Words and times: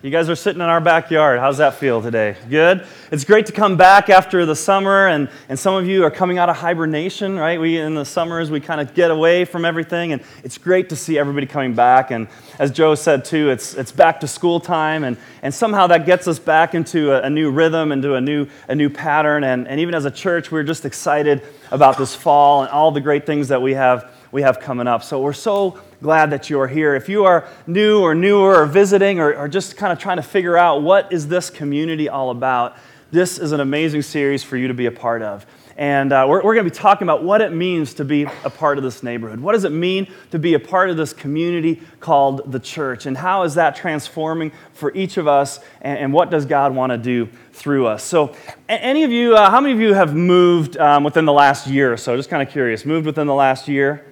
You 0.00 0.10
guys 0.10 0.30
are 0.30 0.36
sitting 0.36 0.62
in 0.62 0.68
our 0.68 0.80
backyard. 0.80 1.40
How's 1.40 1.58
that 1.58 1.74
feel 1.74 2.00
today? 2.00 2.36
Good? 2.48 2.86
It's 3.10 3.24
great 3.24 3.46
to 3.46 3.52
come 3.52 3.76
back 3.76 4.08
after 4.08 4.46
the 4.46 4.54
summer, 4.54 5.08
and, 5.08 5.28
and 5.48 5.58
some 5.58 5.74
of 5.74 5.88
you 5.88 6.04
are 6.04 6.10
coming 6.10 6.38
out 6.38 6.48
of 6.48 6.54
hibernation, 6.54 7.36
right? 7.36 7.60
We, 7.60 7.78
in 7.78 7.96
the 7.96 8.04
summers, 8.04 8.48
we 8.48 8.60
kind 8.60 8.80
of 8.80 8.94
get 8.94 9.10
away 9.10 9.44
from 9.44 9.64
everything, 9.64 10.12
and 10.12 10.22
it's 10.44 10.56
great 10.56 10.90
to 10.90 10.96
see 10.96 11.18
everybody 11.18 11.48
coming 11.48 11.74
back. 11.74 12.12
And 12.12 12.28
as 12.60 12.70
Joe 12.70 12.94
said 12.94 13.24
too, 13.24 13.50
it's, 13.50 13.74
it's 13.74 13.90
back 13.90 14.20
to 14.20 14.28
school 14.28 14.60
time, 14.60 15.02
and, 15.02 15.16
and 15.42 15.52
somehow 15.52 15.88
that 15.88 16.06
gets 16.06 16.28
us 16.28 16.38
back 16.38 16.76
into 16.76 17.10
a, 17.10 17.22
a 17.22 17.30
new 17.30 17.50
rhythm, 17.50 17.90
into 17.90 18.14
a 18.14 18.20
new, 18.20 18.46
a 18.68 18.76
new 18.76 18.90
pattern. 18.90 19.42
And, 19.42 19.66
and 19.66 19.80
even 19.80 19.96
as 19.96 20.04
a 20.04 20.12
church, 20.12 20.52
we're 20.52 20.62
just 20.62 20.84
excited 20.84 21.42
about 21.72 21.98
this 21.98 22.14
fall 22.14 22.62
and 22.62 22.70
all 22.70 22.92
the 22.92 23.00
great 23.00 23.26
things 23.26 23.48
that 23.48 23.60
we 23.60 23.74
have, 23.74 24.08
we 24.32 24.42
have 24.42 24.60
coming 24.60 24.86
up. 24.86 25.02
So 25.02 25.20
we're 25.20 25.32
so 25.32 25.80
glad 26.02 26.30
that 26.30 26.50
you 26.50 26.60
are 26.60 26.68
here. 26.68 26.94
If 26.94 27.08
you 27.08 27.24
are 27.24 27.48
new 27.66 28.00
or 28.00 28.14
newer 28.14 28.62
or 28.62 28.66
visiting 28.66 29.18
or, 29.20 29.34
or 29.34 29.48
just 29.48 29.76
kind 29.76 29.92
of 29.92 29.98
trying 29.98 30.16
to 30.18 30.22
figure 30.22 30.56
out 30.56 30.82
what 30.82 31.12
is 31.12 31.28
this 31.28 31.50
community 31.50 32.08
all 32.08 32.30
about, 32.30 32.76
this 33.10 33.38
is 33.38 33.52
an 33.52 33.60
amazing 33.60 34.02
series 34.02 34.44
for 34.44 34.56
you 34.56 34.68
to 34.68 34.74
be 34.74 34.86
a 34.86 34.92
part 34.92 35.22
of. 35.22 35.46
And 35.78 36.12
uh, 36.12 36.26
we're, 36.28 36.42
we're 36.42 36.54
going 36.54 36.66
to 36.66 36.70
be 36.70 36.76
talking 36.76 37.06
about 37.06 37.22
what 37.22 37.40
it 37.40 37.52
means 37.52 37.94
to 37.94 38.04
be 38.04 38.24
a 38.24 38.50
part 38.50 38.78
of 38.78 38.84
this 38.84 39.04
neighborhood. 39.04 39.38
What 39.38 39.52
does 39.52 39.62
it 39.62 39.70
mean 39.70 40.12
to 40.32 40.38
be 40.38 40.54
a 40.54 40.58
part 40.58 40.90
of 40.90 40.96
this 40.96 41.12
community 41.12 41.80
called 42.00 42.50
the 42.50 42.58
church? 42.58 43.06
And 43.06 43.16
how 43.16 43.44
is 43.44 43.54
that 43.54 43.76
transforming 43.76 44.50
for 44.72 44.92
each 44.96 45.18
of 45.18 45.28
us? 45.28 45.60
And, 45.80 45.96
and 45.96 46.12
what 46.12 46.30
does 46.30 46.46
God 46.46 46.74
want 46.74 46.90
to 46.90 46.98
do 46.98 47.28
through 47.52 47.86
us? 47.86 48.02
So, 48.02 48.34
any 48.68 49.04
of 49.04 49.12
you, 49.12 49.36
uh, 49.36 49.50
how 49.50 49.60
many 49.60 49.72
of 49.72 49.80
you 49.80 49.94
have 49.94 50.16
moved 50.16 50.76
um, 50.78 51.04
within 51.04 51.24
the 51.24 51.32
last 51.32 51.68
year 51.68 51.92
or 51.92 51.96
so? 51.96 52.16
Just 52.16 52.28
kind 52.28 52.42
of 52.42 52.52
curious. 52.52 52.84
Moved 52.84 53.06
within 53.06 53.28
the 53.28 53.34
last 53.34 53.68
year? 53.68 54.04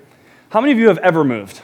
How 0.57 0.63
many 0.63 0.73
of 0.73 0.79
you 0.79 0.89
have 0.89 0.97
ever 0.97 1.23
moved? 1.23 1.61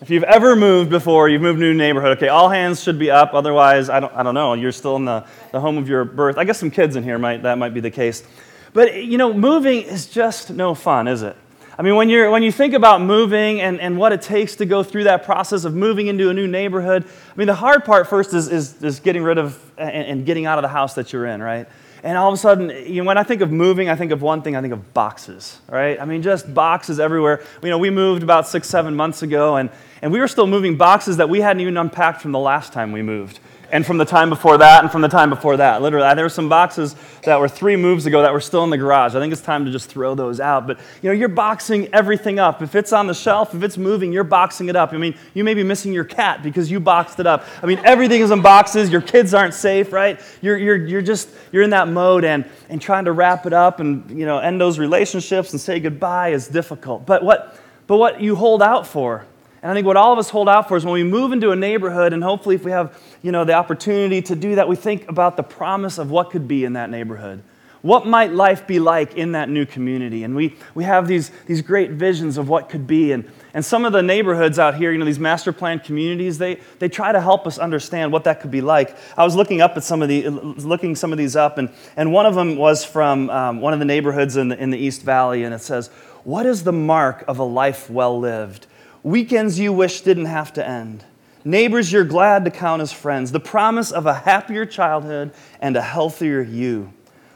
If 0.00 0.10
you've 0.10 0.24
ever 0.24 0.56
moved 0.56 0.90
before, 0.90 1.28
you've 1.28 1.40
moved 1.40 1.60
to 1.60 1.66
a 1.66 1.68
new 1.68 1.78
neighborhood, 1.78 2.16
okay, 2.16 2.26
all 2.26 2.48
hands 2.48 2.82
should 2.82 2.98
be 2.98 3.12
up. 3.12 3.32
Otherwise, 3.32 3.88
I 3.88 4.00
don't, 4.00 4.12
I 4.12 4.24
don't 4.24 4.34
know, 4.34 4.54
you're 4.54 4.72
still 4.72 4.96
in 4.96 5.04
the, 5.04 5.24
the 5.52 5.60
home 5.60 5.78
of 5.78 5.88
your 5.88 6.04
birth. 6.04 6.36
I 6.36 6.42
guess 6.42 6.58
some 6.58 6.72
kids 6.72 6.96
in 6.96 7.04
here 7.04 7.16
might, 7.16 7.44
that 7.44 7.58
might 7.58 7.74
be 7.74 7.78
the 7.78 7.92
case. 7.92 8.24
But, 8.72 9.04
you 9.04 9.18
know, 9.18 9.32
moving 9.32 9.82
is 9.82 10.08
just 10.08 10.50
no 10.50 10.74
fun, 10.74 11.06
is 11.06 11.22
it? 11.22 11.36
I 11.78 11.82
mean, 11.82 11.94
when, 11.94 12.08
you're, 12.08 12.28
when 12.28 12.42
you 12.42 12.50
think 12.50 12.74
about 12.74 13.02
moving 13.02 13.60
and, 13.60 13.80
and 13.80 13.96
what 13.96 14.12
it 14.12 14.20
takes 14.20 14.56
to 14.56 14.66
go 14.66 14.82
through 14.82 15.04
that 15.04 15.22
process 15.22 15.62
of 15.62 15.76
moving 15.76 16.08
into 16.08 16.28
a 16.28 16.34
new 16.34 16.48
neighborhood, 16.48 17.04
I 17.04 17.36
mean, 17.36 17.46
the 17.46 17.54
hard 17.54 17.84
part 17.84 18.08
first 18.08 18.34
is, 18.34 18.48
is, 18.48 18.82
is 18.82 18.98
getting 18.98 19.22
rid 19.22 19.38
of 19.38 19.56
and, 19.78 19.90
and 19.90 20.26
getting 20.26 20.44
out 20.44 20.58
of 20.58 20.62
the 20.62 20.68
house 20.68 20.94
that 20.94 21.12
you're 21.12 21.26
in, 21.26 21.40
right? 21.40 21.68
And 22.02 22.16
all 22.16 22.28
of 22.28 22.34
a 22.34 22.36
sudden, 22.36 22.70
you 22.86 23.02
know, 23.02 23.06
when 23.06 23.18
I 23.18 23.22
think 23.22 23.40
of 23.40 23.50
moving, 23.50 23.88
I 23.88 23.96
think 23.96 24.12
of 24.12 24.22
one 24.22 24.42
thing, 24.42 24.56
I 24.56 24.60
think 24.60 24.72
of 24.72 24.94
boxes, 24.94 25.58
right? 25.68 26.00
I 26.00 26.04
mean, 26.04 26.22
just 26.22 26.52
boxes 26.54 27.00
everywhere. 27.00 27.42
You 27.62 27.70
know, 27.70 27.78
we 27.78 27.90
moved 27.90 28.22
about 28.22 28.46
six, 28.46 28.68
seven 28.68 28.94
months 28.94 29.22
ago, 29.22 29.56
and, 29.56 29.70
and 30.00 30.12
we 30.12 30.20
were 30.20 30.28
still 30.28 30.46
moving 30.46 30.76
boxes 30.76 31.16
that 31.16 31.28
we 31.28 31.40
hadn't 31.40 31.60
even 31.60 31.76
unpacked 31.76 32.20
from 32.22 32.32
the 32.32 32.38
last 32.38 32.72
time 32.72 32.92
we 32.92 33.02
moved 33.02 33.40
and 33.70 33.84
from 33.84 33.98
the 33.98 34.04
time 34.04 34.30
before 34.30 34.58
that, 34.58 34.82
and 34.82 34.90
from 34.90 35.02
the 35.02 35.08
time 35.08 35.30
before 35.30 35.56
that. 35.58 35.82
Literally, 35.82 36.14
there 36.14 36.24
were 36.24 36.30
some 36.30 36.48
boxes 36.48 36.96
that 37.24 37.38
were 37.38 37.48
three 37.48 37.76
moves 37.76 38.06
ago 38.06 38.22
that 38.22 38.32
were 38.32 38.40
still 38.40 38.64
in 38.64 38.70
the 38.70 38.78
garage. 38.78 39.14
I 39.14 39.20
think 39.20 39.32
it's 39.32 39.42
time 39.42 39.64
to 39.66 39.70
just 39.70 39.90
throw 39.90 40.14
those 40.14 40.40
out. 40.40 40.66
But 40.66 40.78
you 41.02 41.10
know, 41.10 41.14
you're 41.14 41.28
boxing 41.28 41.88
everything 41.92 42.38
up. 42.38 42.62
If 42.62 42.74
it's 42.74 42.92
on 42.92 43.06
the 43.06 43.14
shelf, 43.14 43.54
if 43.54 43.62
it's 43.62 43.76
moving, 43.76 44.12
you're 44.12 44.24
boxing 44.24 44.68
it 44.68 44.76
up. 44.76 44.92
I 44.92 44.96
mean, 44.96 45.14
you 45.34 45.44
may 45.44 45.54
be 45.54 45.62
missing 45.62 45.92
your 45.92 46.04
cat 46.04 46.42
because 46.42 46.70
you 46.70 46.80
boxed 46.80 47.20
it 47.20 47.26
up. 47.26 47.44
I 47.62 47.66
mean, 47.66 47.80
everything 47.84 48.22
is 48.22 48.30
in 48.30 48.40
boxes. 48.40 48.90
Your 48.90 49.02
kids 49.02 49.34
aren't 49.34 49.54
safe, 49.54 49.92
right? 49.92 50.20
You're, 50.40 50.56
you're, 50.56 50.76
you're 50.76 51.02
just 51.02 51.28
you're 51.52 51.62
in 51.62 51.70
that 51.70 51.88
mode, 51.88 52.24
and 52.24 52.44
and 52.68 52.80
trying 52.80 53.04
to 53.04 53.12
wrap 53.12 53.46
it 53.46 53.52
up 53.52 53.80
and 53.80 54.18
you 54.18 54.26
know 54.26 54.38
end 54.38 54.60
those 54.60 54.78
relationships 54.78 55.52
and 55.52 55.60
say 55.60 55.80
goodbye 55.80 56.30
is 56.30 56.48
difficult. 56.48 57.06
But 57.06 57.22
what 57.22 57.58
but 57.86 57.96
what 57.98 58.20
you 58.20 58.36
hold 58.36 58.62
out 58.62 58.86
for 58.86 59.26
and 59.62 59.70
I 59.70 59.74
think 59.74 59.86
what 59.86 59.96
all 59.96 60.12
of 60.12 60.18
us 60.18 60.30
hold 60.30 60.48
out 60.48 60.68
for 60.68 60.76
is 60.76 60.84
when 60.84 60.94
we 60.94 61.04
move 61.04 61.32
into 61.32 61.50
a 61.50 61.56
neighborhood, 61.56 62.12
and 62.12 62.22
hopefully, 62.22 62.54
if 62.54 62.64
we 62.64 62.70
have 62.70 63.00
you 63.22 63.32
know, 63.32 63.44
the 63.44 63.54
opportunity 63.54 64.22
to 64.22 64.36
do 64.36 64.54
that, 64.54 64.68
we 64.68 64.76
think 64.76 65.08
about 65.08 65.36
the 65.36 65.42
promise 65.42 65.98
of 65.98 66.10
what 66.10 66.30
could 66.30 66.46
be 66.46 66.64
in 66.64 66.74
that 66.74 66.90
neighborhood. 66.90 67.42
What 67.82 68.06
might 68.06 68.32
life 68.32 68.66
be 68.66 68.80
like 68.80 69.16
in 69.16 69.32
that 69.32 69.48
new 69.48 69.64
community? 69.64 70.24
And 70.24 70.34
we, 70.34 70.56
we 70.74 70.82
have 70.82 71.06
these, 71.06 71.30
these 71.46 71.62
great 71.62 71.92
visions 71.92 72.36
of 72.36 72.48
what 72.48 72.68
could 72.68 72.88
be. 72.88 73.12
And, 73.12 73.30
and 73.54 73.64
some 73.64 73.84
of 73.84 73.92
the 73.92 74.02
neighborhoods 74.02 74.58
out 74.58 74.74
here, 74.74 74.90
you 74.90 74.98
know, 74.98 75.04
these 75.04 75.20
master 75.20 75.52
plan 75.52 75.78
communities, 75.78 76.38
they, 76.38 76.58
they 76.80 76.88
try 76.88 77.12
to 77.12 77.20
help 77.20 77.46
us 77.46 77.56
understand 77.56 78.10
what 78.10 78.24
that 78.24 78.40
could 78.40 78.50
be 78.50 78.60
like. 78.60 78.96
I 79.16 79.24
was 79.24 79.36
looking 79.36 79.60
up 79.60 79.76
at 79.76 79.84
some 79.84 80.02
of 80.02 80.08
the, 80.08 80.28
looking 80.28 80.96
some 80.96 81.12
of 81.12 81.18
these 81.18 81.36
up, 81.36 81.56
and, 81.56 81.70
and 81.96 82.12
one 82.12 82.26
of 82.26 82.34
them 82.34 82.56
was 82.56 82.84
from 82.84 83.30
um, 83.30 83.60
one 83.60 83.72
of 83.72 83.78
the 83.78 83.84
neighborhoods 83.84 84.36
in 84.36 84.48
the, 84.48 84.60
in 84.60 84.70
the 84.70 84.78
East 84.78 85.02
Valley, 85.02 85.44
and 85.44 85.54
it 85.54 85.60
says, 85.60 85.88
What 86.24 86.46
is 86.46 86.64
the 86.64 86.72
mark 86.72 87.24
of 87.28 87.38
a 87.38 87.44
life 87.44 87.88
well 87.88 88.18
lived? 88.18 88.66
Weekends 89.02 89.58
you 89.58 89.72
wish 89.72 90.00
didn't 90.00 90.26
have 90.26 90.52
to 90.54 90.66
end. 90.66 91.04
Neighbors 91.44 91.92
you're 91.92 92.04
glad 92.04 92.44
to 92.44 92.50
count 92.50 92.82
as 92.82 92.92
friends. 92.92 93.32
The 93.32 93.40
promise 93.40 93.90
of 93.90 94.06
a 94.06 94.14
happier 94.14 94.66
childhood 94.66 95.32
and 95.60 95.76
a 95.76 95.82
healthier 95.82 96.42
you. 96.42 96.92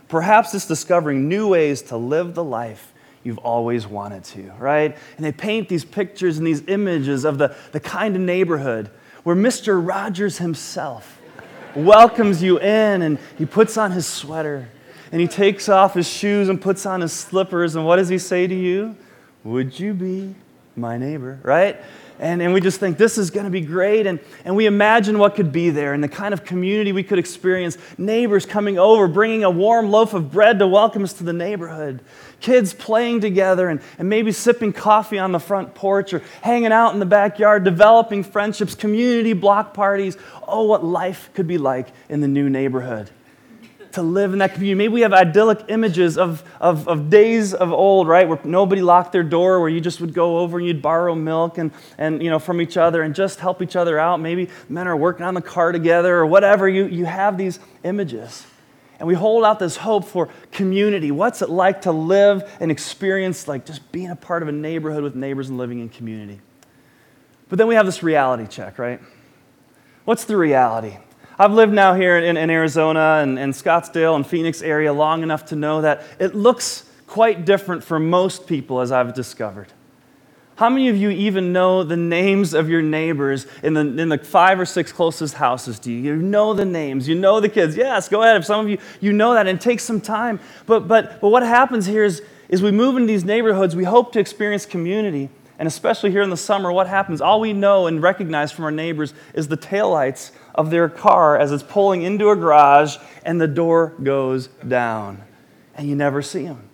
Perhaps 0.08 0.54
it's 0.54 0.66
discovering 0.66 1.28
new 1.28 1.48
ways 1.48 1.82
to 1.82 1.96
live 1.96 2.34
the 2.34 2.44
life 2.44 2.92
you've 3.24 3.38
always 3.38 3.86
wanted 3.86 4.24
to, 4.24 4.52
right? 4.58 4.96
And 5.16 5.24
they 5.24 5.32
paint 5.32 5.68
these 5.68 5.84
pictures 5.84 6.38
and 6.38 6.46
these 6.46 6.62
images 6.66 7.24
of 7.24 7.38
the, 7.38 7.56
the 7.70 7.80
kind 7.80 8.16
of 8.16 8.20
neighborhood 8.20 8.90
where 9.22 9.36
Mr. 9.36 9.86
Rogers 9.86 10.38
himself 10.38 11.20
welcomes 11.74 12.42
you 12.42 12.58
in 12.58 13.02
and 13.02 13.18
he 13.38 13.46
puts 13.46 13.76
on 13.76 13.92
his 13.92 14.06
sweater 14.06 14.68
and 15.12 15.20
he 15.20 15.28
takes 15.28 15.68
off 15.68 15.94
his 15.94 16.08
shoes 16.08 16.48
and 16.48 16.60
puts 16.60 16.84
on 16.84 17.00
his 17.00 17.12
slippers. 17.12 17.76
And 17.76 17.86
what 17.86 17.96
does 17.96 18.08
he 18.08 18.18
say 18.18 18.46
to 18.46 18.54
you? 18.54 18.96
Would 19.44 19.78
you 19.78 19.94
be 19.94 20.34
my 20.76 20.96
neighbor, 20.98 21.38
right? 21.42 21.80
And, 22.18 22.40
and 22.40 22.54
we 22.54 22.60
just 22.60 22.78
think 22.78 22.98
this 22.98 23.18
is 23.18 23.30
going 23.30 23.46
to 23.46 23.50
be 23.50 23.60
great. 23.60 24.06
And, 24.06 24.20
and 24.44 24.54
we 24.54 24.66
imagine 24.66 25.18
what 25.18 25.34
could 25.34 25.50
be 25.50 25.70
there 25.70 25.92
and 25.92 26.04
the 26.04 26.08
kind 26.08 26.32
of 26.32 26.44
community 26.44 26.92
we 26.92 27.02
could 27.02 27.18
experience. 27.18 27.76
Neighbors 27.98 28.46
coming 28.46 28.78
over, 28.78 29.08
bringing 29.08 29.42
a 29.42 29.50
warm 29.50 29.90
loaf 29.90 30.14
of 30.14 30.30
bread 30.30 30.60
to 30.60 30.66
welcome 30.66 31.02
us 31.02 31.14
to 31.14 31.24
the 31.24 31.32
neighborhood. 31.32 32.00
Kids 32.40 32.74
playing 32.74 33.20
together 33.20 33.68
and, 33.68 33.80
and 33.98 34.08
maybe 34.08 34.30
sipping 34.30 34.72
coffee 34.72 35.18
on 35.18 35.32
the 35.32 35.40
front 35.40 35.74
porch 35.74 36.14
or 36.14 36.22
hanging 36.42 36.72
out 36.72 36.92
in 36.92 37.00
the 37.00 37.06
backyard, 37.06 37.64
developing 37.64 38.22
friendships, 38.22 38.74
community 38.74 39.32
block 39.32 39.74
parties. 39.74 40.16
Oh, 40.46 40.64
what 40.64 40.84
life 40.84 41.30
could 41.34 41.48
be 41.48 41.58
like 41.58 41.88
in 42.08 42.20
the 42.20 42.28
new 42.28 42.48
neighborhood 42.48 43.10
to 43.92 44.02
live 44.02 44.32
in 44.32 44.38
that 44.38 44.54
community. 44.54 44.76
Maybe 44.76 44.94
we 44.94 45.00
have 45.02 45.12
idyllic 45.12 45.64
images 45.68 46.18
of, 46.18 46.42
of, 46.60 46.88
of 46.88 47.10
days 47.10 47.54
of 47.54 47.72
old, 47.72 48.08
right, 48.08 48.28
where 48.28 48.40
nobody 48.44 48.82
locked 48.82 49.12
their 49.12 49.22
door, 49.22 49.60
where 49.60 49.68
you 49.68 49.80
just 49.80 50.00
would 50.00 50.14
go 50.14 50.38
over 50.38 50.58
and 50.58 50.66
you'd 50.66 50.82
borrow 50.82 51.14
milk 51.14 51.58
and, 51.58 51.70
and 51.98 52.22
you 52.22 52.30
know, 52.30 52.38
from 52.38 52.60
each 52.60 52.76
other 52.76 53.02
and 53.02 53.14
just 53.14 53.40
help 53.40 53.62
each 53.62 53.76
other 53.76 53.98
out. 53.98 54.20
Maybe 54.20 54.48
men 54.68 54.88
are 54.88 54.96
working 54.96 55.24
on 55.24 55.34
the 55.34 55.42
car 55.42 55.72
together 55.72 56.16
or 56.16 56.26
whatever. 56.26 56.68
You, 56.68 56.86
you 56.86 57.04
have 57.04 57.36
these 57.36 57.58
images. 57.84 58.46
And 58.98 59.08
we 59.08 59.14
hold 59.14 59.44
out 59.44 59.58
this 59.58 59.76
hope 59.76 60.04
for 60.04 60.28
community. 60.52 61.10
What's 61.10 61.42
it 61.42 61.50
like 61.50 61.82
to 61.82 61.92
live 61.92 62.48
and 62.60 62.70
experience 62.70 63.48
like 63.48 63.66
just 63.66 63.90
being 63.90 64.10
a 64.10 64.16
part 64.16 64.42
of 64.42 64.48
a 64.48 64.52
neighborhood 64.52 65.02
with 65.02 65.16
neighbors 65.16 65.48
and 65.48 65.58
living 65.58 65.80
in 65.80 65.88
community? 65.88 66.40
But 67.48 67.58
then 67.58 67.66
we 67.66 67.74
have 67.74 67.84
this 67.84 68.02
reality 68.02 68.46
check, 68.46 68.78
right? 68.78 69.00
What's 70.04 70.24
the 70.24 70.36
reality? 70.36 70.98
I've 71.38 71.52
lived 71.52 71.72
now 71.72 71.94
here 71.94 72.18
in, 72.18 72.36
in 72.36 72.50
Arizona 72.50 73.20
and, 73.22 73.38
and 73.38 73.52
Scottsdale 73.52 74.16
and 74.16 74.26
Phoenix 74.26 74.62
area 74.62 74.92
long 74.92 75.22
enough 75.22 75.46
to 75.46 75.56
know 75.56 75.80
that 75.80 76.04
it 76.18 76.34
looks 76.34 76.88
quite 77.06 77.44
different 77.44 77.84
for 77.84 77.98
most 77.98 78.46
people, 78.46 78.80
as 78.80 78.92
I've 78.92 79.14
discovered. 79.14 79.68
How 80.56 80.68
many 80.68 80.88
of 80.88 80.96
you 80.96 81.10
even 81.10 81.52
know 81.52 81.82
the 81.82 81.96
names 81.96 82.52
of 82.52 82.68
your 82.68 82.82
neighbors 82.82 83.46
in 83.62 83.74
the, 83.74 83.80
in 83.80 84.08
the 84.10 84.18
five 84.18 84.60
or 84.60 84.66
six 84.66 84.92
closest 84.92 85.34
houses 85.34 85.78
to 85.80 85.90
you? 85.90 85.98
You 85.98 86.16
know 86.16 86.52
the 86.52 86.66
names, 86.66 87.08
you 87.08 87.14
know 87.14 87.40
the 87.40 87.48
kids. 87.48 87.76
Yes, 87.76 88.08
go 88.08 88.22
ahead. 88.22 88.36
If 88.36 88.44
some 88.44 88.60
of 88.64 88.70
you, 88.70 88.78
you 89.00 89.12
know 89.12 89.34
that, 89.34 89.46
and 89.46 89.58
it 89.58 89.62
takes 89.62 89.82
some 89.82 90.00
time. 90.00 90.38
But, 90.66 90.86
but, 90.86 91.20
but 91.20 91.30
what 91.30 91.42
happens 91.42 91.86
here 91.86 92.04
is, 92.04 92.22
is 92.48 92.62
we 92.62 92.70
move 92.70 92.96
into 92.96 93.06
these 93.06 93.24
neighborhoods, 93.24 93.74
we 93.74 93.84
hope 93.84 94.12
to 94.12 94.20
experience 94.20 94.66
community. 94.66 95.30
And 95.58 95.66
especially 95.66 96.10
here 96.10 96.22
in 96.22 96.30
the 96.30 96.36
summer, 96.36 96.70
what 96.70 96.86
happens? 96.86 97.20
All 97.20 97.40
we 97.40 97.52
know 97.52 97.86
and 97.86 98.02
recognize 98.02 98.52
from 98.52 98.64
our 98.64 98.70
neighbors 98.70 99.14
is 99.34 99.48
the 99.48 99.56
taillights 99.56 100.30
of 100.54 100.70
their 100.70 100.88
car 100.88 101.38
as 101.38 101.52
it's 101.52 101.62
pulling 101.62 102.02
into 102.02 102.30
a 102.30 102.36
garage 102.36 102.96
and 103.24 103.40
the 103.40 103.48
door 103.48 103.94
goes 104.02 104.48
down. 104.66 105.22
And 105.74 105.88
you 105.88 105.96
never 105.96 106.22
see 106.22 106.44
them. 106.44 106.68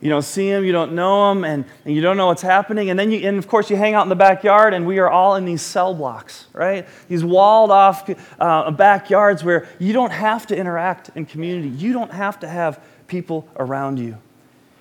You 0.00 0.10
don't 0.10 0.22
see 0.22 0.50
them, 0.50 0.66
you 0.66 0.72
don't 0.72 0.92
know 0.92 1.30
them, 1.30 1.44
and, 1.44 1.64
and 1.86 1.94
you 1.94 2.02
don't 2.02 2.18
know 2.18 2.26
what's 2.26 2.42
happening. 2.42 2.90
And 2.90 2.98
then 2.98 3.10
you, 3.10 3.26
and 3.26 3.38
of 3.38 3.48
course, 3.48 3.70
you 3.70 3.76
hang 3.76 3.94
out 3.94 4.02
in 4.02 4.10
the 4.10 4.14
backyard, 4.14 4.74
and 4.74 4.86
we 4.86 4.98
are 4.98 5.08
all 5.08 5.36
in 5.36 5.46
these 5.46 5.62
cell 5.62 5.94
blocks, 5.94 6.46
right? 6.52 6.86
These 7.08 7.24
walled 7.24 7.70
off 7.70 8.10
uh, 8.38 8.70
backyards 8.72 9.42
where 9.42 9.66
you 9.78 9.94
don't 9.94 10.12
have 10.12 10.46
to 10.48 10.56
interact 10.56 11.10
in 11.14 11.24
community. 11.24 11.70
You 11.70 11.94
don't 11.94 12.12
have 12.12 12.38
to 12.40 12.48
have 12.48 12.84
people 13.06 13.48
around 13.56 13.98
you. 13.98 14.18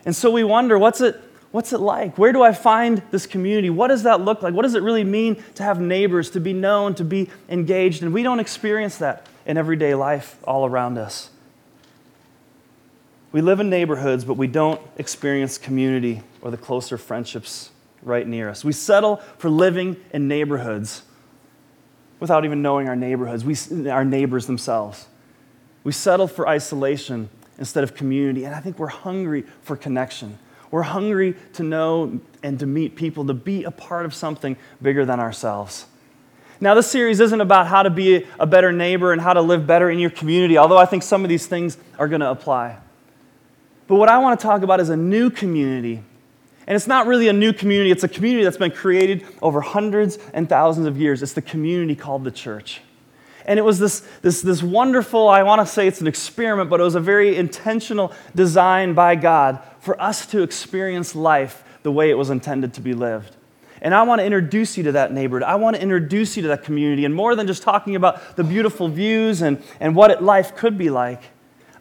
And 0.06 0.14
so 0.14 0.30
we 0.30 0.44
wonder 0.44 0.78
what's 0.78 1.00
it, 1.00 1.18
What's 1.54 1.72
it 1.72 1.82
like? 1.82 2.18
Where 2.18 2.34
do 2.34 2.42
I 2.42 2.52
find 2.52 3.04
this 3.12 3.28
community? 3.28 3.70
What 3.70 3.90
does 3.90 4.02
that 4.04 4.22
look 4.22 4.42
like? 4.42 4.56
What 4.56 4.64
does 4.64 4.74
it 4.74 4.82
really 4.82 5.04
mean 5.04 5.42
to 5.54 5.62
have 5.62 5.80
neighbors, 5.80 6.32
to 6.32 6.40
be 6.40 6.52
known, 6.52 6.96
to 6.96 7.04
be 7.04 7.30
engaged? 7.48 8.02
And 8.02 8.12
we 8.12 8.24
don't 8.24 8.40
experience 8.40 8.98
that 8.98 9.28
in 9.46 9.56
everyday 9.56 9.94
life 9.94 10.36
all 10.46 10.66
around 10.66 10.98
us. 10.98 11.30
We 13.32 13.42
live 13.42 13.60
in 13.60 13.70
neighborhoods, 13.70 14.26
but 14.26 14.34
we 14.34 14.48
don't 14.48 14.82
experience 14.98 15.60
community 15.60 16.24
or 16.42 16.50
the 16.50 16.58
closer 16.58 16.98
friendships 16.98 17.70
right 18.02 18.28
near 18.28 18.50
us. 18.50 18.66
We 18.66 18.74
settle 18.74 19.18
for 19.38 19.52
living 19.52 19.98
in 20.12 20.28
neighborhoods 20.28 21.04
without 22.20 22.46
even 22.46 22.64
knowing 22.64 22.90
our 22.90 22.96
neighborhoods, 22.96 23.46
we, 23.46 23.92
our 23.92 24.04
neighbors 24.04 24.48
themselves. 24.48 25.06
We 25.84 25.92
settle 25.92 26.28
for 26.28 26.48
isolation 26.48 27.30
instead 27.60 27.84
of 27.84 27.94
community, 27.94 28.44
and 28.44 28.56
I 28.56 28.60
think 28.60 28.80
we're 28.80 28.88
hungry 28.88 29.44
for 29.62 29.76
connection. 29.76 30.40
We're 30.74 30.82
hungry 30.82 31.36
to 31.54 31.62
know 31.62 32.20
and 32.42 32.58
to 32.58 32.66
meet 32.66 32.96
people, 32.96 33.28
to 33.28 33.36
be 33.36 33.64
a 33.64 33.70
part 33.70 34.08
of 34.08 34.14
something 34.16 34.58
bigger 34.82 35.06
than 35.06 35.20
ourselves. 35.20 35.86
Now, 36.60 36.74
this 36.74 36.90
series 36.90 37.20
isn't 37.20 37.42
about 37.42 37.68
how 37.68 37.84
to 37.84 37.92
be 37.92 38.26
a 38.40 38.48
better 38.48 38.72
neighbor 38.72 39.14
and 39.14 39.22
how 39.22 39.34
to 39.34 39.42
live 39.42 39.68
better 39.68 39.92
in 39.92 40.00
your 40.00 40.10
community, 40.10 40.58
although 40.58 40.80
I 40.80 40.88
think 40.88 41.04
some 41.04 41.24
of 41.24 41.30
these 41.30 41.46
things 41.46 41.78
are 42.00 42.08
going 42.08 42.22
to 42.22 42.32
apply. 42.32 42.80
But 43.86 43.98
what 43.98 44.10
I 44.10 44.18
want 44.18 44.40
to 44.40 44.44
talk 44.44 44.64
about 44.64 44.80
is 44.80 44.90
a 44.90 44.98
new 44.98 45.30
community. 45.30 46.02
And 46.66 46.76
it's 46.76 46.88
not 46.88 47.06
really 47.06 47.28
a 47.28 47.34
new 47.34 47.54
community, 47.54 47.92
it's 47.92 48.04
a 48.04 48.08
community 48.08 48.44
that's 48.44 48.58
been 48.58 48.72
created 48.72 49.28
over 49.44 49.62
hundreds 49.62 50.18
and 50.34 50.50
thousands 50.50 50.88
of 50.88 50.98
years. 50.98 51.22
It's 51.22 51.34
the 51.34 51.44
community 51.44 51.96
called 51.96 52.24
the 52.24 52.32
church. 52.32 52.82
And 53.46 53.60
it 53.60 53.64
was 53.64 53.80
this, 53.80 54.02
this, 54.22 54.42
this 54.42 54.64
wonderful, 54.64 55.28
I 55.28 55.44
want 55.44 55.60
to 55.62 55.66
say 55.66 55.88
it's 55.88 56.02
an 56.02 56.08
experiment, 56.08 56.70
but 56.70 56.80
it 56.80 56.84
was 56.84 56.96
a 56.96 57.00
very 57.00 57.36
intentional 57.36 58.14
design 58.34 58.94
by 58.94 59.16
God 59.16 59.60
for 59.80 60.02
us 60.02 60.26
to 60.28 60.44
experience 60.44 61.16
life 61.16 61.64
the 61.84 61.92
way 61.92 62.10
it 62.10 62.16
was 62.16 62.30
intended 62.30 62.74
to 62.76 62.82
be 62.82 62.94
lived. 62.94 63.36
And 63.82 63.94
I 63.94 64.04
want 64.04 64.20
to 64.20 64.26
introduce 64.26 64.78
you 64.78 64.84
to 64.84 64.94
that 64.94 65.12
neighborhood. 65.12 65.44
I 65.44 65.56
want 65.56 65.76
to 65.76 65.82
introduce 65.82 66.38
you 66.38 66.44
to 66.44 66.48
that 66.50 66.64
community. 66.64 67.04
And 67.04 67.14
more 67.14 67.36
than 67.36 67.48
just 67.48 67.64
talking 67.64 67.98
about 67.98 68.38
the 68.38 68.44
beautiful 68.44 68.88
views 68.88 69.42
and, 69.42 69.62
and 69.82 69.94
what 69.94 70.10
it, 70.10 70.24
life 70.24 70.56
could 70.56 70.78
be 70.78 70.90
like, 70.90 71.22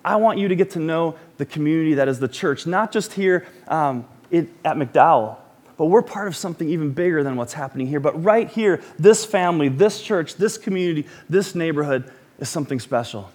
I 0.04 0.16
want 0.16 0.40
you 0.40 0.48
to 0.48 0.56
get 0.56 0.70
to 0.70 0.80
know 0.80 1.16
the 1.36 1.46
community 1.46 1.94
that 1.94 2.08
is 2.08 2.18
the 2.18 2.26
church, 2.26 2.66
not 2.66 2.90
just 2.90 3.12
here 3.12 3.46
um, 3.68 4.04
it, 4.32 4.48
at 4.64 4.76
McDowell, 4.76 5.36
but 5.82 5.88
we're 5.88 6.00
part 6.00 6.28
of 6.28 6.36
something 6.36 6.68
even 6.68 6.92
bigger 6.92 7.24
than 7.24 7.34
what's 7.34 7.54
happening 7.54 7.88
here. 7.88 7.98
But 7.98 8.22
right 8.22 8.48
here, 8.48 8.80
this 9.00 9.24
family, 9.24 9.68
this 9.68 10.00
church, 10.00 10.36
this 10.36 10.56
community, 10.56 11.08
this 11.28 11.56
neighborhood 11.56 12.08
is 12.38 12.48
something 12.48 12.78
special. 12.78 13.32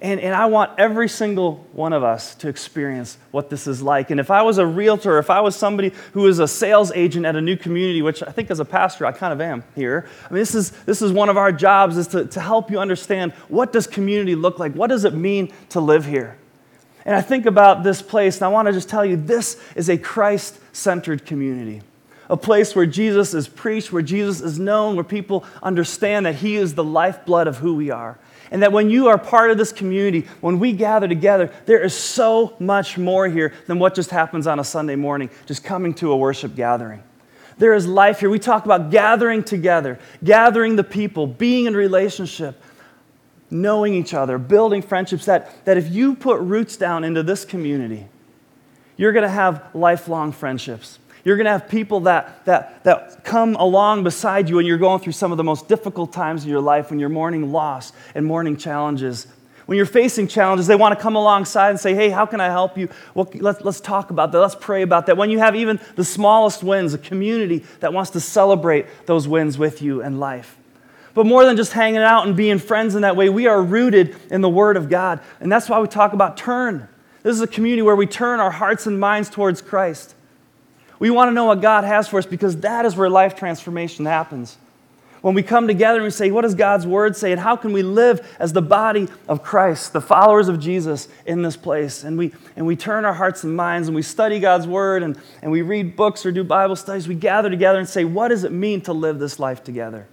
And, 0.00 0.20
and 0.20 0.34
I 0.34 0.46
want 0.46 0.78
every 0.78 1.06
single 1.06 1.56
one 1.72 1.92
of 1.92 2.02
us 2.02 2.34
to 2.36 2.48
experience 2.48 3.18
what 3.30 3.50
this 3.50 3.66
is 3.66 3.82
like. 3.82 4.10
And 4.10 4.18
if 4.18 4.30
I 4.30 4.40
was 4.40 4.56
a 4.56 4.64
realtor, 4.64 5.18
if 5.18 5.28
I 5.28 5.42
was 5.42 5.54
somebody 5.54 5.92
who 6.14 6.26
is 6.28 6.38
a 6.38 6.48
sales 6.48 6.92
agent 6.92 7.26
at 7.26 7.36
a 7.36 7.42
new 7.42 7.58
community, 7.58 8.00
which 8.00 8.22
I 8.22 8.32
think 8.32 8.50
as 8.50 8.58
a 8.58 8.64
pastor 8.64 9.04
I 9.04 9.12
kind 9.12 9.34
of 9.34 9.42
am 9.42 9.62
here, 9.74 10.08
I 10.30 10.32
mean, 10.32 10.40
this 10.40 10.54
is, 10.54 10.70
this 10.86 11.02
is 11.02 11.12
one 11.12 11.28
of 11.28 11.36
our 11.36 11.52
jobs 11.52 11.98
is 11.98 12.06
to, 12.06 12.24
to 12.24 12.40
help 12.40 12.70
you 12.70 12.78
understand 12.78 13.32
what 13.48 13.70
does 13.70 13.86
community 13.86 14.34
look 14.34 14.58
like? 14.58 14.72
What 14.72 14.86
does 14.86 15.04
it 15.04 15.12
mean 15.12 15.52
to 15.68 15.80
live 15.80 16.06
here? 16.06 16.38
And 17.04 17.14
I 17.14 17.20
think 17.20 17.46
about 17.46 17.82
this 17.82 18.02
place, 18.02 18.36
and 18.36 18.44
I 18.44 18.48
want 18.48 18.66
to 18.66 18.72
just 18.72 18.88
tell 18.88 19.04
you 19.04 19.16
this 19.16 19.60
is 19.74 19.88
a 19.88 19.96
Christ 19.96 20.58
centered 20.72 21.24
community. 21.24 21.82
A 22.28 22.36
place 22.36 22.76
where 22.76 22.86
Jesus 22.86 23.34
is 23.34 23.48
preached, 23.48 23.92
where 23.92 24.02
Jesus 24.02 24.40
is 24.40 24.58
known, 24.58 24.94
where 24.94 25.04
people 25.04 25.44
understand 25.62 26.26
that 26.26 26.36
He 26.36 26.56
is 26.56 26.74
the 26.74 26.84
lifeblood 26.84 27.48
of 27.48 27.58
who 27.58 27.74
we 27.74 27.90
are. 27.90 28.18
And 28.52 28.62
that 28.62 28.72
when 28.72 28.90
you 28.90 29.08
are 29.08 29.18
part 29.18 29.50
of 29.50 29.58
this 29.58 29.72
community, 29.72 30.26
when 30.40 30.58
we 30.58 30.72
gather 30.72 31.08
together, 31.08 31.52
there 31.66 31.80
is 31.82 31.94
so 31.94 32.56
much 32.58 32.98
more 32.98 33.28
here 33.28 33.52
than 33.66 33.78
what 33.78 33.94
just 33.94 34.10
happens 34.10 34.46
on 34.46 34.60
a 34.60 34.64
Sunday 34.64 34.96
morning, 34.96 35.30
just 35.46 35.64
coming 35.64 35.94
to 35.94 36.12
a 36.12 36.16
worship 36.16 36.54
gathering. 36.54 37.02
There 37.58 37.74
is 37.74 37.86
life 37.86 38.20
here. 38.20 38.30
We 38.30 38.38
talk 38.38 38.64
about 38.64 38.90
gathering 38.90 39.44
together, 39.44 39.98
gathering 40.24 40.76
the 40.76 40.84
people, 40.84 41.26
being 41.26 41.66
in 41.66 41.76
relationship, 41.76 42.60
knowing 43.50 43.94
each 43.94 44.14
other, 44.14 44.38
building 44.38 44.82
friendships. 44.82 45.24
That, 45.24 45.64
that 45.64 45.76
if 45.76 45.90
you 45.90 46.14
put 46.14 46.40
roots 46.40 46.76
down 46.76 47.04
into 47.04 47.22
this 47.22 47.44
community, 47.44 48.06
you're 48.96 49.12
going 49.12 49.24
to 49.24 49.28
have 49.28 49.64
lifelong 49.74 50.32
friendships. 50.32 50.98
You're 51.24 51.36
going 51.36 51.46
to 51.46 51.52
have 51.52 51.68
people 51.68 52.00
that, 52.00 52.44
that, 52.46 52.84
that 52.84 53.24
come 53.24 53.54
along 53.56 54.04
beside 54.04 54.48
you 54.48 54.56
when 54.56 54.66
you're 54.66 54.78
going 54.78 55.00
through 55.00 55.12
some 55.12 55.32
of 55.32 55.38
the 55.38 55.44
most 55.44 55.68
difficult 55.68 56.12
times 56.12 56.44
in 56.44 56.50
your 56.50 56.60
life, 56.60 56.90
when 56.90 56.98
you're 56.98 57.08
mourning 57.08 57.52
loss 57.52 57.92
and 58.14 58.24
mourning 58.24 58.56
challenges. 58.56 59.26
When 59.66 59.76
you're 59.76 59.86
facing 59.86 60.28
challenges, 60.28 60.66
they 60.66 60.76
want 60.76 60.96
to 60.98 61.00
come 61.00 61.16
alongside 61.16 61.70
and 61.70 61.78
say, 61.78 61.94
Hey, 61.94 62.10
how 62.10 62.26
can 62.26 62.40
I 62.40 62.46
help 62.46 62.76
you? 62.76 62.88
Well, 63.14 63.30
let's, 63.34 63.60
let's 63.60 63.80
talk 63.80 64.10
about 64.10 64.32
that. 64.32 64.40
Let's 64.40 64.56
pray 64.56 64.82
about 64.82 65.06
that. 65.06 65.16
When 65.16 65.30
you 65.30 65.38
have 65.38 65.54
even 65.54 65.78
the 65.94 66.04
smallest 66.04 66.62
wins, 66.62 66.94
a 66.94 66.98
community 66.98 67.64
that 67.80 67.92
wants 67.92 68.10
to 68.12 68.20
celebrate 68.20 68.86
those 69.06 69.28
wins 69.28 69.58
with 69.58 69.80
you 69.80 70.02
in 70.02 70.18
life. 70.18 70.56
But 71.14 71.26
more 71.26 71.44
than 71.44 71.56
just 71.56 71.72
hanging 71.72 71.98
out 71.98 72.26
and 72.26 72.36
being 72.36 72.58
friends 72.58 72.94
in 72.94 73.02
that 73.02 73.16
way, 73.16 73.28
we 73.28 73.46
are 73.46 73.62
rooted 73.62 74.16
in 74.30 74.40
the 74.40 74.48
Word 74.48 74.76
of 74.76 74.88
God. 74.88 75.20
And 75.40 75.50
that's 75.50 75.68
why 75.68 75.80
we 75.80 75.88
talk 75.88 76.12
about 76.12 76.36
turn. 76.36 76.88
This 77.22 77.34
is 77.34 77.42
a 77.42 77.46
community 77.46 77.82
where 77.82 77.96
we 77.96 78.06
turn 78.06 78.40
our 78.40 78.50
hearts 78.50 78.86
and 78.86 78.98
minds 78.98 79.28
towards 79.28 79.60
Christ. 79.60 80.14
We 80.98 81.10
want 81.10 81.28
to 81.28 81.32
know 81.32 81.46
what 81.46 81.60
God 81.60 81.84
has 81.84 82.08
for 82.08 82.18
us 82.18 82.26
because 82.26 82.58
that 82.58 82.84
is 82.84 82.94
where 82.94 83.10
life 83.10 83.34
transformation 83.34 84.06
happens. 84.06 84.56
When 85.22 85.34
we 85.34 85.42
come 85.42 85.66
together 85.66 85.98
and 85.98 86.04
we 86.04 86.10
say, 86.10 86.30
What 86.30 86.42
does 86.42 86.54
God's 86.54 86.86
word 86.86 87.14
say? 87.14 87.32
And 87.32 87.40
how 87.40 87.56
can 87.56 87.72
we 87.72 87.82
live 87.82 88.26
as 88.38 88.54
the 88.54 88.62
body 88.62 89.06
of 89.28 89.42
Christ, 89.42 89.92
the 89.92 90.00
followers 90.00 90.48
of 90.48 90.58
Jesus 90.58 91.08
in 91.26 91.42
this 91.42 91.56
place? 91.56 92.04
And 92.04 92.16
we, 92.16 92.32
and 92.56 92.66
we 92.66 92.74
turn 92.74 93.04
our 93.04 93.12
hearts 93.12 93.44
and 93.44 93.54
minds 93.54 93.88
and 93.88 93.94
we 93.94 94.02
study 94.02 94.40
God's 94.40 94.66
word 94.66 95.02
and, 95.02 95.18
and 95.42 95.52
we 95.52 95.60
read 95.60 95.94
books 95.94 96.24
or 96.24 96.32
do 96.32 96.42
Bible 96.42 96.76
studies. 96.76 97.06
We 97.06 97.16
gather 97.16 97.50
together 97.50 97.78
and 97.78 97.88
say, 97.88 98.04
What 98.04 98.28
does 98.28 98.44
it 98.44 98.52
mean 98.52 98.80
to 98.82 98.94
live 98.94 99.18
this 99.18 99.38
life 99.38 99.62
together? 99.62 100.06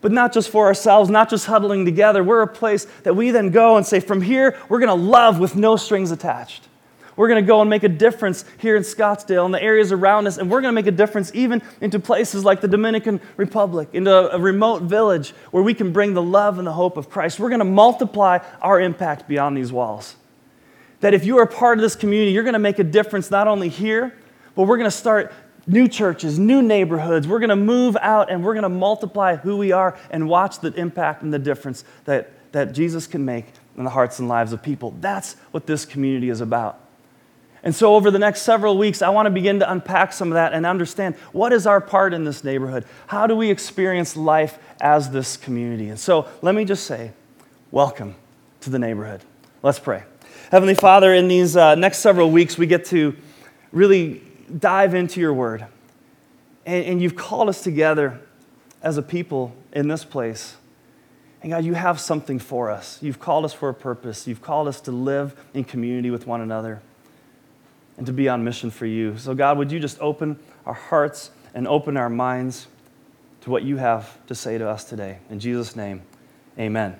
But 0.00 0.12
not 0.12 0.32
just 0.32 0.50
for 0.50 0.66
ourselves, 0.66 1.10
not 1.10 1.28
just 1.28 1.46
huddling 1.46 1.84
together. 1.84 2.22
We're 2.22 2.42
a 2.42 2.46
place 2.46 2.86
that 3.02 3.16
we 3.16 3.30
then 3.30 3.50
go 3.50 3.76
and 3.76 3.84
say, 3.84 4.00
From 4.00 4.22
here, 4.22 4.56
we're 4.68 4.78
going 4.78 4.96
to 4.96 5.06
love 5.06 5.40
with 5.40 5.56
no 5.56 5.76
strings 5.76 6.10
attached. 6.10 6.68
We're 7.18 7.26
going 7.26 7.42
to 7.42 7.46
go 7.46 7.60
and 7.60 7.68
make 7.68 7.82
a 7.82 7.88
difference 7.88 8.44
here 8.58 8.76
in 8.76 8.84
Scottsdale 8.84 9.44
and 9.44 9.52
the 9.52 9.60
areas 9.60 9.90
around 9.90 10.28
us, 10.28 10.38
and 10.38 10.48
we're 10.48 10.60
going 10.60 10.72
to 10.72 10.80
make 10.80 10.86
a 10.86 10.92
difference 10.92 11.32
even 11.34 11.62
into 11.80 11.98
places 11.98 12.44
like 12.44 12.60
the 12.60 12.68
Dominican 12.68 13.20
Republic, 13.36 13.88
into 13.92 14.32
a 14.32 14.38
remote 14.38 14.82
village 14.82 15.30
where 15.50 15.64
we 15.64 15.74
can 15.74 15.92
bring 15.92 16.14
the 16.14 16.22
love 16.22 16.58
and 16.58 16.66
the 16.66 16.72
hope 16.72 16.96
of 16.96 17.10
Christ. 17.10 17.40
We're 17.40 17.48
going 17.48 17.58
to 17.58 17.64
multiply 17.64 18.38
our 18.62 18.80
impact 18.80 19.26
beyond 19.26 19.56
these 19.56 19.72
walls. 19.72 20.14
That 21.00 21.12
if 21.12 21.24
you 21.24 21.38
are 21.38 21.42
a 21.42 21.48
part 21.48 21.78
of 21.78 21.82
this 21.82 21.96
community, 21.96 22.30
you're 22.30 22.44
going 22.44 22.52
to 22.52 22.60
make 22.60 22.78
a 22.78 22.84
difference 22.84 23.32
not 23.32 23.48
only 23.48 23.68
here, 23.68 24.16
but 24.54 24.68
we're 24.68 24.78
going 24.78 24.90
to 24.90 24.96
start 24.96 25.32
new 25.68 25.86
churches, 25.86 26.38
new 26.38 26.62
neighborhoods. 26.62 27.28
We're 27.28 27.38
going 27.38 27.50
to 27.50 27.56
move 27.56 27.96
out 28.00 28.30
and 28.30 28.42
we're 28.42 28.54
going 28.54 28.62
to 28.64 28.68
multiply 28.68 29.36
who 29.36 29.56
we 29.56 29.70
are 29.70 29.96
and 30.10 30.28
watch 30.28 30.60
the 30.60 30.72
impact 30.74 31.22
and 31.22 31.32
the 31.32 31.38
difference 31.38 31.84
that, 32.06 32.32
that 32.52 32.72
Jesus 32.72 33.06
can 33.06 33.24
make 33.24 33.46
in 33.76 33.84
the 33.84 33.90
hearts 33.90 34.18
and 34.18 34.28
lives 34.28 34.52
of 34.52 34.62
people. 34.62 34.94
That's 35.00 35.34
what 35.52 35.66
this 35.66 35.84
community 35.84 36.30
is 36.30 36.40
about. 36.40 36.80
And 37.62 37.74
so, 37.74 37.96
over 37.96 38.10
the 38.10 38.20
next 38.20 38.42
several 38.42 38.78
weeks, 38.78 39.02
I 39.02 39.08
want 39.08 39.26
to 39.26 39.30
begin 39.30 39.58
to 39.58 39.70
unpack 39.70 40.12
some 40.12 40.28
of 40.28 40.34
that 40.34 40.52
and 40.52 40.64
understand 40.64 41.16
what 41.32 41.52
is 41.52 41.66
our 41.66 41.80
part 41.80 42.14
in 42.14 42.24
this 42.24 42.44
neighborhood? 42.44 42.84
How 43.08 43.26
do 43.26 43.34
we 43.34 43.50
experience 43.50 44.16
life 44.16 44.58
as 44.80 45.10
this 45.10 45.36
community? 45.36 45.88
And 45.88 45.98
so, 45.98 46.28
let 46.40 46.54
me 46.54 46.64
just 46.64 46.86
say, 46.86 47.10
welcome 47.72 48.14
to 48.60 48.70
the 48.70 48.78
neighborhood. 48.78 49.22
Let's 49.62 49.80
pray. 49.80 50.04
Heavenly 50.52 50.76
Father, 50.76 51.12
in 51.12 51.26
these 51.26 51.56
uh, 51.56 51.74
next 51.74 51.98
several 51.98 52.30
weeks, 52.30 52.56
we 52.56 52.66
get 52.68 52.84
to 52.86 53.16
really 53.72 54.22
dive 54.56 54.94
into 54.94 55.20
your 55.20 55.32
word. 55.32 55.66
And, 56.66 56.84
and 56.84 57.02
you've 57.02 57.16
called 57.16 57.48
us 57.48 57.62
together 57.62 58.20
as 58.82 58.96
a 58.96 59.02
people 59.02 59.54
in 59.72 59.88
this 59.88 60.04
place. 60.04 60.56
And 61.42 61.50
God, 61.52 61.64
you 61.64 61.74
have 61.74 62.00
something 62.00 62.38
for 62.38 62.70
us. 62.70 62.98
You've 63.02 63.20
called 63.20 63.44
us 63.44 63.52
for 63.52 63.68
a 63.68 63.74
purpose. 63.74 64.26
You've 64.26 64.42
called 64.42 64.68
us 64.68 64.80
to 64.82 64.92
live 64.92 65.34
in 65.54 65.64
community 65.64 66.10
with 66.10 66.26
one 66.26 66.40
another 66.40 66.82
and 67.96 68.06
to 68.06 68.12
be 68.12 68.28
on 68.28 68.44
mission 68.44 68.70
for 68.70 68.86
you. 68.86 69.16
So, 69.18 69.34
God, 69.34 69.58
would 69.58 69.70
you 69.70 69.80
just 69.80 70.00
open 70.00 70.38
our 70.66 70.74
hearts 70.74 71.30
and 71.54 71.66
open 71.66 71.96
our 71.96 72.10
minds 72.10 72.66
to 73.42 73.50
what 73.50 73.62
you 73.62 73.76
have 73.76 74.24
to 74.26 74.34
say 74.34 74.58
to 74.58 74.68
us 74.68 74.84
today? 74.84 75.18
In 75.30 75.38
Jesus' 75.38 75.76
name, 75.76 76.02
amen. 76.58 76.98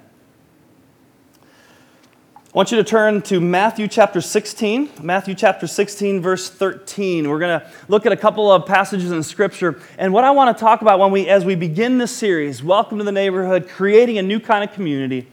I 2.49 2.57
want 2.57 2.71
you 2.71 2.79
to 2.79 2.85
turn 2.85 3.21
to 3.23 3.41
Matthew 3.41 3.87
chapter 3.89 4.23
16. 4.23 4.89
Matthew 5.03 5.35
chapter 5.35 5.67
16, 5.67 6.23
verse 6.23 6.49
13. 6.49 7.29
We're 7.29 7.39
going 7.39 7.61
to 7.61 7.71
look 7.89 8.07
at 8.07 8.13
a 8.13 8.17
couple 8.17 8.51
of 8.51 8.65
passages 8.65 9.13
in 9.13 9.23
Scripture. 9.23 9.79
And 9.99 10.15
what 10.15 10.25
I 10.25 10.31
want 10.31 10.57
to 10.57 10.59
talk 10.59 10.81
about 10.81 10.99
when 10.99 11.11
we, 11.11 11.29
as 11.29 11.45
we 11.45 11.57
begin 11.57 11.99
this 11.99 12.11
series, 12.11 12.63
Welcome 12.63 12.97
to 12.99 13.05
the 13.05 13.13
Neighborhood, 13.13 13.69
creating 13.69 14.17
a 14.17 14.23
new 14.23 14.41
kind 14.41 14.65
of 14.65 14.75
community, 14.75 15.29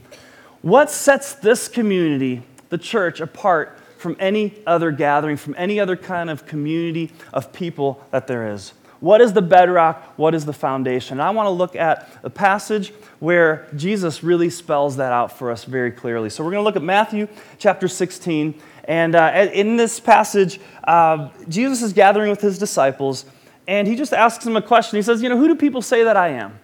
what 0.62 0.91
sets 0.91 1.36
this 1.36 1.69
community, 1.69 2.43
the 2.67 2.77
church, 2.77 3.22
apart 3.22 3.79
from 3.98 4.17
any 4.19 4.53
other 4.67 4.91
gathering, 4.91 5.38
from 5.38 5.55
any 5.57 5.79
other 5.79 5.95
kind 5.95 6.29
of 6.29 6.45
community 6.45 7.13
of 7.31 7.53
people 7.53 8.05
that 8.12 8.27
there 8.27 8.51
is. 8.51 8.74
What 9.05 9.21
is 9.21 9.33
the 9.33 9.41
bedrock? 9.43 10.17
What 10.17 10.33
is 10.33 10.45
the 10.45 10.53
foundation? 10.53 11.19
And 11.19 11.21
I 11.21 11.29
want 11.29 11.45
to 11.45 11.51
look 11.51 11.75
at 11.75 12.09
a 12.24 12.29
passage 12.31 12.91
where 13.19 13.67
Jesus 13.75 14.24
really 14.24 14.50
spells 14.50 14.97
that 14.97 15.12
out 15.12 15.38
for 15.38 15.51
us 15.51 15.63
very 15.63 15.91
clearly. 15.91 16.31
So 16.31 16.43
we're 16.43 16.50
going 16.50 16.62
to 16.62 16.65
look 16.65 16.75
at 16.75 16.81
Matthew 16.81 17.27
chapter 17.59 17.88
16. 17.88 18.59
And 18.85 19.13
uh, 19.13 19.47
in 19.53 19.77
this 19.77 20.00
passage, 20.00 20.59
uh, 20.85 21.29
Jesus 21.47 21.83
is 21.83 21.93
gathering 21.93 22.31
with 22.31 22.41
his 22.41 22.57
disciples, 22.57 23.25
and 23.67 23.88
he 23.88 23.95
just 23.95 24.12
asks 24.12 24.43
them 24.43 24.55
a 24.55 24.62
question. 24.63 24.97
He 24.97 25.03
says, 25.03 25.21
You 25.21 25.29
know, 25.29 25.38
who 25.38 25.50
do 25.50 25.55
people 25.55 25.83
say 25.83 26.03
that 26.03 26.17
I 26.17 26.29
am? 26.29 26.59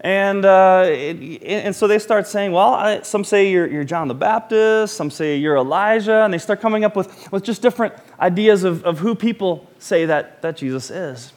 And, 0.00 0.44
uh, 0.44 0.80
and 0.80 1.74
so 1.74 1.86
they 1.86 2.00
start 2.00 2.26
saying, 2.26 2.50
well, 2.50 2.74
I, 2.74 3.02
some 3.02 3.22
say 3.22 3.52
you're, 3.52 3.68
you're, 3.68 3.84
John 3.84 4.08
the 4.08 4.14
Baptist, 4.14 4.96
some 4.96 5.08
say 5.08 5.36
you're 5.36 5.56
Elijah, 5.56 6.24
and 6.24 6.34
they 6.34 6.38
start 6.38 6.60
coming 6.60 6.84
up 6.84 6.96
with, 6.96 7.30
with 7.30 7.44
just 7.44 7.62
different 7.62 7.94
ideas 8.18 8.64
of, 8.64 8.82
of 8.84 8.98
who 8.98 9.14
people 9.14 9.70
say 9.78 10.04
that, 10.06 10.42
that 10.42 10.56
Jesus 10.56 10.90
is. 10.90 11.32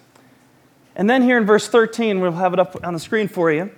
And 0.99 1.09
then 1.09 1.21
here 1.21 1.37
in 1.37 1.45
verse 1.45 1.65
13, 1.69 2.19
we'll 2.19 2.33
have 2.33 2.51
it 2.51 2.59
up 2.59 2.75
on 2.83 2.93
the 2.93 2.99
screen 2.99 3.29
for 3.29 3.49
you. 3.49 3.71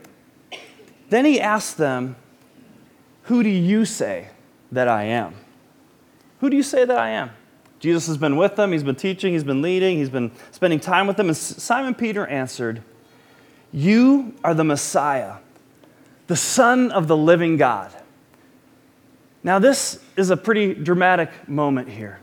Then 1.09 1.23
he 1.23 1.39
asked 1.39 1.77
them, 1.77 2.15
Who 3.25 3.43
do 3.43 3.49
you 3.49 3.85
say 3.85 4.29
that 4.71 4.87
I 4.87 5.03
am? 5.03 5.35
Who 6.39 6.49
do 6.49 6.57
you 6.57 6.63
say 6.63 6.83
that 6.83 6.97
I 6.97 7.09
am? 7.09 7.29
Jesus 7.79 8.07
has 8.07 8.17
been 8.17 8.37
with 8.37 8.55
them, 8.55 8.71
he's 8.71 8.81
been 8.81 8.95
teaching, 8.95 9.33
he's 9.33 9.43
been 9.43 9.61
leading, 9.61 9.99
he's 9.99 10.09
been 10.09 10.31
spending 10.49 10.79
time 10.79 11.05
with 11.05 11.15
them. 11.15 11.27
And 11.27 11.37
Simon 11.37 11.93
Peter 11.93 12.25
answered, 12.25 12.81
You 13.71 14.33
are 14.43 14.55
the 14.55 14.63
Messiah, 14.63 15.35
the 16.25 16.35
Son 16.35 16.89
of 16.89 17.07
the 17.07 17.15
living 17.15 17.55
God. 17.55 17.95
Now, 19.43 19.59
this 19.59 20.03
is 20.17 20.31
a 20.31 20.37
pretty 20.37 20.73
dramatic 20.73 21.47
moment 21.47 21.87
here. 21.87 22.19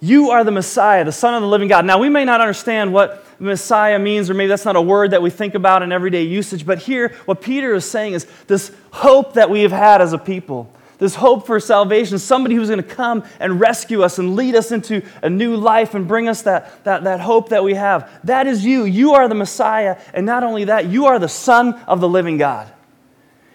You 0.00 0.30
are 0.30 0.42
the 0.42 0.50
Messiah, 0.50 1.04
the 1.04 1.12
Son 1.12 1.34
of 1.34 1.42
the 1.42 1.48
living 1.48 1.68
God. 1.68 1.84
Now, 1.84 1.98
we 1.98 2.08
may 2.08 2.24
not 2.24 2.40
understand 2.40 2.92
what 2.92 3.24
Messiah 3.40 3.98
means, 3.98 4.28
or 4.28 4.34
maybe 4.34 4.48
that's 4.48 4.66
not 4.66 4.76
a 4.76 4.82
word 4.82 5.12
that 5.12 5.22
we 5.22 5.30
think 5.30 5.54
about 5.54 5.82
in 5.82 5.92
everyday 5.92 6.22
usage, 6.24 6.66
but 6.66 6.78
here, 6.78 7.08
what 7.24 7.40
Peter 7.40 7.74
is 7.74 7.84
saying 7.84 8.12
is 8.12 8.26
this 8.46 8.70
hope 8.92 9.34
that 9.34 9.48
we 9.48 9.62
have 9.62 9.72
had 9.72 10.02
as 10.02 10.12
a 10.12 10.18
people, 10.18 10.70
this 10.98 11.14
hope 11.14 11.46
for 11.46 11.58
salvation, 11.58 12.18
somebody 12.18 12.54
who's 12.54 12.68
going 12.68 12.82
to 12.82 12.94
come 12.94 13.24
and 13.40 13.58
rescue 13.58 14.02
us 14.02 14.18
and 14.18 14.36
lead 14.36 14.54
us 14.54 14.70
into 14.70 15.02
a 15.22 15.30
new 15.30 15.56
life 15.56 15.94
and 15.94 16.06
bring 16.06 16.28
us 16.28 16.42
that, 16.42 16.84
that, 16.84 17.04
that 17.04 17.20
hope 17.20 17.48
that 17.48 17.64
we 17.64 17.74
have. 17.74 18.10
That 18.24 18.46
is 18.46 18.62
you. 18.62 18.84
You 18.84 19.14
are 19.14 19.26
the 19.26 19.34
Messiah, 19.34 19.98
and 20.12 20.26
not 20.26 20.42
only 20.42 20.64
that, 20.64 20.86
you 20.86 21.06
are 21.06 21.18
the 21.18 21.28
Son 21.28 21.72
of 21.86 22.00
the 22.00 22.08
living 22.08 22.36
God. 22.36 22.70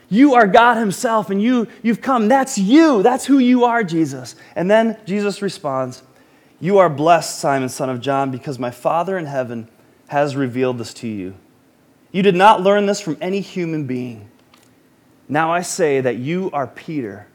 You 0.09 0.33
are 0.33 0.47
God 0.47 0.77
Himself, 0.77 1.29
and 1.29 1.39
you, 1.39 1.67
you've 1.83 2.01
come. 2.01 2.27
That's 2.27 2.57
you. 2.57 3.03
That's 3.03 3.25
who 3.25 3.37
you 3.37 3.65
are, 3.65 3.83
Jesus. 3.83 4.35
And 4.55 4.69
then 4.69 4.97
Jesus 5.05 5.43
responds, 5.43 6.01
you 6.59 6.79
are 6.79 6.89
blessed, 6.89 7.37
Simon, 7.37 7.69
son 7.69 7.89
of 7.89 8.01
John, 8.01 8.31
because 8.31 8.57
my 8.57 8.71
Father 8.71 9.17
in 9.17 9.25
heaven 9.25 9.67
has 10.07 10.35
revealed 10.35 10.77
this 10.77 10.93
to 10.95 11.07
you. 11.07 11.35
You 12.11 12.21
did 12.21 12.35
not 12.35 12.61
learn 12.61 12.85
this 12.85 13.01
from 13.01 13.17
any 13.19 13.41
human 13.41 13.85
being. 13.85 14.29
Now 15.27 15.51
I 15.51 15.61
say 15.61 16.01
that 16.01 16.17
you 16.17 16.49
are 16.53 16.67
Peter, 16.67 17.27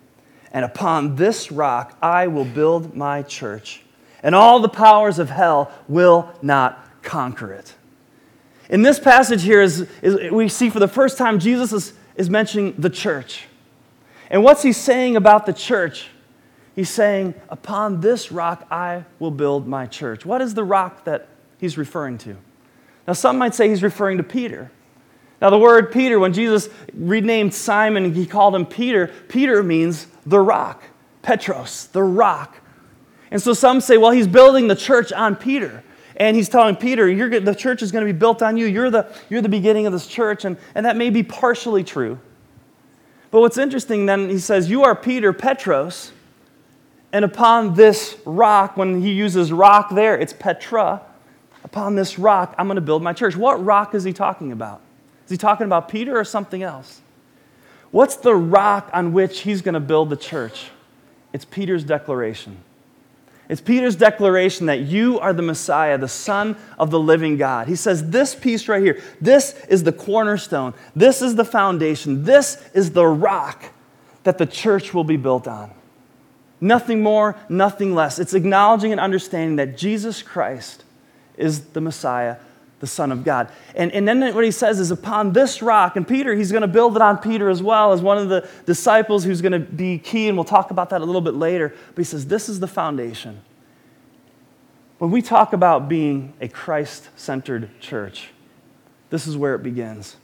and 0.53 0.65
upon 0.65 1.17
this 1.17 1.51
rock 1.51 1.99
I 2.01 2.29
will 2.29 2.45
build 2.45 2.97
my 2.97 3.23
church, 3.23 3.83
and 4.23 4.35
all 4.35 4.61
the 4.61 4.69
powers 4.69 5.19
of 5.19 5.31
hell 5.31 5.73
will 5.89 6.31
not 6.41 7.03
conquer 7.03 7.53
it. 7.53 7.75
In 8.69 8.83
this 8.83 9.01
passage 9.01 9.43
here, 9.43 9.61
is, 9.61 9.89
is 10.01 10.31
we 10.31 10.49
see 10.49 10.71
for 10.71 10.79
the 10.79 10.89
first 10.89 11.19
time 11.19 11.41
Jesus 11.41 11.73
is, 11.73 11.93
is 12.15 12.31
mentioning 12.31 12.75
the 12.79 12.91
church. 12.91 13.47
And 14.31 14.45
what's 14.45 14.63
he 14.63 14.73
saying 14.73 15.17
about 15.17 15.45
the 15.45 15.53
church? 15.53 16.09
He's 16.77 16.89
saying, 16.89 17.35
Upon 17.49 18.01
this 18.01 18.31
rock 18.31 18.67
I 18.71 19.05
will 19.19 19.33
build 19.33 19.67
my 19.67 19.87
church. 19.87 20.25
What 20.25 20.41
is 20.41 20.55
the 20.55 20.63
rock 20.63 21.05
that 21.05 21.29
he's 21.59 21.77
referring 21.77 22.17
to? 22.19 22.37
Now, 23.07 23.15
some 23.15 23.39
might 23.39 23.55
say 23.55 23.69
he's 23.69 23.83
referring 23.83 24.19
to 24.19 24.23
Peter. 24.23 24.71
Now, 25.41 25.51
the 25.51 25.59
word 25.59 25.91
Peter, 25.91 26.19
when 26.19 26.33
Jesus 26.33 26.69
renamed 26.93 27.55
Simon, 27.55 28.15
he 28.15 28.27
called 28.27 28.55
him 28.55 28.67
Peter. 28.67 29.11
Peter 29.29 29.63
means 29.63 30.07
the 30.27 30.39
rock, 30.39 30.83
Petros, 31.23 31.87
the 31.89 32.03
rock. 32.03 32.59
And 33.31 33.41
so 33.41 33.55
some 33.55 33.81
say, 33.81 33.97
well, 33.97 34.11
he's 34.11 34.27
building 34.27 34.69
the 34.69 34.77
church 34.77 35.13
on 35.13 35.37
Peter. 35.37 35.83
And 36.17 36.37
he's 36.37 36.51
telling 36.51 36.77
Peter, 36.77 37.41
the 37.41 37.55
church 37.55 37.83
is 37.83 37.91
going 37.91 38.07
to 38.07 38.13
be 38.13 38.19
built 38.19 38.43
on 38.43 38.59
you. 38.59 38.67
You're 38.67 38.91
the, 38.91 39.11
you're 39.31 39.41
the 39.41 39.49
beginning 39.49 39.87
of 39.87 39.93
this 39.93 40.07
church. 40.07 40.45
And, 40.45 40.59
and 40.75 40.85
that 40.85 40.97
may 40.97 41.09
be 41.09 41.23
partially 41.23 41.83
true. 41.83 42.19
But 43.31 43.41
what's 43.41 43.57
interesting 43.57 44.07
then, 44.07 44.29
he 44.29 44.39
says, 44.39 44.69
You 44.69 44.85
are 44.85 44.95
Peter, 44.95 45.33
Petros, 45.33 46.13
and 47.13 47.25
upon 47.25 47.75
this 47.75 48.17
rock, 48.27 48.77
when 48.77 49.01
he 49.01 49.13
uses 49.13 49.53
rock 49.53 49.91
there, 49.91 50.19
it's 50.19 50.33
Petra. 50.33 51.03
Upon 51.65 51.95
this 51.95 52.19
rock, 52.19 52.55
I'm 52.59 52.67
going 52.67 52.77
to 52.77 52.81
build 52.81 53.03
my 53.03 53.13
church. 53.13 53.37
What 53.37 53.65
rock 53.65 53.95
is 53.95 54.05
he 54.05 54.13
talking 54.13 54.53
about? 54.53 54.81
Is 55.25 55.31
he 55.31 55.37
talking 55.37 55.67
about 55.67 55.89
Peter 55.89 56.19
or 56.19 56.25
something 56.25 56.63
else? 56.63 57.01
What's 57.91 58.17
the 58.17 58.35
rock 58.35 58.91
on 58.93 59.13
which 59.13 59.41
he's 59.41 59.63
going 59.63 59.75
to 59.75 59.81
build 59.81 60.11
the 60.11 60.17
church? 60.17 60.71
It's 61.33 61.45
Peter's 61.45 61.85
declaration. 61.85 62.59
It's 63.49 63.61
Peter's 63.61 63.97
declaration 63.97 64.67
that 64.67 64.81
you 64.81 65.19
are 65.19 65.33
the 65.33 65.43
Messiah, 65.43 65.99
the 65.99 66.09
Son 66.09 66.57
of 66.79 66.91
the 66.93 67.01
living 67.01 67.37
God. 67.37 67.67
He 67.67 67.75
says, 67.75 68.11
This 68.11 68.35
piece 68.35 68.69
right 68.69 68.83
here, 68.83 69.03
this 69.21 69.55
is 69.69 69.83
the 69.83 69.93
cornerstone, 69.93 70.73
this 70.95 71.21
is 71.21 71.35
the 71.35 71.45
foundation, 71.45 72.25
this 72.25 72.63
is 72.75 72.93
the 72.93 73.07
rock 73.07 73.65
that 74.23 74.39
the 74.39 74.47
church 74.47 74.95
will 74.95 75.05
be 75.05 75.17
built 75.17 75.49
on. 75.49 75.73
Nothing 76.61 77.03
more, 77.03 77.37
nothing 77.49 77.95
less. 77.95 78.21
It's 78.21 78.35
acknowledging 78.35 78.93
and 78.93 79.01
understanding 79.01 79.57
that 79.57 79.77
Jesus 79.77 80.23
Christ 80.23 80.85
is 81.41 81.61
the 81.61 81.81
Messiah, 81.81 82.37
the 82.81 82.87
Son 82.87 83.11
of 83.11 83.25
God. 83.25 83.51
And, 83.75 83.93
and 83.93 84.07
then 84.07 84.35
what 84.35 84.45
he 84.45 84.51
says 84.51 84.79
is, 84.79 84.91
upon 84.91 85.33
this 85.33 85.63
rock, 85.63 85.97
and 85.97 86.07
Peter, 86.07 86.35
he's 86.35 86.53
going 86.53 86.63
to 86.63 86.69
build 86.69 86.97
it 86.97 87.03
on 87.03 87.19
Peter 87.19 87.49
as 87.49 87.63
well 87.63 87.93
as 87.93 88.01
one 88.01 88.19
of 88.19 88.29
the 88.29 88.49
disciples 88.67 89.25
who's 89.25 89.41
going 89.41 89.53
to 89.53 89.59
be 89.59 89.99
key, 89.99 90.29
and 90.29 90.37
we'll 90.37 90.45
talk 90.45 90.71
about 90.71 90.91
that 90.91 91.01
a 91.01 91.05
little 91.05 91.21
bit 91.21 91.35
later. 91.35 91.75
But 91.95 91.99
he 91.99 92.05
says, 92.05 92.27
this 92.27 92.49
is 92.49 92.61
the 92.61 92.69
foundation. 92.69 93.41
When 94.99 95.11
we 95.11 95.23
talk 95.23 95.53
about 95.55 95.89
being 95.89 96.35
a 96.41 96.49
Christ 96.49 97.09
centered 97.17 97.71
church, 97.81 98.31
this 99.09 99.27
is 99.27 99.37
where 99.37 99.55
it 99.55 99.63
begins. 99.63 100.17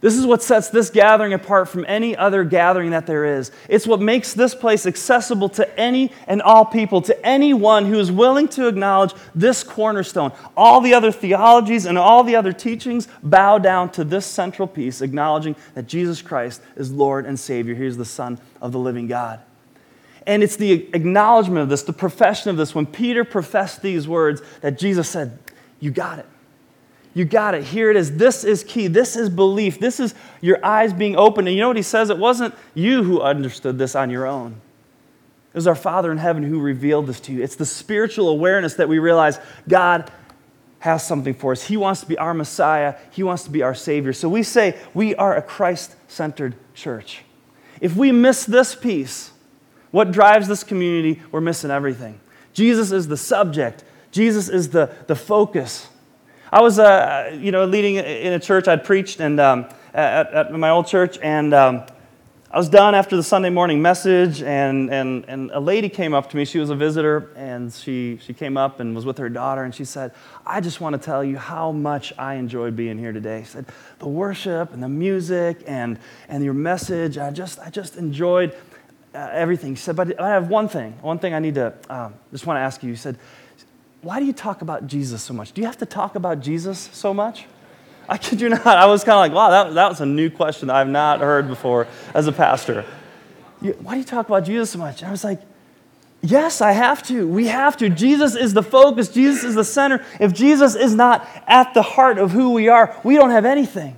This 0.00 0.16
is 0.16 0.24
what 0.24 0.44
sets 0.44 0.68
this 0.68 0.90
gathering 0.90 1.32
apart 1.32 1.68
from 1.68 1.84
any 1.88 2.16
other 2.16 2.44
gathering 2.44 2.90
that 2.90 3.06
there 3.06 3.24
is. 3.24 3.50
It's 3.68 3.86
what 3.86 4.00
makes 4.00 4.32
this 4.32 4.54
place 4.54 4.86
accessible 4.86 5.48
to 5.50 5.78
any 5.78 6.12
and 6.28 6.40
all 6.40 6.64
people, 6.64 7.02
to 7.02 7.26
anyone 7.26 7.86
who 7.86 7.98
is 7.98 8.12
willing 8.12 8.46
to 8.48 8.68
acknowledge 8.68 9.12
this 9.34 9.64
cornerstone. 9.64 10.30
All 10.56 10.80
the 10.80 10.94
other 10.94 11.10
theologies 11.10 11.84
and 11.84 11.98
all 11.98 12.22
the 12.22 12.36
other 12.36 12.52
teachings 12.52 13.08
bow 13.24 13.58
down 13.58 13.90
to 13.92 14.04
this 14.04 14.24
central 14.24 14.68
piece, 14.68 15.02
acknowledging 15.02 15.56
that 15.74 15.88
Jesus 15.88 16.22
Christ 16.22 16.62
is 16.76 16.92
Lord 16.92 17.26
and 17.26 17.38
Savior. 17.38 17.74
He's 17.74 17.96
the 17.96 18.04
Son 18.04 18.38
of 18.60 18.70
the 18.70 18.78
living 18.78 19.08
God. 19.08 19.40
And 20.28 20.44
it's 20.44 20.56
the 20.56 20.88
acknowledgement 20.94 21.62
of 21.62 21.68
this, 21.70 21.82
the 21.82 21.92
profession 21.92 22.50
of 22.50 22.56
this, 22.56 22.72
when 22.72 22.86
Peter 22.86 23.24
professed 23.24 23.82
these 23.82 24.06
words, 24.06 24.42
that 24.60 24.78
Jesus 24.78 25.08
said, 25.08 25.40
You 25.80 25.90
got 25.90 26.20
it. 26.20 26.26
You 27.14 27.24
got 27.24 27.54
it. 27.54 27.64
Here 27.64 27.90
it 27.90 27.96
is. 27.96 28.16
This 28.16 28.44
is 28.44 28.62
key. 28.62 28.86
This 28.86 29.16
is 29.16 29.28
belief. 29.28 29.80
This 29.80 29.98
is 29.98 30.14
your 30.40 30.64
eyes 30.64 30.92
being 30.92 31.16
opened. 31.16 31.48
And 31.48 31.56
you 31.56 31.62
know 31.62 31.68
what 31.68 31.76
he 31.76 31.82
says? 31.82 32.10
It 32.10 32.18
wasn't 32.18 32.54
you 32.74 33.02
who 33.02 33.20
understood 33.20 33.78
this 33.78 33.96
on 33.96 34.10
your 34.10 34.26
own. 34.26 34.60
It 35.52 35.56
was 35.56 35.66
our 35.66 35.74
Father 35.74 36.12
in 36.12 36.18
heaven 36.18 36.42
who 36.42 36.60
revealed 36.60 37.06
this 37.06 37.20
to 37.20 37.32
you. 37.32 37.42
It's 37.42 37.56
the 37.56 37.66
spiritual 37.66 38.28
awareness 38.28 38.74
that 38.74 38.88
we 38.88 38.98
realize 38.98 39.40
God 39.66 40.12
has 40.80 41.04
something 41.06 41.34
for 41.34 41.52
us. 41.52 41.64
He 41.64 41.76
wants 41.76 42.00
to 42.00 42.06
be 42.06 42.18
our 42.18 42.34
Messiah, 42.34 42.94
He 43.10 43.22
wants 43.22 43.44
to 43.44 43.50
be 43.50 43.62
our 43.62 43.74
Savior. 43.74 44.12
So 44.12 44.28
we 44.28 44.42
say 44.42 44.78
we 44.94 45.14
are 45.16 45.36
a 45.36 45.42
Christ 45.42 45.96
centered 46.06 46.54
church. 46.74 47.22
If 47.80 47.96
we 47.96 48.12
miss 48.12 48.44
this 48.44 48.74
piece, 48.74 49.32
what 49.90 50.12
drives 50.12 50.48
this 50.48 50.62
community, 50.62 51.22
we're 51.32 51.40
missing 51.40 51.70
everything. 51.70 52.20
Jesus 52.52 52.92
is 52.92 53.08
the 53.08 53.16
subject, 53.16 53.84
Jesus 54.10 54.48
is 54.48 54.70
the, 54.70 54.94
the 55.06 55.16
focus. 55.16 55.88
I 56.50 56.62
was, 56.62 56.78
uh, 56.78 57.36
you 57.38 57.52
know, 57.52 57.66
leading 57.66 57.96
in 57.96 58.32
a 58.32 58.40
church. 58.40 58.68
I'd 58.68 58.82
preached 58.82 59.20
and 59.20 59.38
um, 59.38 59.66
at, 59.92 60.32
at, 60.32 60.52
my 60.52 60.70
old 60.70 60.86
church, 60.86 61.18
and 61.22 61.52
um, 61.52 61.82
I 62.50 62.56
was 62.56 62.70
done 62.70 62.94
after 62.94 63.16
the 63.16 63.22
Sunday 63.22 63.50
morning 63.50 63.82
message, 63.82 64.42
and, 64.42 64.90
and, 64.90 65.26
and 65.28 65.50
a 65.50 65.60
lady 65.60 65.90
came 65.90 66.14
up 66.14 66.30
to 66.30 66.36
me. 66.36 66.46
She 66.46 66.58
was 66.58 66.70
a 66.70 66.74
visitor, 66.74 67.30
and 67.36 67.70
she, 67.70 68.18
she 68.22 68.32
came 68.32 68.56
up 68.56 68.80
and 68.80 68.94
was 68.94 69.04
with 69.04 69.18
her 69.18 69.28
daughter, 69.28 69.64
and 69.64 69.74
she 69.74 69.84
said, 69.84 70.12
I 70.46 70.62
just 70.62 70.80
want 70.80 70.94
to 70.94 70.98
tell 70.98 71.22
you 71.22 71.36
how 71.36 71.70
much 71.70 72.14
I 72.16 72.36
enjoyed 72.36 72.74
being 72.74 72.96
here 72.96 73.12
today. 73.12 73.42
She 73.42 73.50
said, 73.50 73.66
the 73.98 74.08
worship 74.08 74.72
and 74.72 74.82
the 74.82 74.88
music 74.88 75.62
and, 75.66 75.98
and 76.30 76.42
your 76.42 76.54
message, 76.54 77.18
I 77.18 77.30
just, 77.30 77.58
I 77.58 77.68
just 77.68 77.96
enjoyed 77.96 78.56
uh, 79.14 79.28
everything. 79.32 79.74
She 79.74 79.82
said, 79.82 79.96
but 79.96 80.18
I 80.18 80.30
have 80.30 80.48
one 80.48 80.68
thing, 80.68 80.92
one 81.02 81.18
thing 81.18 81.34
I 81.34 81.40
need 81.40 81.56
to, 81.56 81.74
um, 81.90 82.14
just 82.32 82.46
want 82.46 82.56
to 82.56 82.62
ask 82.62 82.82
you. 82.82 82.94
She 82.94 83.00
said, 83.00 83.18
why 84.02 84.20
do 84.20 84.26
you 84.26 84.32
talk 84.32 84.62
about 84.62 84.86
Jesus 84.86 85.22
so 85.22 85.34
much? 85.34 85.52
Do 85.52 85.60
you 85.60 85.66
have 85.66 85.78
to 85.78 85.86
talk 85.86 86.14
about 86.14 86.40
Jesus 86.40 86.88
so 86.92 87.12
much? 87.12 87.46
I 88.08 88.16
kid 88.16 88.40
you 88.40 88.48
not. 88.48 88.66
I 88.66 88.86
was 88.86 89.04
kind 89.04 89.14
of 89.14 89.20
like, 89.20 89.32
wow, 89.32 89.50
that, 89.50 89.74
that 89.74 89.88
was 89.90 90.00
a 90.00 90.06
new 90.06 90.30
question 90.30 90.70
I've 90.70 90.88
not 90.88 91.20
heard 91.20 91.48
before 91.48 91.86
as 92.14 92.26
a 92.26 92.32
pastor. 92.32 92.84
Why 93.60 93.94
do 93.94 93.98
you 93.98 94.04
talk 94.04 94.28
about 94.28 94.44
Jesus 94.44 94.70
so 94.70 94.78
much? 94.78 95.02
And 95.02 95.08
I 95.08 95.10
was 95.10 95.24
like, 95.24 95.40
yes, 96.22 96.60
I 96.60 96.72
have 96.72 97.02
to. 97.04 97.26
We 97.26 97.48
have 97.48 97.76
to. 97.78 97.88
Jesus 97.90 98.34
is 98.34 98.54
the 98.54 98.62
focus, 98.62 99.08
Jesus 99.08 99.44
is 99.44 99.54
the 99.56 99.64
center. 99.64 100.04
If 100.20 100.32
Jesus 100.32 100.74
is 100.74 100.94
not 100.94 101.28
at 101.46 101.74
the 101.74 101.82
heart 101.82 102.18
of 102.18 102.30
who 102.30 102.52
we 102.52 102.68
are, 102.68 102.98
we 103.04 103.16
don't 103.16 103.30
have 103.30 103.44
anything. 103.44 103.96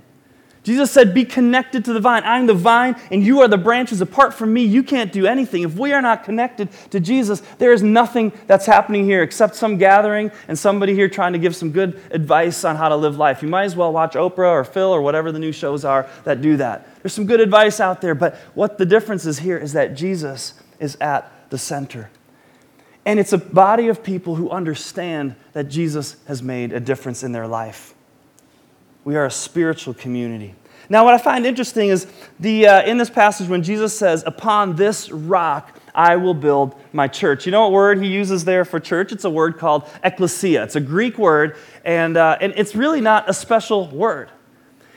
Jesus 0.63 0.91
said, 0.91 1.15
Be 1.15 1.25
connected 1.25 1.85
to 1.87 1.93
the 1.93 2.01
vine. 2.01 2.23
I'm 2.25 2.47
the 2.47 2.55
vine, 2.55 2.97
and 3.11 3.25
you 3.25 3.41
are 3.41 3.49
the 3.49 3.57
branches. 3.57 4.01
Apart 4.01 4.35
from 4.35 4.53
me, 4.53 4.63
you 4.63 4.83
can't 4.83 5.11
do 5.11 5.27
anything. 5.27 5.63
If 5.63 5.77
we 5.77 5.93
are 5.93 6.03
not 6.03 6.25
connected 6.25 6.69
to 6.91 7.01
Jesus, 7.01 7.41
there 7.59 7.73
is 7.73 7.83
nothing 7.83 8.33
that's 8.47 8.67
happening 8.67 9.05
here 9.05 9.23
except 9.23 9.55
some 9.55 9.79
gathering 9.79 10.31
and 10.49 10.59
somebody 10.59 10.95
here 10.95 11.09
trying 11.09 11.33
to 11.33 11.39
give 11.39 11.57
some 11.57 11.71
good 11.71 12.01
advice 12.11 12.65
on 12.65 12.77
how 12.77 12.91
to 12.91 12.97
live 12.97 13.17
life. 13.17 13.43
You 13.43 13.49
might 13.49 13.65
as 13.65 13.77
well 13.77 13.93
watch 13.93 14.15
Oprah 14.15 14.51
or 14.51 14.65
Phil 14.65 14.91
or 14.91 15.01
whatever 15.01 15.33
the 15.33 15.39
new 15.39 15.53
shows 15.53 15.85
are 15.85 16.07
that 16.25 16.43
do 16.43 16.59
that. 16.59 16.87
There's 17.03 17.15
some 17.15 17.27
good 17.27 17.41
advice 17.41 17.81
out 17.81 18.03
there, 18.03 18.15
but 18.15 18.37
what 18.55 18.77
the 18.77 18.87
difference 18.87 19.25
is 19.25 19.39
here 19.39 19.57
is 19.57 19.73
that 19.73 19.95
Jesus 19.95 20.55
is 20.79 20.97
at 21.01 21.51
the 21.51 21.59
center. 21.59 22.11
And 23.07 23.19
it's 23.19 23.33
a 23.33 23.39
body 23.39 23.89
of 23.89 24.03
people 24.03 24.35
who 24.35 24.51
understand 24.51 25.35
that 25.55 25.65
Jesus 25.65 26.17
has 26.27 26.43
made 26.43 26.73
a 26.73 26.81
difference 26.81 27.23
in 27.23 27.33
their 27.33 27.47
life. 27.47 27.95
We 29.05 29.17
are 29.17 29.27
a 29.27 29.31
spiritual 29.31 29.95
community. 29.95 30.55
Now, 30.89 31.05
what 31.05 31.15
I 31.15 31.19
find 31.19 31.47
interesting 31.47 31.89
is 31.89 32.07
the, 32.41 32.67
uh, 32.67 32.83
in 32.83 32.99
this 32.99 33.11
passage 33.11 33.49
when 33.49 33.63
Jesus 33.63 33.97
says, 33.97 34.25
Upon 34.27 34.75
this 34.75 35.11
rock 35.11 35.77
I 35.95 36.17
will 36.17 36.35
build 36.35 36.75
my 36.93 37.09
church. 37.09 37.47
You 37.47 37.53
know 37.53 37.63
what 37.63 37.73
word 37.73 38.03
he 38.03 38.09
uses 38.09 38.45
there 38.45 38.65
for 38.65 38.81
church? 38.81 39.13
It's 39.13 39.25
a 39.25 39.31
word 39.31 39.57
called 39.57 39.89
ecclesia. 40.03 40.65
It's 40.65 40.77
a 40.77 40.81
Greek 40.81 41.19
word, 41.19 41.57
and, 41.85 42.17
uh, 42.17 42.39
and 42.41 42.53
it's 42.57 42.75
really 42.75 43.01
not 43.01 43.29
a 43.29 43.33
special 43.33 43.89
word. 43.89 44.31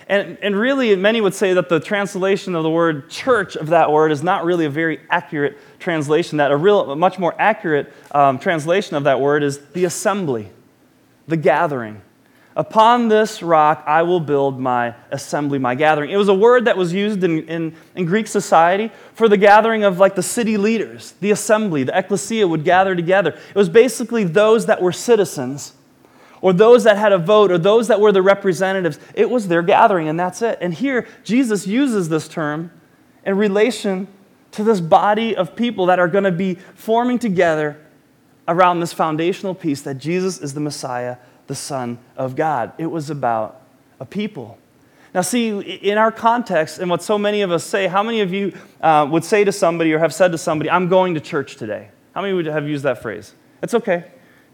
And, 0.08 0.38
and 0.42 0.56
really, 0.56 0.96
many 0.96 1.22
would 1.22 1.34
say 1.34 1.54
that 1.54 1.70
the 1.70 1.80
translation 1.80 2.56
of 2.56 2.64
the 2.64 2.70
word 2.70 3.10
church 3.10 3.56
of 3.56 3.68
that 3.68 3.92
word 3.92 4.12
is 4.12 4.22
not 4.22 4.44
really 4.44 4.66
a 4.66 4.70
very 4.70 5.00
accurate 5.10 5.58
translation. 5.80 6.40
That 6.40 6.52
a 6.52 6.58
real, 6.58 6.92
a 6.92 6.96
much 6.96 7.18
more 7.18 7.34
accurate 7.40 7.94
um, 8.12 8.38
translation 8.38 8.96
of 8.96 9.06
that 9.06 9.22
word 9.22 9.44
is 9.44 9.60
the 9.74 9.86
assembly, 9.86 10.50
the 11.28 11.38
gathering. 11.38 12.02
Upon 12.56 13.08
this 13.08 13.42
rock 13.42 13.84
I 13.88 14.04
will 14.04 14.20
build 14.20 14.60
my 14.60 14.94
assembly, 15.12 15.58
my 15.58 15.74
gathering. 15.74 16.12
It 16.12 16.18
was 16.18 16.30
a 16.30 16.34
word 16.34 16.66
that 16.66 16.78
was 16.78 16.94
used 16.94 17.24
in, 17.24 17.48
in, 17.48 17.76
in, 17.96 18.06
Greek 18.06 18.28
society 18.28 18.92
for 19.16 19.28
the 19.28 19.38
gathering 19.38 19.84
of 19.84 19.98
like 19.98 20.14
the 20.14 20.24
city 20.24 20.58
leaders, 20.58 21.16
the 21.20 21.32
assembly, 21.32 21.84
the 21.84 21.98
ecclesia 21.98 22.48
would 22.48 22.64
gather 22.64 22.96
together. 22.96 23.32
It 23.32 23.56
was 23.56 23.70
basically 23.70 24.24
those 24.24 24.68
that 24.68 24.82
were 24.82 24.92
citizens 24.92 25.74
or 26.42 26.54
those 26.54 26.84
that 26.84 26.98
had 26.98 27.12
a 27.12 27.18
vote 27.18 27.52
or 27.52 27.58
those 27.58 27.88
that 27.88 28.00
were 28.00 28.12
the 28.12 28.22
representatives. 28.22 29.00
It 29.16 29.30
was 29.30 29.48
their 29.48 29.64
gathering, 29.64 30.08
and 30.08 30.20
that's 30.20 30.42
it. 30.42 30.60
And 30.62 30.74
here, 30.74 31.08
Jesus 31.24 31.66
uses 31.66 32.10
this 32.10 32.28
term 32.28 32.70
in 33.26 33.38
relation 33.38 34.08
to 34.52 34.64
this 34.64 34.80
body 34.80 35.36
of 35.36 35.56
people 35.56 35.88
that 35.88 36.00
are 36.00 36.08
going 36.08 36.26
to 36.26 36.32
be 36.32 36.56
forming 36.76 37.18
together 37.18 37.80
around 38.48 38.80
this 38.80 38.94
foundational 38.94 39.56
piece 39.56 39.82
that 39.82 39.98
Jesus 39.98 40.40
is 40.40 40.54
the 40.54 40.60
Messiah 40.60 41.18
the 41.48 41.56
Son 41.56 41.98
of 42.16 42.36
God. 42.36 42.74
It 42.78 42.88
was 42.88 43.10
about 43.10 43.62
a 44.00 44.06
people. 44.06 44.58
Now, 45.14 45.22
see, 45.22 45.60
in 45.60 45.98
our 45.98 46.12
context, 46.12 46.80
and 46.80 46.90
what 46.90 47.04
so 47.04 47.18
many 47.18 47.42
of 47.42 47.52
us 47.52 47.64
say, 47.64 47.88
how 47.88 48.02
many 48.02 48.22
of 48.22 48.34
you 48.34 48.58
uh, 48.82 49.08
would 49.10 49.24
say 49.24 49.44
to 49.44 49.52
somebody 49.52 49.94
or 49.94 50.00
have 50.00 50.14
said 50.14 50.32
to 50.32 50.38
somebody, 50.38 50.70
I'm 50.70 50.88
going 50.88 51.14
to 51.14 51.20
church 51.20 51.56
today? 51.58 51.90
How 52.14 52.22
many 52.22 52.34
would 52.34 52.48
have 52.48 52.68
used 52.68 52.84
that 52.84 53.02
phrase? 53.02 53.34
It's 53.62 53.76
okay. 53.76 54.06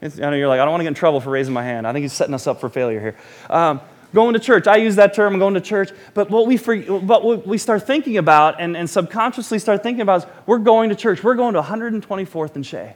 It's, 0.01 0.19
I 0.19 0.29
know 0.29 0.35
you're 0.35 0.49
like, 0.49 0.59
I 0.59 0.65
don't 0.65 0.71
want 0.71 0.81
to 0.81 0.85
get 0.85 0.89
in 0.89 0.95
trouble 0.95 1.21
for 1.21 1.29
raising 1.29 1.53
my 1.53 1.63
hand. 1.63 1.87
I 1.87 1.93
think 1.93 2.03
he's 2.03 2.13
setting 2.13 2.33
us 2.33 2.45
up 2.45 2.59
for 2.59 2.69
failure 2.69 2.99
here. 2.99 3.15
Um, 3.49 3.79
going 4.13 4.33
to 4.33 4.39
church. 4.39 4.67
I 4.67 4.77
use 4.77 4.95
that 4.95 5.13
term, 5.13 5.37
going 5.39 5.53
to 5.53 5.61
church. 5.61 5.91
But 6.13 6.29
what 6.29 6.47
we, 6.47 6.57
but 6.57 7.23
what 7.23 7.47
we 7.47 7.57
start 7.57 7.85
thinking 7.85 8.17
about 8.17 8.59
and, 8.59 8.75
and 8.75 8.89
subconsciously 8.89 9.59
start 9.59 9.83
thinking 9.83 10.01
about 10.01 10.23
is 10.23 10.29
we're 10.45 10.59
going 10.59 10.89
to 10.89 10.95
church. 10.95 11.23
We're 11.23 11.35
going 11.35 11.53
to 11.53 11.61
124th 11.61 12.55
and 12.55 12.65
Shea. 12.65 12.95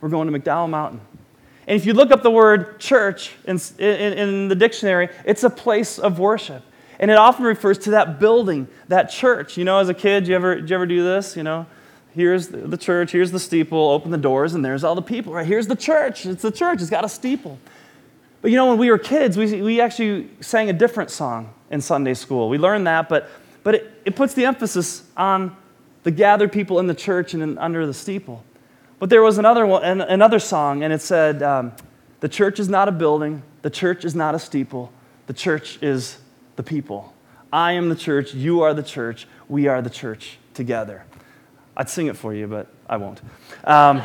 We're 0.00 0.08
going 0.10 0.30
to 0.30 0.38
McDowell 0.38 0.70
Mountain. 0.70 1.00
And 1.66 1.76
if 1.76 1.86
you 1.86 1.94
look 1.94 2.10
up 2.10 2.22
the 2.22 2.30
word 2.30 2.78
church 2.78 3.32
in, 3.44 3.58
in, 3.78 4.12
in, 4.12 4.48
the 4.48 4.54
dictionary, 4.54 5.08
it's 5.24 5.44
a 5.44 5.50
place 5.50 5.98
of 5.98 6.18
worship. 6.18 6.62
And 6.98 7.10
it 7.10 7.16
often 7.16 7.44
refers 7.44 7.78
to 7.80 7.92
that 7.92 8.20
building, 8.20 8.68
that 8.88 9.10
church. 9.10 9.56
You 9.56 9.64
know, 9.64 9.78
as 9.78 9.88
a 9.88 9.94
kid, 9.94 10.28
you 10.28 10.34
ever, 10.34 10.56
did 10.56 10.70
you 10.70 10.76
ever 10.76 10.86
do 10.86 11.02
this? 11.02 11.36
You 11.36 11.42
know, 11.42 11.66
here's 12.14 12.48
the 12.48 12.76
church, 12.76 13.12
here's 13.12 13.30
the 13.30 13.40
steeple, 13.40 13.90
open 13.90 14.10
the 14.10 14.18
doors, 14.18 14.54
and 14.54 14.64
there's 14.64 14.84
all 14.84 14.94
the 14.94 15.02
people, 15.02 15.32
right? 15.32 15.46
Here's 15.46 15.66
the 15.66 15.76
church. 15.76 16.26
It's 16.26 16.42
the 16.42 16.52
church, 16.52 16.80
it's 16.80 16.90
got 16.90 17.04
a 17.04 17.08
steeple. 17.08 17.58
But 18.42 18.50
you 18.50 18.58
know, 18.58 18.68
when 18.68 18.78
we 18.78 18.90
were 18.90 18.98
kids, 18.98 19.38
we, 19.38 19.62
we 19.62 19.80
actually 19.80 20.30
sang 20.40 20.68
a 20.68 20.74
different 20.74 21.10
song 21.10 21.52
in 21.70 21.80
Sunday 21.80 22.14
school. 22.14 22.50
We 22.50 22.58
learned 22.58 22.86
that, 22.86 23.08
but, 23.08 23.30
but 23.62 23.76
it, 23.76 24.02
it 24.04 24.16
puts 24.16 24.34
the 24.34 24.44
emphasis 24.44 25.02
on 25.16 25.56
the 26.02 26.10
gathered 26.10 26.52
people 26.52 26.78
in 26.78 26.86
the 26.86 26.94
church 26.94 27.32
and 27.32 27.42
in, 27.42 27.58
under 27.58 27.86
the 27.86 27.94
steeple. 27.94 28.44
But 28.98 29.10
there 29.10 29.22
was 29.22 29.38
another, 29.38 29.66
one, 29.66 30.00
another 30.00 30.38
song, 30.38 30.82
and 30.82 30.92
it 30.92 31.00
said, 31.00 31.42
um, 31.42 31.72
The 32.20 32.28
church 32.28 32.60
is 32.60 32.68
not 32.68 32.88
a 32.88 32.92
building, 32.92 33.42
the 33.62 33.70
church 33.70 34.04
is 34.04 34.14
not 34.14 34.34
a 34.34 34.38
steeple, 34.38 34.92
the 35.26 35.32
church 35.32 35.78
is 35.82 36.18
the 36.56 36.62
people. 36.62 37.12
I 37.52 37.72
am 37.72 37.88
the 37.88 37.96
church, 37.96 38.34
you 38.34 38.62
are 38.62 38.74
the 38.74 38.82
church, 38.82 39.26
we 39.48 39.68
are 39.68 39.82
the 39.82 39.90
church 39.90 40.38
together. 40.54 41.04
I'd 41.76 41.90
sing 41.90 42.06
it 42.06 42.16
for 42.16 42.32
you, 42.34 42.46
but 42.46 42.68
I 42.88 42.96
won't. 42.96 43.20
Um, 43.64 44.02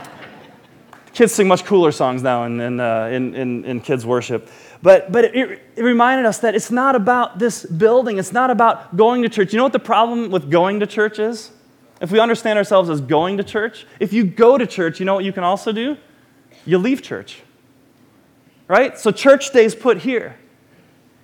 kids 1.13 1.34
sing 1.34 1.47
much 1.47 1.65
cooler 1.65 1.91
songs 1.91 2.23
now 2.23 2.45
in, 2.45 2.60
in, 2.60 2.80
uh, 2.80 3.10
in, 3.12 3.36
in, 3.36 3.65
in, 3.65 3.82
kids' 3.82 4.06
worship. 4.06 4.49
But, 4.82 5.12
but 5.12 5.25
it, 5.25 5.62
it 5.75 5.84
reminded 5.84 6.25
us 6.25 6.39
that 6.39 6.56
it's 6.56 6.71
not 6.71 6.95
about 6.95 7.38
this 7.38 7.65
building, 7.65 8.17
it's 8.17 8.32
not 8.32 8.49
about 8.49 8.95
going 8.95 9.21
to 9.23 9.30
church. 9.30 9.54
You 9.54 9.58
know 9.58 9.63
what 9.63 9.73
the 9.73 9.80
problem 9.80 10.32
with 10.32 10.49
going 10.49 10.80
to 10.80 10.88
church 10.88 11.19
is? 11.19 11.52
If 12.01 12.12
we 12.12 12.19
understand 12.19 12.57
ourselves 12.57 12.89
as 12.89 13.01
going 13.01 13.38
to 13.38 13.43
church, 13.43 13.85
if 13.99 14.13
you 14.13 14.23
go 14.23 14.57
to 14.57 14.65
church, 14.65 14.99
you 14.99 15.05
know 15.05 15.15
what 15.15 15.25
you 15.25 15.33
can 15.33 15.43
also 15.43 15.71
do? 15.71 15.97
You 16.65 16.77
leave 16.77 17.01
church. 17.01 17.41
Right? 18.67 18.97
So 18.97 19.12
church 19.12 19.47
stays 19.47 19.75
put 19.75 19.97
here. 19.99 20.38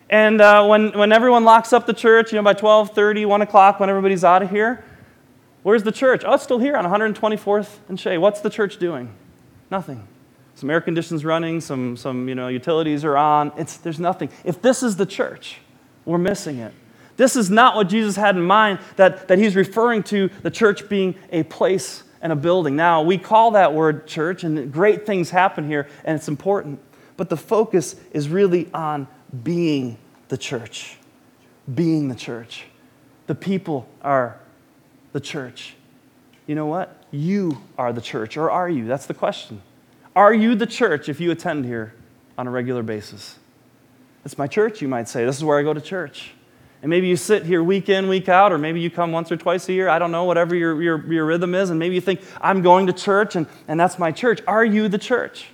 And 0.09 0.41
uh, 0.41 0.65
when, 0.67 0.91
when 0.97 1.11
everyone 1.11 1.45
locks 1.45 1.73
up 1.73 1.85
the 1.85 1.93
church, 1.93 2.31
you 2.31 2.37
know, 2.37 2.43
by 2.43 2.53
12, 2.53 2.93
30, 2.93 3.25
1 3.25 3.41
o'clock, 3.41 3.79
when 3.79 3.89
everybody's 3.89 4.23
out 4.23 4.43
of 4.43 4.49
here, 4.49 4.83
where's 5.63 5.83
the 5.83 5.91
church? 5.91 6.23
Oh, 6.25 6.33
it's 6.33 6.43
still 6.43 6.59
here 6.59 6.75
on 6.75 6.85
124th 6.85 7.77
and 7.89 7.99
Shea. 7.99 8.17
What's 8.17 8.41
the 8.41 8.49
church 8.49 8.77
doing? 8.77 9.13
Nothing. 9.71 10.07
Some 10.55 10.69
air 10.69 10.79
conditions 10.79 11.25
running, 11.25 11.59
some, 11.59 11.97
some 11.97 12.29
you 12.29 12.35
know, 12.35 12.47
utilities 12.47 13.03
are 13.03 13.17
on. 13.17 13.51
It's, 13.57 13.77
there's 13.77 13.99
nothing. 13.99 14.29
If 14.43 14.61
this 14.61 14.83
is 14.83 14.95
the 14.95 15.05
church, 15.05 15.57
we're 16.05 16.17
missing 16.17 16.59
it. 16.59 16.73
This 17.17 17.35
is 17.35 17.49
not 17.49 17.75
what 17.75 17.87
Jesus 17.87 18.15
had 18.15 18.35
in 18.35 18.43
mind, 18.43 18.79
that, 18.97 19.27
that 19.27 19.37
he's 19.37 19.55
referring 19.55 20.03
to 20.03 20.29
the 20.41 20.51
church 20.51 20.89
being 20.89 21.15
a 21.31 21.43
place 21.43 22.03
and 22.21 22.33
a 22.33 22.35
building. 22.35 22.75
Now, 22.75 23.01
we 23.03 23.17
call 23.17 23.51
that 23.51 23.73
word 23.73 24.07
church, 24.07 24.43
and 24.43 24.71
great 24.71 25.05
things 25.05 25.29
happen 25.29 25.67
here, 25.67 25.87
and 26.03 26.17
it's 26.17 26.27
important. 26.27 26.79
But 27.17 27.29
the 27.29 27.37
focus 27.37 27.95
is 28.11 28.27
really 28.29 28.69
on 28.73 29.07
being 29.43 29.97
the 30.27 30.37
church. 30.37 30.97
Being 31.73 32.09
the 32.09 32.15
church. 32.15 32.65
The 33.27 33.35
people 33.35 33.87
are 34.01 34.39
the 35.13 35.19
church. 35.19 35.75
You 36.47 36.55
know 36.55 36.65
what? 36.65 37.03
You 37.11 37.61
are 37.77 37.93
the 37.93 38.01
church, 38.01 38.37
or 38.37 38.51
are 38.51 38.69
you? 38.69 38.85
That's 38.85 39.05
the 39.05 39.13
question. 39.13 39.61
Are 40.15 40.33
you 40.33 40.55
the 40.55 40.67
church 40.67 41.09
if 41.09 41.19
you 41.19 41.31
attend 41.31 41.65
here 41.65 41.93
on 42.37 42.47
a 42.47 42.51
regular 42.51 42.83
basis? 42.83 43.39
It's 44.23 44.37
my 44.37 44.47
church, 44.47 44.81
you 44.81 44.87
might 44.87 45.07
say. 45.07 45.25
This 45.25 45.37
is 45.37 45.43
where 45.43 45.57
I 45.57 45.63
go 45.63 45.73
to 45.73 45.81
church. 45.81 46.31
And 46.85 46.91
maybe 46.91 47.07
you 47.07 47.17
sit 47.17 47.47
here 47.47 47.63
week 47.63 47.89
in, 47.89 48.07
week 48.07 48.29
out, 48.29 48.51
or 48.51 48.59
maybe 48.59 48.79
you 48.79 48.91
come 48.91 49.11
once 49.11 49.31
or 49.31 49.37
twice 49.37 49.67
a 49.69 49.73
year. 49.73 49.89
I 49.89 49.97
don't 49.97 50.11
know, 50.11 50.25
whatever 50.25 50.53
your, 50.53 50.79
your, 50.79 51.11
your 51.11 51.25
rhythm 51.25 51.55
is. 51.55 51.71
And 51.71 51.79
maybe 51.79 51.95
you 51.95 52.01
think, 52.01 52.21
I'm 52.39 52.61
going 52.61 52.85
to 52.85 52.93
church 52.93 53.35
and, 53.35 53.47
and 53.67 53.79
that's 53.79 53.97
my 53.97 54.11
church. 54.11 54.39
Are 54.45 54.63
you 54.63 54.87
the 54.87 54.99
church? 54.99 55.47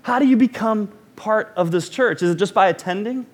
How 0.00 0.18
do 0.18 0.26
you 0.26 0.38
become 0.38 0.90
part 1.14 1.52
of 1.56 1.72
this 1.72 1.90
church? 1.90 2.22
Is 2.22 2.30
it 2.30 2.36
just 2.36 2.54
by 2.54 2.68
attending? 2.68 3.26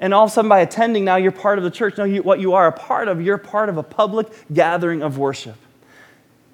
And 0.00 0.14
all 0.14 0.24
of 0.24 0.30
a 0.30 0.32
sudden, 0.32 0.48
by 0.48 0.60
attending, 0.60 1.04
now 1.04 1.16
you're 1.16 1.30
part 1.30 1.58
of 1.58 1.64
the 1.64 1.70
church. 1.70 1.98
No, 1.98 2.04
you, 2.04 2.22
what 2.22 2.40
you 2.40 2.54
are 2.54 2.66
a 2.66 2.72
part 2.72 3.08
of, 3.08 3.20
you're 3.20 3.36
part 3.36 3.68
of 3.68 3.76
a 3.76 3.82
public 3.82 4.28
gathering 4.50 5.02
of 5.02 5.18
worship. 5.18 5.56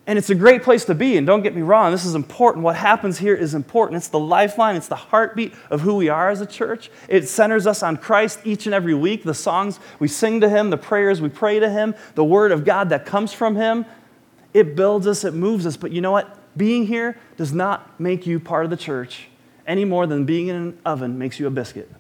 And 0.08 0.16
it's 0.16 0.30
a 0.30 0.34
great 0.34 0.62
place 0.62 0.86
to 0.86 0.94
be. 0.94 1.18
And 1.18 1.26
don't 1.26 1.42
get 1.42 1.54
me 1.54 1.60
wrong, 1.60 1.92
this 1.92 2.06
is 2.06 2.14
important. 2.14 2.64
What 2.64 2.76
happens 2.76 3.18
here 3.18 3.34
is 3.34 3.52
important. 3.52 3.98
It's 3.98 4.08
the 4.08 4.18
lifeline, 4.18 4.74
it's 4.74 4.88
the 4.88 4.96
heartbeat 4.96 5.52
of 5.70 5.82
who 5.82 5.96
we 5.96 6.08
are 6.08 6.30
as 6.30 6.40
a 6.40 6.46
church. 6.46 6.90
It 7.08 7.28
centers 7.28 7.66
us 7.66 7.82
on 7.82 7.98
Christ 7.98 8.40
each 8.42 8.64
and 8.64 8.74
every 8.74 8.94
week. 8.94 9.22
The 9.22 9.34
songs 9.34 9.78
we 9.98 10.08
sing 10.08 10.40
to 10.40 10.48
Him, 10.48 10.70
the 10.70 10.78
prayers 10.78 11.20
we 11.20 11.28
pray 11.28 11.60
to 11.60 11.68
Him, 11.68 11.94
the 12.14 12.24
Word 12.24 12.52
of 12.52 12.64
God 12.64 12.88
that 12.88 13.04
comes 13.04 13.34
from 13.34 13.54
Him, 13.54 13.84
it 14.54 14.74
builds 14.74 15.06
us, 15.06 15.24
it 15.24 15.34
moves 15.34 15.66
us. 15.66 15.76
But 15.76 15.92
you 15.92 16.00
know 16.00 16.12
what? 16.12 16.34
Being 16.56 16.86
here 16.86 17.18
does 17.36 17.52
not 17.52 18.00
make 18.00 18.26
you 18.26 18.40
part 18.40 18.64
of 18.64 18.70
the 18.70 18.78
church 18.78 19.28
any 19.66 19.84
more 19.84 20.06
than 20.06 20.24
being 20.24 20.48
in 20.48 20.56
an 20.56 20.78
oven 20.86 21.18
makes 21.18 21.38
you 21.38 21.46
a 21.46 21.50
biscuit. 21.50 21.92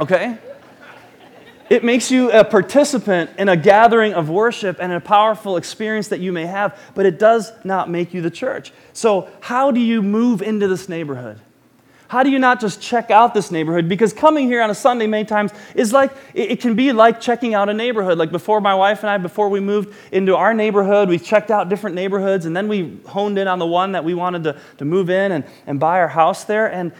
Okay? 0.00 0.38
It 1.68 1.82
makes 1.82 2.10
you 2.10 2.30
a 2.30 2.44
participant 2.44 3.30
in 3.38 3.48
a 3.48 3.56
gathering 3.56 4.14
of 4.14 4.28
worship 4.28 4.78
and 4.80 4.92
a 4.92 5.00
powerful 5.00 5.56
experience 5.56 6.08
that 6.08 6.20
you 6.20 6.32
may 6.32 6.46
have, 6.46 6.78
but 6.94 7.06
it 7.06 7.18
does 7.18 7.52
not 7.64 7.90
make 7.90 8.14
you 8.14 8.22
the 8.22 8.30
church. 8.30 8.72
So, 8.92 9.28
how 9.40 9.72
do 9.72 9.80
you 9.80 10.00
move 10.00 10.42
into 10.42 10.68
this 10.68 10.88
neighborhood? 10.88 11.40
How 12.08 12.22
do 12.22 12.30
you 12.30 12.38
not 12.38 12.60
just 12.60 12.80
check 12.80 13.10
out 13.10 13.34
this 13.34 13.50
neighborhood? 13.50 13.88
Because 13.88 14.12
coming 14.12 14.46
here 14.46 14.62
on 14.62 14.70
a 14.70 14.74
Sunday 14.74 15.08
many 15.08 15.24
times 15.24 15.50
is 15.74 15.92
like, 15.92 16.12
it 16.34 16.60
can 16.60 16.76
be 16.76 16.92
like 16.92 17.20
checking 17.20 17.54
out 17.54 17.68
a 17.68 17.74
neighborhood. 17.74 18.16
Like 18.16 18.30
before 18.30 18.60
my 18.60 18.74
wife 18.74 19.02
and 19.02 19.10
I, 19.10 19.18
before 19.18 19.48
we 19.48 19.58
moved 19.58 19.94
into 20.12 20.36
our 20.36 20.54
neighborhood, 20.54 21.08
we 21.08 21.18
checked 21.18 21.50
out 21.50 21.68
different 21.68 21.96
neighborhoods 21.96 22.46
and 22.46 22.56
then 22.56 22.68
we 22.68 23.00
honed 23.08 23.38
in 23.38 23.48
on 23.48 23.58
the 23.58 23.66
one 23.66 23.92
that 23.92 24.04
we 24.04 24.14
wanted 24.14 24.44
to, 24.44 24.60
to 24.78 24.84
move 24.84 25.10
in 25.10 25.32
and, 25.32 25.44
and 25.66 25.80
buy 25.80 25.98
our 25.98 26.08
house 26.08 26.44
there. 26.44 26.70
And, 26.70 26.92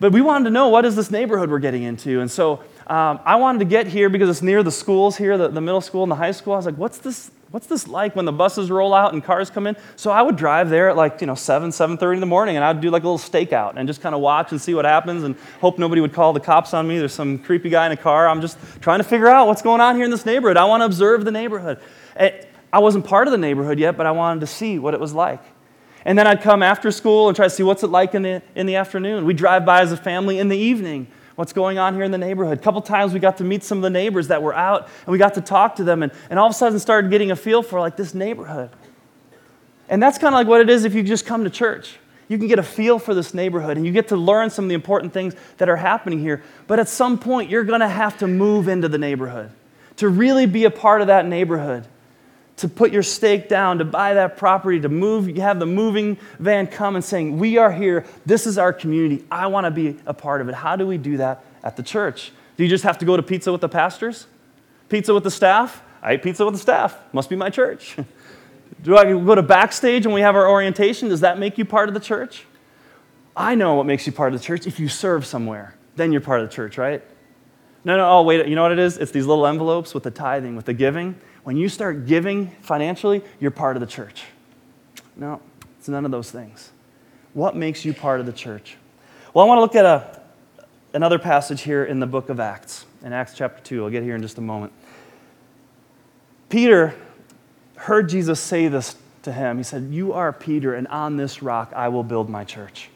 but 0.00 0.10
we 0.10 0.22
wanted 0.22 0.46
to 0.46 0.50
know 0.50 0.68
what 0.68 0.84
is 0.84 0.96
this 0.96 1.10
neighborhood 1.10 1.50
we're 1.50 1.60
getting 1.60 1.84
into? 1.84 2.20
And 2.20 2.28
so 2.28 2.64
um, 2.88 3.20
I 3.24 3.36
wanted 3.36 3.58
to 3.58 3.64
get 3.66 3.86
here 3.86 4.08
because 4.08 4.30
it's 4.30 4.42
near 4.42 4.62
the 4.62 4.72
schools 4.72 5.16
here, 5.16 5.36
the, 5.36 5.48
the 5.48 5.60
middle 5.60 5.82
school 5.82 6.02
and 6.02 6.10
the 6.10 6.16
high 6.16 6.30
school. 6.30 6.54
I 6.54 6.56
was 6.56 6.64
like, 6.64 6.76
what's 6.76 6.96
this, 6.98 7.30
what's 7.50 7.66
this 7.66 7.86
like 7.86 8.16
when 8.16 8.24
the 8.24 8.32
buses 8.32 8.70
roll 8.70 8.94
out 8.94 9.12
and 9.12 9.22
cars 9.22 9.50
come 9.50 9.66
in? 9.66 9.76
So 9.96 10.10
I 10.10 10.22
would 10.22 10.36
drive 10.36 10.70
there 10.70 10.88
at 10.88 10.96
like, 10.96 11.20
you 11.20 11.26
know, 11.26 11.34
7, 11.34 11.68
7.30 11.68 12.14
in 12.14 12.20
the 12.20 12.26
morning, 12.26 12.56
and 12.56 12.64
I'd 12.64 12.80
do 12.80 12.90
like 12.90 13.02
a 13.02 13.08
little 13.08 13.18
stakeout 13.18 13.74
and 13.76 13.86
just 13.86 14.00
kind 14.00 14.14
of 14.14 14.22
watch 14.22 14.52
and 14.52 14.60
see 14.60 14.72
what 14.72 14.86
happens 14.86 15.22
and 15.24 15.36
hope 15.60 15.78
nobody 15.78 16.00
would 16.00 16.14
call 16.14 16.32
the 16.32 16.40
cops 16.40 16.72
on 16.72 16.88
me. 16.88 16.98
There's 16.98 17.12
some 17.12 17.38
creepy 17.38 17.68
guy 17.68 17.84
in 17.84 17.92
a 17.92 17.96
car. 17.96 18.26
I'm 18.26 18.40
just 18.40 18.56
trying 18.80 19.00
to 19.00 19.04
figure 19.04 19.28
out 19.28 19.46
what's 19.46 19.62
going 19.62 19.82
on 19.82 19.96
here 19.96 20.06
in 20.06 20.10
this 20.10 20.24
neighborhood. 20.24 20.56
I 20.56 20.64
want 20.64 20.80
to 20.80 20.86
observe 20.86 21.26
the 21.26 21.32
neighborhood. 21.32 21.80
I 22.72 22.78
wasn't 22.78 23.04
part 23.04 23.28
of 23.28 23.32
the 23.32 23.38
neighborhood 23.38 23.78
yet, 23.78 23.98
but 23.98 24.06
I 24.06 24.12
wanted 24.12 24.40
to 24.40 24.46
see 24.46 24.78
what 24.78 24.94
it 24.94 25.00
was 25.00 25.12
like. 25.12 25.42
And 26.06 26.18
then 26.18 26.26
I'd 26.26 26.40
come 26.40 26.62
after 26.62 26.90
school 26.90 27.28
and 27.28 27.36
try 27.36 27.46
to 27.46 27.50
see 27.50 27.62
what's 27.62 27.82
it 27.82 27.88
like 27.88 28.14
in 28.14 28.22
the, 28.22 28.42
in 28.54 28.66
the 28.66 28.76
afternoon. 28.76 29.26
We'd 29.26 29.36
drive 29.36 29.66
by 29.66 29.82
as 29.82 29.92
a 29.92 29.96
family 29.96 30.38
in 30.38 30.48
the 30.48 30.56
evening. 30.56 31.08
What's 31.38 31.52
going 31.52 31.78
on 31.78 31.94
here 31.94 32.02
in 32.02 32.10
the 32.10 32.18
neighborhood? 32.18 32.58
A 32.58 32.60
couple 32.60 32.82
times 32.82 33.12
we 33.12 33.20
got 33.20 33.36
to 33.36 33.44
meet 33.44 33.62
some 33.62 33.78
of 33.78 33.82
the 33.82 33.90
neighbors 33.90 34.26
that 34.26 34.42
were 34.42 34.56
out 34.56 34.88
and 35.06 35.12
we 35.12 35.18
got 35.18 35.34
to 35.34 35.40
talk 35.40 35.76
to 35.76 35.84
them 35.84 36.02
and, 36.02 36.10
and 36.30 36.36
all 36.36 36.46
of 36.46 36.50
a 36.50 36.54
sudden 36.54 36.80
started 36.80 37.12
getting 37.12 37.30
a 37.30 37.36
feel 37.36 37.62
for 37.62 37.78
like 37.78 37.96
this 37.96 38.12
neighborhood. 38.12 38.70
And 39.88 40.02
that's 40.02 40.18
kind 40.18 40.34
of 40.34 40.36
like 40.36 40.48
what 40.48 40.60
it 40.60 40.68
is 40.68 40.84
if 40.84 40.94
you 40.94 41.04
just 41.04 41.26
come 41.26 41.44
to 41.44 41.50
church. 41.50 42.00
You 42.26 42.38
can 42.38 42.48
get 42.48 42.58
a 42.58 42.64
feel 42.64 42.98
for 42.98 43.14
this 43.14 43.34
neighborhood 43.34 43.76
and 43.76 43.86
you 43.86 43.92
get 43.92 44.08
to 44.08 44.16
learn 44.16 44.50
some 44.50 44.64
of 44.64 44.68
the 44.68 44.74
important 44.74 45.12
things 45.12 45.36
that 45.58 45.68
are 45.68 45.76
happening 45.76 46.18
here. 46.18 46.42
But 46.66 46.80
at 46.80 46.88
some 46.88 47.16
point, 47.16 47.50
you're 47.50 47.62
going 47.62 47.82
to 47.82 47.88
have 47.88 48.18
to 48.18 48.26
move 48.26 48.66
into 48.66 48.88
the 48.88 48.98
neighborhood 48.98 49.52
to 49.98 50.08
really 50.08 50.46
be 50.46 50.64
a 50.64 50.72
part 50.72 51.02
of 51.02 51.06
that 51.06 51.24
neighborhood 51.24 51.86
to 52.58 52.68
put 52.68 52.92
your 52.92 53.02
stake 53.02 53.48
down, 53.48 53.78
to 53.78 53.84
buy 53.84 54.14
that 54.14 54.36
property, 54.36 54.80
to 54.80 54.88
move, 54.88 55.28
you 55.28 55.40
have 55.42 55.58
the 55.58 55.66
moving 55.66 56.18
van 56.38 56.66
come 56.66 56.96
and 56.96 57.04
saying, 57.04 57.38
We 57.38 57.56
are 57.56 57.72
here. 57.72 58.04
This 58.26 58.46
is 58.46 58.58
our 58.58 58.72
community. 58.72 59.24
I 59.30 59.46
want 59.46 59.64
to 59.64 59.70
be 59.70 59.98
a 60.06 60.14
part 60.14 60.40
of 60.40 60.48
it. 60.48 60.54
How 60.54 60.76
do 60.76 60.86
we 60.86 60.98
do 60.98 61.16
that 61.18 61.44
at 61.62 61.76
the 61.76 61.82
church? 61.82 62.32
Do 62.56 62.64
you 62.64 62.68
just 62.68 62.84
have 62.84 62.98
to 62.98 63.04
go 63.04 63.16
to 63.16 63.22
pizza 63.22 63.52
with 63.52 63.60
the 63.60 63.68
pastors? 63.68 64.26
Pizza 64.88 65.14
with 65.14 65.24
the 65.24 65.30
staff? 65.30 65.82
I 66.02 66.14
eat 66.14 66.22
pizza 66.22 66.44
with 66.44 66.54
the 66.54 66.60
staff. 66.60 66.98
Must 67.12 67.30
be 67.30 67.36
my 67.36 67.50
church. 67.50 67.96
do 68.82 68.96
I 68.96 69.04
go 69.04 69.34
to 69.34 69.42
backstage 69.42 70.06
when 70.06 70.14
we 70.14 70.20
have 70.22 70.34
our 70.34 70.48
orientation? 70.48 71.08
Does 71.08 71.20
that 71.20 71.38
make 71.38 71.58
you 71.58 71.64
part 71.64 71.88
of 71.88 71.94
the 71.94 72.00
church? 72.00 72.44
I 73.36 73.54
know 73.54 73.74
what 73.74 73.86
makes 73.86 74.06
you 74.06 74.12
part 74.12 74.34
of 74.34 74.40
the 74.40 74.44
church. 74.44 74.66
If 74.66 74.80
you 74.80 74.88
serve 74.88 75.24
somewhere, 75.24 75.74
then 75.94 76.10
you're 76.10 76.20
part 76.20 76.40
of 76.40 76.48
the 76.48 76.54
church, 76.54 76.76
right? 76.76 77.02
No, 77.84 77.96
no, 77.96 78.10
oh, 78.10 78.22
wait, 78.22 78.46
you 78.48 78.54
know 78.54 78.62
what 78.62 78.72
it 78.72 78.78
is? 78.78 78.98
It's 78.98 79.12
these 79.12 79.26
little 79.26 79.46
envelopes 79.46 79.94
with 79.94 80.02
the 80.02 80.10
tithing, 80.10 80.56
with 80.56 80.66
the 80.66 80.74
giving. 80.74 81.14
When 81.44 81.56
you 81.56 81.68
start 81.68 82.06
giving 82.06 82.50
financially, 82.60 83.22
you're 83.40 83.50
part 83.50 83.76
of 83.76 83.80
the 83.80 83.86
church. 83.86 84.24
No, 85.16 85.40
it's 85.78 85.88
none 85.88 86.04
of 86.04 86.10
those 86.10 86.30
things. 86.30 86.70
What 87.34 87.56
makes 87.56 87.84
you 87.84 87.94
part 87.94 88.20
of 88.20 88.26
the 88.26 88.32
church? 88.32 88.76
Well, 89.32 89.44
I 89.44 89.48
want 89.48 89.58
to 89.58 89.62
look 89.62 89.76
at 89.76 89.84
a, 89.84 90.20
another 90.92 91.18
passage 91.18 91.62
here 91.62 91.84
in 91.84 92.00
the 92.00 92.06
book 92.06 92.28
of 92.28 92.40
Acts, 92.40 92.84
in 93.02 93.12
Acts 93.12 93.34
chapter 93.34 93.62
2. 93.62 93.84
I'll 93.84 93.90
get 93.90 94.02
here 94.02 94.14
in 94.14 94.22
just 94.22 94.38
a 94.38 94.42
moment. 94.42 94.72
Peter 96.48 96.94
heard 97.76 98.08
Jesus 98.08 98.40
say 98.40 98.68
this 98.68 98.96
to 99.22 99.32
him. 99.32 99.58
He 99.58 99.62
said, 99.62 99.84
You 99.90 100.12
are 100.12 100.32
Peter, 100.32 100.74
and 100.74 100.88
on 100.88 101.16
this 101.16 101.42
rock 101.42 101.72
I 101.74 101.88
will 101.88 102.02
build 102.02 102.28
my 102.28 102.44
church. 102.44 102.90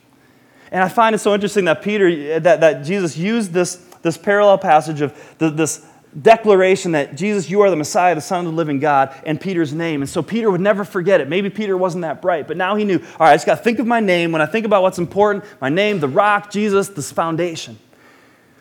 And 0.71 0.81
I 0.81 0.89
find 0.89 1.13
it 1.13 1.19
so 1.19 1.33
interesting 1.33 1.65
that 1.65 1.83
Peter, 1.83 2.39
that, 2.39 2.61
that 2.61 2.83
Jesus 2.83 3.15
used 3.15 3.53
this, 3.53 3.85
this 4.03 4.17
parallel 4.17 4.59
passage 4.59 5.01
of 5.01 5.17
the, 5.39 5.49
this 5.49 5.83
declaration 6.21 6.91
that 6.91 7.15
Jesus, 7.15 7.49
you 7.49 7.61
are 7.61 7.71
the 7.71 7.75
Messiah, 7.75 8.13
the 8.13 8.21
Son 8.21 8.45
of 8.45 8.51
the 8.51 8.55
living 8.55 8.79
God, 8.79 9.19
and 9.25 9.41
Peter's 9.41 9.73
name. 9.73 10.01
And 10.03 10.09
so 10.09 10.21
Peter 10.21 10.51
would 10.51 10.61
never 10.61 10.83
forget 10.83 11.21
it. 11.21 11.27
Maybe 11.27 11.49
Peter 11.49 11.75
wasn't 11.75 12.03
that 12.03 12.21
bright, 12.21 12.47
but 12.47 12.55
now 12.55 12.75
he 12.75 12.85
knew, 12.85 12.99
all 12.99 13.17
right, 13.19 13.31
I 13.31 13.35
just 13.35 13.47
got 13.47 13.55
to 13.55 13.63
think 13.63 13.79
of 13.79 13.87
my 13.87 13.99
name. 13.99 14.31
When 14.31 14.41
I 14.41 14.45
think 14.45 14.67
about 14.67 14.83
what's 14.83 14.99
important, 14.99 15.43
my 15.59 15.69
name, 15.69 15.99
the 15.99 16.07
rock, 16.07 16.51
Jesus, 16.51 16.89
this 16.89 17.11
foundation. 17.11 17.79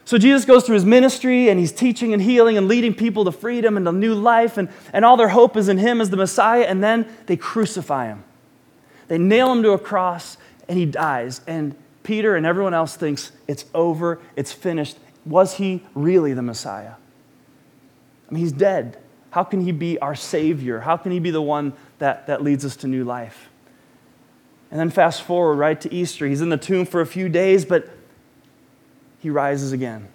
So 0.05 0.19
Jesus 0.19 0.45
goes 0.45 0.65
through 0.65 0.75
his 0.75 0.85
ministry 0.85 1.49
and 1.49 1.61
he's 1.61 1.73
teaching 1.73 2.13
and 2.13 2.23
healing 2.23 2.57
and 2.57 2.67
leading 2.69 2.95
people 2.95 3.25
to 3.27 3.33
freedom 3.33 3.77
and 3.77 3.87
to 3.87 3.93
new 3.93 4.15
life, 4.15 4.57
and, 4.57 4.69
and 4.93 5.05
all 5.05 5.17
their 5.17 5.29
hope 5.29 5.57
is 5.57 5.69
in 5.69 5.79
him 5.79 6.01
as 6.01 6.11
the 6.11 6.17
Messiah, 6.17 6.65
and 6.65 6.83
then 6.83 7.07
they 7.27 7.37
crucify 7.37 8.07
him. 8.07 8.25
They 9.09 9.19
nail 9.19 9.53
him 9.53 9.63
to 9.63 9.73
a 9.73 9.79
cross 9.79 10.39
and 10.69 10.79
he 10.79 10.87
dies. 10.87 11.43
And 11.47 11.75
Peter 12.03 12.35
and 12.35 12.47
everyone 12.47 12.73
else 12.73 12.97
thinks 12.97 13.31
it's 13.47 13.67
over, 13.75 14.21
it's 14.37 14.53
finished. 14.53 14.97
Was 15.25 15.55
he 15.55 15.83
really 15.95 16.33
the 16.35 16.43
Messiah? 16.43 16.95
I 18.29 18.35
mean, 18.35 18.43
he's 18.43 18.53
dead. 18.53 18.99
How 19.31 19.45
can 19.45 19.63
he 19.63 19.73
be 19.73 19.99
our 19.99 20.15
Savior? 20.15 20.81
How 20.81 20.97
can 20.97 21.13
he 21.13 21.19
be 21.19 21.31
the 21.31 21.43
one 21.43 21.73
that, 21.99 22.27
that 22.27 22.43
leads 22.43 22.65
us 22.65 22.77
to 22.77 22.89
new 22.89 23.05
life? 23.05 23.49
And 24.71 24.81
then 24.81 24.91
fast 24.91 25.23
forward 25.23 25.57
right 25.57 25.81
to 25.81 25.93
Easter. 25.93 26.27
He's 26.27 26.41
in 26.41 26.49
the 26.49 26.57
tomb 26.57 26.87
for 26.87 27.01
a 27.01 27.07
few 27.07 27.29
days, 27.29 27.65
but 27.65 27.89
he 29.19 29.31
rises 29.31 29.73
again. 29.73 30.09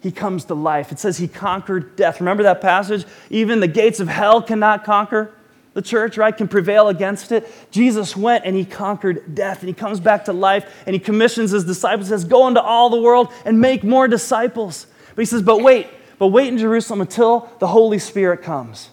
He 0.00 0.10
comes 0.10 0.44
to 0.46 0.54
life. 0.54 0.90
It 0.90 0.98
says 0.98 1.18
he 1.18 1.28
conquered 1.28 1.94
death. 1.94 2.20
Remember 2.20 2.42
that 2.44 2.60
passage? 2.60 3.04
Even 3.30 3.60
the 3.60 3.68
gates 3.68 4.00
of 4.00 4.08
hell 4.08 4.42
cannot 4.42 4.84
conquer 4.84 5.32
the 5.74 5.82
church, 5.82 6.18
right? 6.18 6.36
Can 6.36 6.48
prevail 6.48 6.88
against 6.88 7.32
it. 7.32 7.50
Jesus 7.70 8.16
went 8.16 8.44
and 8.44 8.54
he 8.54 8.64
conquered 8.64 9.34
death 9.34 9.60
and 9.60 9.68
he 9.68 9.74
comes 9.74 10.00
back 10.00 10.26
to 10.26 10.32
life 10.32 10.70
and 10.86 10.94
he 10.94 11.00
commissions 11.00 11.50
his 11.50 11.64
disciples, 11.64 12.08
says, 12.08 12.24
Go 12.24 12.46
into 12.46 12.60
all 12.60 12.90
the 12.90 13.00
world 13.00 13.32
and 13.44 13.60
make 13.60 13.82
more 13.82 14.08
disciples. 14.08 14.86
But 15.14 15.22
he 15.22 15.26
says, 15.26 15.42
But 15.42 15.62
wait, 15.62 15.88
but 16.18 16.28
wait 16.28 16.48
in 16.48 16.58
Jerusalem 16.58 17.00
until 17.00 17.50
the 17.58 17.66
Holy 17.66 17.98
Spirit 17.98 18.42
comes. 18.42 18.90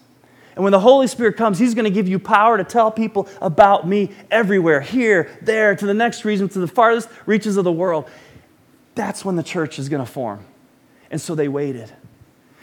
And 0.56 0.64
when 0.64 0.72
the 0.72 0.80
Holy 0.80 1.08
Spirit 1.08 1.38
comes, 1.38 1.58
He's 1.58 1.74
going 1.74 1.86
to 1.86 1.92
give 1.92 2.08
you 2.08 2.20
power 2.20 2.58
to 2.58 2.66
tell 2.66 2.92
people 2.92 3.30
about 3.42 3.88
me 3.88 4.12
everywhere, 4.30 4.82
here, 4.82 5.30
there, 5.42 5.76
to 5.76 5.86
the 5.86 5.94
next 5.94 6.26
region, 6.26 6.50
to 6.50 6.60
the 6.60 6.68
farthest 6.68 7.08
reaches 7.26 7.56
of 7.56 7.64
the 7.64 7.72
world. 7.72 8.10
That's 8.96 9.24
when 9.24 9.38
the 9.38 9.44
church 9.44 9.80
is 9.80 9.88
going 9.88 10.06
to 10.06 10.12
form. 10.12 10.46
And 11.12 11.22
so 11.22 11.34
they 11.34 11.48
waited. 11.48 11.92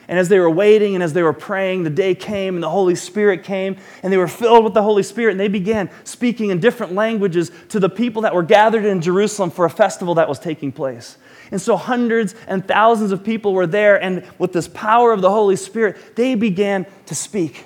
And 0.08 0.18
as 0.18 0.28
they 0.28 0.38
were 0.38 0.50
waiting 0.50 0.94
and 0.94 1.02
as 1.02 1.12
they 1.12 1.22
were 1.22 1.32
praying, 1.32 1.82
the 1.82 1.90
day 1.90 2.14
came 2.14 2.54
and 2.54 2.62
the 2.62 2.70
Holy 2.70 2.94
Spirit 2.94 3.42
came 3.42 3.76
and 4.02 4.12
they 4.12 4.16
were 4.16 4.28
filled 4.28 4.64
with 4.64 4.74
the 4.74 4.82
Holy 4.82 5.02
Spirit 5.02 5.32
and 5.32 5.40
they 5.40 5.48
began 5.48 5.90
speaking 6.04 6.50
in 6.50 6.60
different 6.60 6.92
languages 6.92 7.50
to 7.70 7.80
the 7.80 7.88
people 7.88 8.22
that 8.22 8.34
were 8.34 8.44
gathered 8.44 8.84
in 8.84 9.00
Jerusalem 9.00 9.50
for 9.50 9.64
a 9.64 9.70
festival 9.70 10.14
that 10.14 10.28
was 10.28 10.38
taking 10.38 10.70
place. 10.70 11.18
And 11.50 11.60
so 11.60 11.76
hundreds 11.76 12.34
and 12.46 12.66
thousands 12.66 13.12
of 13.12 13.22
people 13.22 13.52
were 13.52 13.66
there, 13.66 14.02
and 14.02 14.24
with 14.38 14.52
this 14.52 14.68
power 14.68 15.12
of 15.12 15.20
the 15.20 15.30
Holy 15.30 15.56
Spirit, 15.56 16.16
they 16.16 16.34
began 16.34 16.86
to 17.06 17.14
speak. 17.14 17.64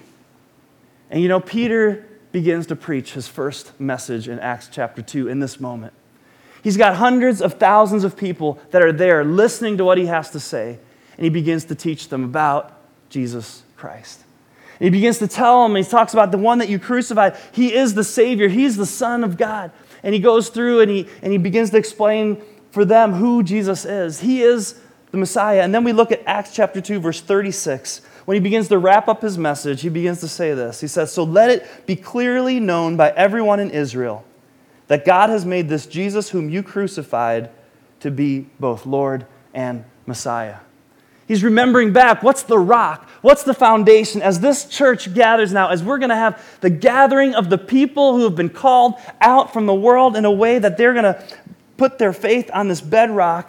And 1.10 1.22
you 1.22 1.28
know, 1.28 1.40
Peter 1.40 2.06
begins 2.32 2.66
to 2.68 2.76
preach 2.76 3.14
his 3.14 3.26
first 3.26 3.78
message 3.80 4.28
in 4.28 4.38
Acts 4.38 4.68
chapter 4.70 5.02
2 5.02 5.28
in 5.28 5.40
this 5.40 5.58
moment. 5.58 5.92
He's 6.62 6.76
got 6.76 6.96
hundreds 6.96 7.40
of 7.40 7.54
thousands 7.54 8.04
of 8.04 8.16
people 8.16 8.60
that 8.70 8.82
are 8.82 8.92
there 8.92 9.24
listening 9.24 9.78
to 9.78 9.84
what 9.84 9.96
he 9.98 10.06
has 10.06 10.30
to 10.30 10.40
say, 10.40 10.78
and 11.20 11.24
he 11.26 11.28
begins 11.28 11.66
to 11.66 11.74
teach 11.74 12.08
them 12.08 12.24
about 12.24 12.72
Jesus 13.10 13.62
Christ. 13.76 14.24
And 14.78 14.86
he 14.86 14.90
begins 14.90 15.18
to 15.18 15.28
tell 15.28 15.62
them, 15.62 15.76
he 15.76 15.84
talks 15.84 16.14
about 16.14 16.30
the 16.30 16.38
one 16.38 16.60
that 16.60 16.70
you 16.70 16.78
crucified. 16.78 17.36
He 17.52 17.74
is 17.74 17.92
the 17.92 18.04
Savior, 18.04 18.48
he's 18.48 18.78
the 18.78 18.86
Son 18.86 19.22
of 19.22 19.36
God. 19.36 19.70
And 20.02 20.14
he 20.14 20.20
goes 20.20 20.48
through 20.48 20.80
and 20.80 20.90
he, 20.90 21.06
and 21.20 21.30
he 21.30 21.36
begins 21.36 21.68
to 21.70 21.76
explain 21.76 22.42
for 22.70 22.86
them 22.86 23.12
who 23.12 23.42
Jesus 23.42 23.84
is. 23.84 24.20
He 24.20 24.40
is 24.40 24.80
the 25.10 25.18
Messiah. 25.18 25.60
And 25.60 25.74
then 25.74 25.84
we 25.84 25.92
look 25.92 26.10
at 26.10 26.22
Acts 26.24 26.54
chapter 26.54 26.80
2, 26.80 27.00
verse 27.00 27.20
36. 27.20 28.00
When 28.24 28.34
he 28.34 28.40
begins 28.40 28.68
to 28.68 28.78
wrap 28.78 29.06
up 29.06 29.20
his 29.20 29.36
message, 29.36 29.82
he 29.82 29.90
begins 29.90 30.20
to 30.20 30.28
say 30.28 30.54
this. 30.54 30.80
He 30.80 30.86
says, 30.86 31.12
So 31.12 31.22
let 31.24 31.50
it 31.50 31.86
be 31.86 31.96
clearly 31.96 32.60
known 32.60 32.96
by 32.96 33.10
everyone 33.10 33.60
in 33.60 33.70
Israel 33.72 34.24
that 34.86 35.04
God 35.04 35.28
has 35.28 35.44
made 35.44 35.68
this 35.68 35.84
Jesus, 35.84 36.30
whom 36.30 36.48
you 36.48 36.62
crucified, 36.62 37.50
to 38.00 38.10
be 38.10 38.46
both 38.58 38.86
Lord 38.86 39.26
and 39.52 39.84
Messiah. 40.06 40.56
He's 41.30 41.44
remembering 41.44 41.92
back 41.92 42.24
what's 42.24 42.42
the 42.42 42.58
rock? 42.58 43.08
What's 43.20 43.44
the 43.44 43.54
foundation? 43.54 44.20
As 44.20 44.40
this 44.40 44.64
church 44.64 45.14
gathers 45.14 45.52
now, 45.52 45.68
as 45.68 45.80
we're 45.80 45.98
going 45.98 46.08
to 46.08 46.16
have 46.16 46.44
the 46.60 46.70
gathering 46.70 47.36
of 47.36 47.50
the 47.50 47.56
people 47.56 48.16
who 48.16 48.24
have 48.24 48.34
been 48.34 48.48
called 48.48 48.94
out 49.20 49.52
from 49.52 49.66
the 49.66 49.74
world 49.74 50.16
in 50.16 50.24
a 50.24 50.30
way 50.32 50.58
that 50.58 50.76
they're 50.76 50.92
going 50.92 51.04
to 51.04 51.24
put 51.76 52.00
their 52.00 52.12
faith 52.12 52.50
on 52.52 52.66
this 52.66 52.80
bedrock, 52.80 53.48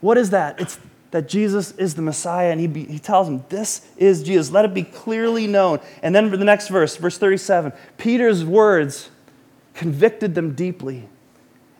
what 0.00 0.16
is 0.16 0.30
that? 0.30 0.60
It's 0.60 0.78
that 1.10 1.28
Jesus 1.28 1.72
is 1.72 1.96
the 1.96 2.02
Messiah, 2.02 2.52
and 2.52 2.60
he, 2.60 2.68
be, 2.68 2.84
he 2.84 3.00
tells 3.00 3.26
them, 3.26 3.44
This 3.48 3.84
is 3.96 4.22
Jesus. 4.22 4.52
Let 4.52 4.64
it 4.64 4.72
be 4.72 4.84
clearly 4.84 5.48
known. 5.48 5.80
And 6.04 6.14
then 6.14 6.30
for 6.30 6.36
the 6.36 6.44
next 6.44 6.68
verse, 6.68 6.94
verse 6.94 7.18
37, 7.18 7.72
Peter's 7.98 8.44
words 8.44 9.10
convicted 9.74 10.36
them 10.36 10.54
deeply. 10.54 11.08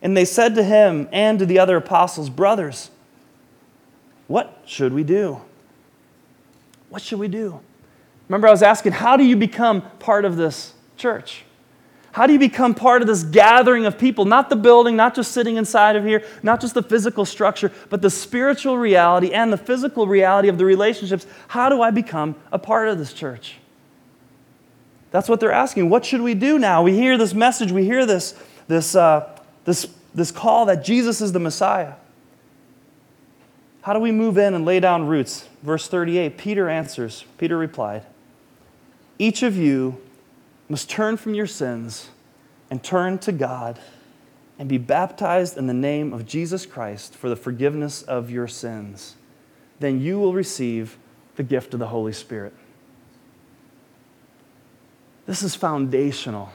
And 0.03 0.16
they 0.16 0.24
said 0.24 0.57
to 0.57 0.64
him 0.64 1.09
and 1.12 1.38
to 1.38 1.46
the 1.46 1.61
other 1.61 1.76
apostles, 1.76 2.29
Brothers, 2.29 2.90
what 4.31 4.62
should 4.64 4.93
we 4.93 5.03
do? 5.03 5.40
What 6.88 7.03
should 7.03 7.19
we 7.19 7.27
do? 7.27 7.59
Remember, 8.29 8.47
I 8.47 8.53
was 8.53 8.62
asking, 8.62 8.93
How 8.93 9.16
do 9.16 9.25
you 9.25 9.35
become 9.35 9.83
part 9.99 10.25
of 10.25 10.37
this 10.37 10.73
church? 10.97 11.43
How 12.12 12.29
do 12.29 12.33
you 12.33 12.38
become 12.38 12.73
part 12.73 13.03
of 13.03 13.09
this 13.09 13.25
gathering 13.25 13.87
of 13.87 13.99
people? 13.99 14.25
Not 14.25 14.49
the 14.49 14.55
building, 14.55 14.95
not 14.95 15.16
just 15.16 15.33
sitting 15.33 15.57
inside 15.57 15.97
of 15.97 16.05
here, 16.05 16.25
not 16.45 16.61
just 16.61 16.75
the 16.75 16.83
physical 16.85 17.25
structure, 17.25 17.73
but 17.88 18.03
the 18.03 18.11
spiritual 18.11 18.79
reality 18.79 19.33
and 19.33 19.53
the 19.53 19.59
physical 19.59 20.07
reality 20.07 20.47
of 20.47 20.59
the 20.59 20.64
relationships. 20.64 21.27
How 21.49 21.69
do 21.69 21.83
I 21.83 21.90
become 21.90 22.37
a 22.53 22.59
part 22.59 22.87
of 22.87 22.99
this 22.99 23.12
church? 23.12 23.57
That's 25.11 25.29
what 25.29 25.40
they're 25.40 25.51
asking. 25.51 25.90
What 25.90 26.05
should 26.05 26.21
we 26.21 26.35
do 26.35 26.57
now? 26.57 26.85
We 26.85 26.95
hear 26.95 27.19
this 27.19 27.35
message, 27.35 27.73
we 27.73 27.85
hear 27.85 28.07
this, 28.07 28.40
this, 28.69 28.95
uh, 28.95 29.37
this, 29.64 29.88
this 30.14 30.31
call 30.31 30.66
that 30.66 30.85
Jesus 30.85 31.21
is 31.21 31.33
the 31.33 31.40
Messiah. 31.40 31.95
How 33.83 33.95
do 33.95 33.99
we 33.99 34.12
move 34.12 34.37
in 34.37 34.55
and 34.55 34.64
lay 34.64 34.79
down 34.81 35.07
roots? 35.07 35.49
Verse 35.62 35.88
38 35.88 36.37
Peter 36.37 36.69
answers, 36.69 37.25
Peter 37.38 37.57
replied, 37.57 38.05
Each 39.19 39.43
of 39.43 39.57
you 39.57 40.01
must 40.69 40.90
turn 40.90 41.16
from 41.16 41.35
your 41.35 41.47
sins 41.47 42.11
and 42.71 42.83
turn 42.83 43.19
to 43.19 43.33
God 43.33 43.81
and 44.59 44.69
be 44.69 44.79
baptized 44.79 45.57
in 45.57 45.66
the 45.66 45.75
name 45.75 46.12
of 46.12 46.27
Jesus 46.27 46.66
Christ 46.66 47.14
for 47.14 47.31
the 47.31 47.37
forgiveness 47.37 48.03
of 48.03 48.31
your 48.31 48.47
sins. 48.47 49.16
Then 49.81 50.01
you 50.01 50.19
will 50.19 50.35
receive 50.35 50.99
the 51.37 51.43
gift 51.43 51.73
of 51.73 51.81
the 51.81 51.87
Holy 51.87 52.12
Spirit. 52.12 52.53
This 55.25 55.43
is 55.43 55.55
foundational. 55.55 56.51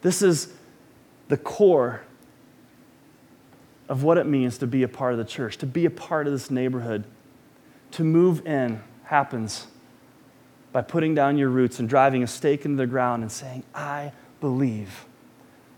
This 0.00 0.22
is 0.22 0.54
the 1.28 1.36
core 1.36 2.02
of 3.88 4.02
what 4.02 4.18
it 4.18 4.26
means 4.26 4.58
to 4.58 4.66
be 4.66 4.82
a 4.82 4.88
part 4.88 5.12
of 5.12 5.18
the 5.18 5.24
church, 5.24 5.58
to 5.58 5.66
be 5.66 5.84
a 5.84 5.90
part 5.90 6.26
of 6.26 6.32
this 6.32 6.50
neighborhood. 6.50 7.04
To 7.92 8.04
move 8.04 8.46
in 8.46 8.82
happens 9.04 9.66
by 10.72 10.82
putting 10.82 11.14
down 11.14 11.38
your 11.38 11.50
roots 11.50 11.78
and 11.78 11.88
driving 11.88 12.22
a 12.22 12.26
stake 12.26 12.64
into 12.64 12.76
the 12.76 12.86
ground 12.86 13.22
and 13.22 13.30
saying, 13.30 13.62
I 13.74 14.12
believe 14.40 15.06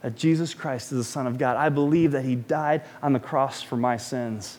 that 0.01 0.17
Jesus 0.17 0.55
Christ 0.55 0.93
is 0.93 0.99
the 0.99 1.05
Son 1.05 1.27
of 1.27 1.37
God. 1.37 1.57
I 1.57 1.69
believe 1.69 2.13
that 2.13 2.25
He 2.25 2.35
died 2.35 2.83
on 3.03 3.13
the 3.13 3.21
cross 3.21 3.63
for 3.63 3.77
my 3.77 3.97
sins. 3.97 4.59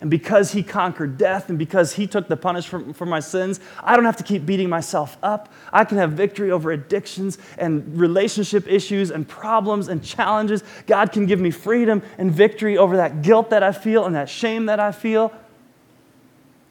And 0.00 0.10
because 0.10 0.52
he 0.52 0.62
conquered 0.62 1.18
death 1.18 1.48
and 1.48 1.58
because 1.58 1.94
he 1.94 2.06
took 2.06 2.28
the 2.28 2.36
punishment 2.36 2.96
for 2.96 3.06
my 3.06 3.20
sins, 3.20 3.58
I 3.82 3.96
don't 3.96 4.04
have 4.04 4.16
to 4.18 4.22
keep 4.22 4.46
beating 4.46 4.68
myself 4.68 5.16
up. 5.22 5.52
I 5.72 5.84
can 5.84 5.98
have 5.98 6.12
victory 6.12 6.50
over 6.50 6.70
addictions 6.70 7.38
and 7.58 7.98
relationship 7.98 8.68
issues 8.68 9.10
and 9.10 9.26
problems 9.26 9.88
and 9.88 10.02
challenges. 10.02 10.62
God 10.86 11.12
can 11.12 11.26
give 11.26 11.40
me 11.40 11.50
freedom 11.50 12.02
and 12.16 12.30
victory 12.30 12.78
over 12.78 12.96
that 12.96 13.22
guilt 13.22 13.50
that 13.50 13.62
I 13.62 13.72
feel 13.72 14.04
and 14.04 14.14
that 14.14 14.28
shame 14.28 14.66
that 14.66 14.78
I 14.78 14.92
feel. 14.92 15.32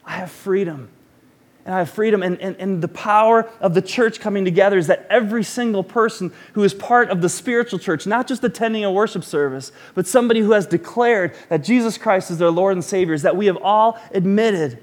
I 0.06 0.12
have 0.12 0.32
freedom 0.32 0.90
and 1.68 1.76
I 1.76 1.80
have 1.80 1.90
freedom. 1.90 2.24
And, 2.24 2.40
and, 2.40 2.56
and 2.60 2.82
the 2.82 2.88
power 2.88 3.48
of 3.60 3.74
the 3.74 3.82
church 3.82 4.22
coming 4.22 4.46
together 4.46 4.78
is 4.78 4.88
that 4.88 5.06
every 5.10 5.44
single 5.44 5.84
person 5.84 6.32
who 6.54 6.64
is 6.64 6.74
part 6.74 7.10
of 7.10 7.22
the 7.22 7.28
spiritual 7.28 7.78
church, 7.78 8.08
not 8.08 8.26
just 8.26 8.42
attending 8.46 8.86
a 8.86 8.92
worship 8.92 9.26
service, 9.26 9.74
but 9.94 10.08
somebody 10.08 10.40
who 10.40 10.54
has 10.54 10.66
declared 10.66 11.36
that 11.50 11.66
Jesus 11.66 11.98
Christ 11.98 12.32
is 12.32 12.38
their 12.38 12.52
Lord 12.52 12.78
and 12.78 12.84
Savior, 12.84 13.14
is 13.14 13.24
that 13.24 13.36
we 13.36 13.48
have 13.48 13.58
all 13.58 14.00
admitted 14.12 14.82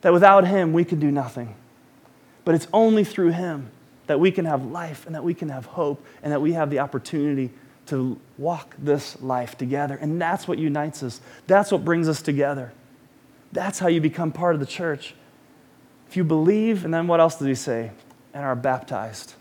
that 0.00 0.14
without 0.14 0.46
Him 0.46 0.72
we 0.72 0.86
can 0.86 1.00
do 1.00 1.10
nothing. 1.10 1.54
But 2.46 2.54
it's 2.54 2.66
only 2.72 3.04
through 3.04 3.32
Him 3.32 3.70
that 4.06 4.18
we 4.18 4.30
can 4.30 4.46
have 4.46 4.64
life 4.64 5.04
and 5.04 5.14
that 5.14 5.22
we 5.22 5.34
can 5.34 5.50
have 5.50 5.66
hope 5.66 6.02
and 6.22 6.32
that 6.32 6.40
we 6.40 6.54
have 6.54 6.70
the 6.70 6.78
opportunity 6.78 7.50
to 7.86 8.18
walk 8.38 8.74
this 8.78 9.20
life 9.20 9.58
together. 9.58 9.96
And 9.96 10.18
that's 10.18 10.48
what 10.48 10.56
unites 10.56 11.02
us, 11.02 11.20
that's 11.46 11.70
what 11.70 11.84
brings 11.84 12.08
us 12.08 12.22
together. 12.22 12.72
That's 13.52 13.78
how 13.78 13.88
you 13.88 14.00
become 14.00 14.32
part 14.32 14.54
of 14.54 14.60
the 14.60 14.66
church. 14.66 15.14
If 16.10 16.16
you 16.16 16.24
believe, 16.24 16.84
and 16.84 16.92
then 16.92 17.06
what 17.06 17.20
else 17.20 17.36
does 17.36 17.46
he 17.46 17.54
say? 17.54 17.92
And 18.34 18.44
are 18.44 18.56
baptized. 18.56 19.34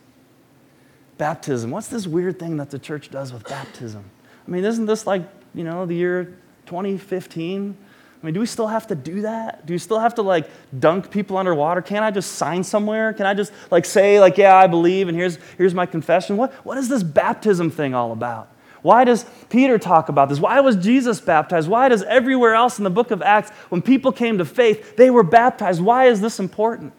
Baptism. 1.17 1.71
What's 1.71 1.87
this 1.87 2.05
weird 2.05 2.37
thing 2.37 2.57
that 2.57 2.69
the 2.69 2.77
church 2.77 3.09
does 3.09 3.33
with 3.33 3.43
baptism? 3.45 4.03
I 4.47 4.51
mean, 4.51 4.63
isn't 4.63 4.85
this 4.85 5.07
like, 5.07 5.23
you 5.55 5.63
know, 5.63 5.87
the 5.87 5.95
year 5.95 6.37
2015? 6.67 7.75
I 8.21 8.25
mean, 8.25 8.35
do 8.35 8.39
we 8.39 8.45
still 8.45 8.67
have 8.67 8.85
to 8.85 8.93
do 8.93 9.21
that? 9.21 9.65
Do 9.65 9.73
you 9.73 9.79
still 9.79 9.97
have 9.97 10.13
to 10.15 10.21
like 10.21 10.47
dunk 10.77 11.09
people 11.09 11.37
underwater? 11.37 11.81
Can't 11.81 12.05
I 12.05 12.11
just 12.11 12.33
sign 12.33 12.63
somewhere? 12.63 13.13
Can 13.13 13.25
I 13.25 13.33
just 13.33 13.51
like 13.71 13.85
say, 13.85 14.19
like, 14.19 14.37
yeah, 14.37 14.55
I 14.55 14.67
believe, 14.67 15.07
and 15.07 15.17
here's, 15.17 15.39
here's 15.57 15.73
my 15.73 15.87
confession? 15.87 16.37
What, 16.37 16.53
what 16.63 16.77
is 16.77 16.87
this 16.87 17.01
baptism 17.01 17.71
thing 17.71 17.95
all 17.95 18.11
about? 18.11 18.47
Why 18.81 19.03
does 19.03 19.25
Peter 19.49 19.77
talk 19.77 20.09
about 20.09 20.29
this? 20.29 20.39
Why 20.39 20.59
was 20.61 20.75
Jesus 20.75 21.19
baptized? 21.19 21.67
Why 21.67 21.89
does 21.89 22.03
everywhere 22.03 22.55
else 22.55 22.77
in 22.77 22.83
the 22.83 22.89
book 22.89 23.11
of 23.11 23.21
Acts, 23.21 23.49
when 23.69 23.81
people 23.81 24.11
came 24.11 24.37
to 24.37 24.45
faith, 24.45 24.95
they 24.95 25.09
were 25.09 25.23
baptized? 25.23 25.81
Why 25.81 26.05
is 26.05 26.21
this 26.21 26.39
important? 26.39 26.93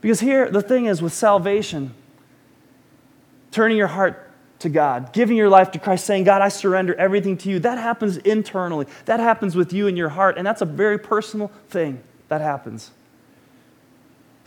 Because 0.00 0.20
here, 0.20 0.50
the 0.50 0.62
thing 0.62 0.86
is 0.86 1.02
with 1.02 1.12
salvation, 1.12 1.94
turning 3.50 3.76
your 3.76 3.88
heart 3.88 4.30
to 4.60 4.68
God, 4.68 5.12
giving 5.12 5.36
your 5.36 5.48
life 5.48 5.70
to 5.72 5.78
Christ, 5.78 6.06
saying, 6.06 6.24
God, 6.24 6.42
I 6.42 6.48
surrender 6.48 6.94
everything 6.94 7.36
to 7.38 7.50
you, 7.50 7.58
that 7.60 7.78
happens 7.78 8.16
internally. 8.18 8.86
That 9.06 9.20
happens 9.20 9.56
with 9.56 9.72
you 9.72 9.86
in 9.86 9.96
your 9.96 10.10
heart, 10.10 10.38
and 10.38 10.46
that's 10.46 10.62
a 10.62 10.66
very 10.66 10.98
personal 10.98 11.48
thing 11.68 12.02
that 12.28 12.40
happens. 12.40 12.90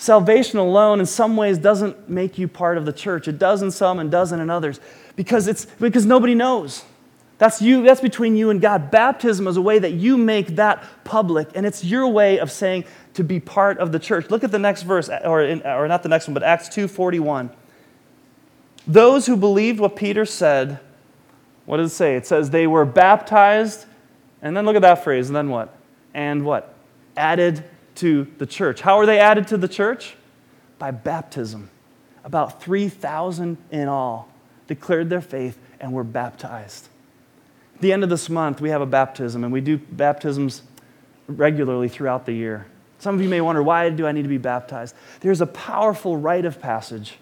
Salvation 0.03 0.59
alone, 0.59 0.99
in 0.99 1.05
some 1.05 1.37
ways, 1.37 1.57
doesn't 1.57 2.09
make 2.09 2.37
you 2.37 2.45
part 2.49 2.77
of 2.77 2.85
the 2.85 2.91
church. 2.91 3.29
It 3.29 3.39
does 3.39 3.61
in 3.61 3.71
some 3.71 3.99
and 3.99 4.11
doesn't 4.11 4.37
in 4.37 4.49
others 4.49 4.81
because, 5.15 5.47
it's, 5.47 5.63
because 5.79 6.05
nobody 6.05 6.35
knows. 6.35 6.83
That's 7.37 7.61
you, 7.61 7.83
that's 7.83 8.01
between 8.01 8.35
you 8.35 8.49
and 8.49 8.59
God. 8.59 8.91
Baptism 8.91 9.47
is 9.47 9.55
a 9.55 9.61
way 9.61 9.79
that 9.79 9.93
you 9.93 10.17
make 10.17 10.57
that 10.57 10.83
public, 11.05 11.47
and 11.55 11.65
it's 11.65 11.85
your 11.85 12.05
way 12.09 12.37
of 12.37 12.51
saying 12.51 12.83
to 13.13 13.23
be 13.23 13.39
part 13.39 13.77
of 13.77 13.93
the 13.93 13.99
church. 13.99 14.29
Look 14.29 14.43
at 14.43 14.51
the 14.51 14.59
next 14.59 14.81
verse, 14.81 15.09
or, 15.23 15.41
in, 15.41 15.61
or 15.61 15.87
not 15.87 16.03
the 16.03 16.09
next 16.09 16.27
one, 16.27 16.33
but 16.33 16.43
Acts 16.43 16.67
2:41. 16.67 17.49
Those 18.85 19.25
who 19.25 19.37
believed 19.37 19.79
what 19.79 19.95
Peter 19.95 20.25
said, 20.25 20.81
what 21.65 21.77
does 21.77 21.93
it 21.93 21.95
say? 21.95 22.17
It 22.17 22.27
says 22.27 22.49
they 22.49 22.67
were 22.67 22.83
baptized, 22.83 23.85
and 24.41 24.57
then 24.57 24.65
look 24.65 24.75
at 24.75 24.81
that 24.81 25.01
phrase, 25.05 25.29
and 25.29 25.35
then 25.35 25.47
what? 25.47 25.73
And 26.13 26.43
what? 26.43 26.73
Added 27.15 27.63
to 27.95 28.27
the 28.38 28.45
church. 28.45 28.82
How 28.82 28.97
are 28.99 29.06
they 29.06 29.19
added 29.19 29.47
to 29.49 29.58
the 29.58 29.67
church? 29.67 30.15
By 30.79 30.91
baptism. 30.91 31.69
About 32.23 32.62
3,000 32.62 33.58
in 33.71 33.88
all 33.88 34.29
declared 34.67 35.10
their 35.10 35.21
faith 35.21 35.58
and 35.79 35.91
were 35.93 36.03
baptized. 36.03 36.88
At 37.75 37.82
the 37.82 37.91
end 37.91 38.03
of 38.03 38.10
this 38.10 38.29
month, 38.29 38.62
we 38.62 38.69
have 38.69 38.82
a 38.82 38.86
baptism, 38.86 39.43
and 39.43 39.51
we 39.51 39.62
do 39.62 39.77
baptisms 39.77 40.62
regularly 41.27 41.89
throughout 41.89 42.25
the 42.25 42.34
year. 42.34 42.65
Some 42.99 43.15
of 43.15 43.21
you 43.21 43.27
may 43.27 43.41
wonder, 43.41 43.62
why 43.62 43.89
do 43.89 44.08
I 44.08 44.13
need 44.13 44.21
to 44.21 44.29
be 44.29 44.38
baptized? 44.38 44.95
There's 45.19 45.41
a 45.41 45.47
powerful 45.47 46.15
rite 46.15 46.45
of 46.45 46.62
passage 46.62 47.15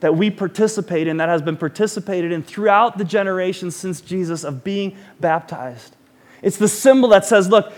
that 0.00 0.16
we 0.16 0.30
participate 0.30 1.06
in, 1.06 1.18
that 1.18 1.28
has 1.28 1.42
been 1.42 1.56
participated 1.56 2.32
in 2.32 2.42
throughout 2.42 2.98
the 2.98 3.04
generations 3.04 3.76
since 3.76 4.00
Jesus 4.00 4.42
of 4.44 4.64
being 4.64 4.96
baptized. 5.20 5.94
It's 6.42 6.56
the 6.56 6.68
symbol 6.68 7.10
that 7.10 7.24
says, 7.26 7.48
look, 7.48 7.72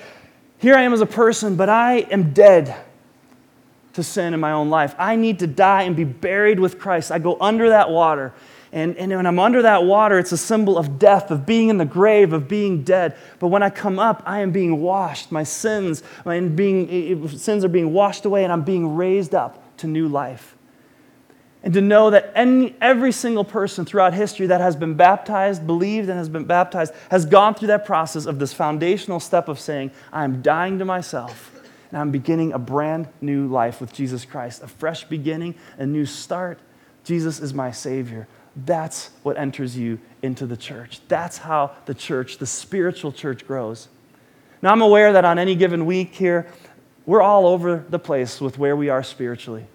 here 0.62 0.76
I 0.76 0.82
am 0.82 0.92
as 0.92 1.00
a 1.00 1.06
person, 1.06 1.56
but 1.56 1.68
I 1.68 1.96
am 1.98 2.32
dead 2.32 2.74
to 3.94 4.02
sin 4.04 4.32
in 4.32 4.38
my 4.38 4.52
own 4.52 4.70
life. 4.70 4.94
I 4.96 5.16
need 5.16 5.40
to 5.40 5.48
die 5.48 5.82
and 5.82 5.96
be 5.96 6.04
buried 6.04 6.60
with 6.60 6.78
Christ. 6.78 7.10
I 7.10 7.18
go 7.18 7.36
under 7.40 7.70
that 7.70 7.90
water. 7.90 8.32
And, 8.70 8.96
and 8.96 9.10
when 9.10 9.26
I'm 9.26 9.40
under 9.40 9.62
that 9.62 9.84
water, 9.84 10.20
it's 10.20 10.30
a 10.30 10.38
symbol 10.38 10.78
of 10.78 11.00
death, 11.00 11.32
of 11.32 11.44
being 11.44 11.68
in 11.68 11.78
the 11.78 11.84
grave, 11.84 12.32
of 12.32 12.46
being 12.46 12.84
dead. 12.84 13.16
But 13.40 13.48
when 13.48 13.64
I 13.64 13.70
come 13.70 13.98
up, 13.98 14.22
I 14.24 14.38
am 14.38 14.52
being 14.52 14.80
washed. 14.80 15.32
My 15.32 15.42
sins, 15.42 16.04
my 16.24 16.38
being, 16.40 16.88
eh, 16.88 17.24
eh, 17.26 17.36
sins 17.36 17.64
are 17.64 17.68
being 17.68 17.92
washed 17.92 18.24
away, 18.24 18.44
and 18.44 18.52
I'm 18.52 18.62
being 18.62 18.94
raised 18.94 19.34
up 19.34 19.76
to 19.78 19.88
new 19.88 20.06
life. 20.06 20.51
And 21.64 21.72
to 21.74 21.80
know 21.80 22.10
that 22.10 22.32
any, 22.34 22.74
every 22.80 23.12
single 23.12 23.44
person 23.44 23.84
throughout 23.84 24.14
history 24.14 24.48
that 24.48 24.60
has 24.60 24.74
been 24.74 24.94
baptized, 24.94 25.66
believed, 25.66 26.08
and 26.08 26.18
has 26.18 26.28
been 26.28 26.44
baptized 26.44 26.92
has 27.10 27.24
gone 27.24 27.54
through 27.54 27.68
that 27.68 27.86
process 27.86 28.26
of 28.26 28.38
this 28.38 28.52
foundational 28.52 29.20
step 29.20 29.48
of 29.48 29.60
saying, 29.60 29.92
I'm 30.12 30.42
dying 30.42 30.78
to 30.80 30.84
myself 30.84 31.52
and 31.92 32.00
I'm 32.00 32.10
beginning 32.10 32.52
a 32.52 32.58
brand 32.58 33.08
new 33.20 33.46
life 33.46 33.80
with 33.80 33.92
Jesus 33.92 34.24
Christ, 34.24 34.62
a 34.62 34.66
fresh 34.66 35.04
beginning, 35.04 35.54
a 35.78 35.86
new 35.86 36.06
start. 36.06 36.58
Jesus 37.04 37.38
is 37.38 37.54
my 37.54 37.70
Savior. 37.70 38.26
That's 38.56 39.10
what 39.22 39.38
enters 39.38 39.76
you 39.76 40.00
into 40.22 40.46
the 40.46 40.56
church. 40.56 41.00
That's 41.08 41.38
how 41.38 41.72
the 41.86 41.94
church, 41.94 42.38
the 42.38 42.46
spiritual 42.46 43.12
church, 43.12 43.46
grows. 43.46 43.88
Now, 44.62 44.72
I'm 44.72 44.82
aware 44.82 45.12
that 45.12 45.24
on 45.24 45.38
any 45.38 45.54
given 45.54 45.86
week 45.86 46.14
here, 46.14 46.46
we're 47.04 47.22
all 47.22 47.46
over 47.46 47.84
the 47.88 47.98
place 47.98 48.40
with 48.40 48.58
where 48.58 48.76
we 48.76 48.88
are 48.88 49.02
spiritually. 49.02 49.66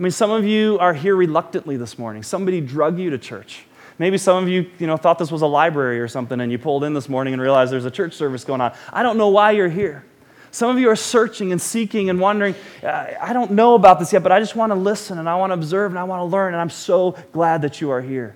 I 0.00 0.02
mean, 0.02 0.12
some 0.12 0.30
of 0.30 0.46
you 0.46 0.78
are 0.78 0.94
here 0.94 1.14
reluctantly 1.14 1.76
this 1.76 1.98
morning. 1.98 2.22
Somebody 2.22 2.62
drug 2.62 2.98
you 2.98 3.10
to 3.10 3.18
church. 3.18 3.66
Maybe 3.98 4.16
some 4.16 4.42
of 4.42 4.48
you, 4.48 4.70
you 4.78 4.86
know, 4.86 4.96
thought 4.96 5.18
this 5.18 5.30
was 5.30 5.42
a 5.42 5.46
library 5.46 6.00
or 6.00 6.08
something 6.08 6.40
and 6.40 6.50
you 6.50 6.58
pulled 6.58 6.84
in 6.84 6.94
this 6.94 7.06
morning 7.06 7.34
and 7.34 7.42
realized 7.42 7.70
there's 7.70 7.84
a 7.84 7.90
church 7.90 8.14
service 8.14 8.42
going 8.42 8.62
on. 8.62 8.72
I 8.94 9.02
don't 9.02 9.18
know 9.18 9.28
why 9.28 9.50
you're 9.50 9.68
here. 9.68 10.06
Some 10.52 10.70
of 10.70 10.78
you 10.78 10.88
are 10.88 10.96
searching 10.96 11.52
and 11.52 11.60
seeking 11.60 12.08
and 12.08 12.18
wondering, 12.18 12.54
I 12.82 13.34
don't 13.34 13.50
know 13.50 13.74
about 13.74 13.98
this 13.98 14.10
yet, 14.10 14.22
but 14.22 14.32
I 14.32 14.40
just 14.40 14.56
want 14.56 14.72
to 14.72 14.74
listen 14.74 15.18
and 15.18 15.28
I 15.28 15.36
want 15.36 15.50
to 15.50 15.54
observe 15.54 15.92
and 15.92 15.98
I 15.98 16.04
want 16.04 16.20
to 16.20 16.24
learn. 16.24 16.54
And 16.54 16.62
I'm 16.62 16.70
so 16.70 17.14
glad 17.32 17.60
that 17.60 17.82
you 17.82 17.90
are 17.90 18.00
here. 18.00 18.34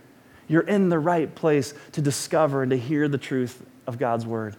You're 0.49 0.69
in 0.69 0.91
the 0.91 0.99
right 0.99 1.35
place 1.35 1.73
to 1.93 2.03
discover 2.03 2.61
and 2.61 2.73
to 2.73 2.77
hear 2.77 3.09
the 3.09 3.17
truth 3.17 3.65
of 3.87 3.99
God's 3.99 4.27
word. 4.27 4.55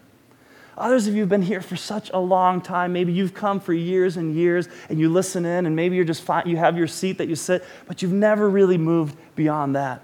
Others 0.78 1.08
of 1.08 1.14
you 1.14 1.22
have 1.22 1.30
been 1.30 1.42
here 1.42 1.62
for 1.62 1.78
such 1.78 2.12
a 2.14 2.20
long 2.20 2.60
time. 2.60 2.92
Maybe 2.92 3.14
you've 3.14 3.34
come 3.34 3.60
for 3.60 3.74
years 3.74 4.18
and 4.18 4.36
years 4.36 4.68
and 4.90 5.00
you 5.00 5.10
listen 5.10 5.46
in, 5.46 5.66
and 5.66 5.76
maybe 5.76 5.96
you're 5.96 6.04
just 6.06 6.22
fine, 6.22 6.48
you 6.48 6.58
have 6.58 6.78
your 6.78 6.88
seat 6.88 7.18
that 7.20 7.30
you 7.30 7.36
sit, 7.36 7.64
but 7.88 8.02
you've 8.02 8.12
never 8.12 8.50
really 8.50 8.78
moved 8.78 9.18
beyond 9.36 9.76
that. 9.76 10.02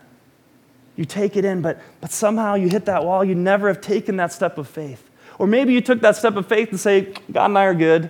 You 0.95 1.05
take 1.05 1.35
it 1.35 1.45
in, 1.45 1.61
but, 1.61 1.81
but 1.99 2.11
somehow 2.11 2.55
you 2.55 2.69
hit 2.69 2.85
that 2.85 3.03
wall. 3.03 3.23
You 3.23 3.35
never 3.35 3.67
have 3.67 3.81
taken 3.81 4.17
that 4.17 4.31
step 4.31 4.57
of 4.57 4.67
faith. 4.67 5.09
Or 5.39 5.47
maybe 5.47 5.73
you 5.73 5.81
took 5.81 6.01
that 6.01 6.15
step 6.15 6.35
of 6.35 6.47
faith 6.47 6.69
and 6.69 6.79
say, 6.79 7.13
God 7.31 7.45
and 7.45 7.57
I 7.57 7.65
are 7.65 7.73
good, 7.73 8.03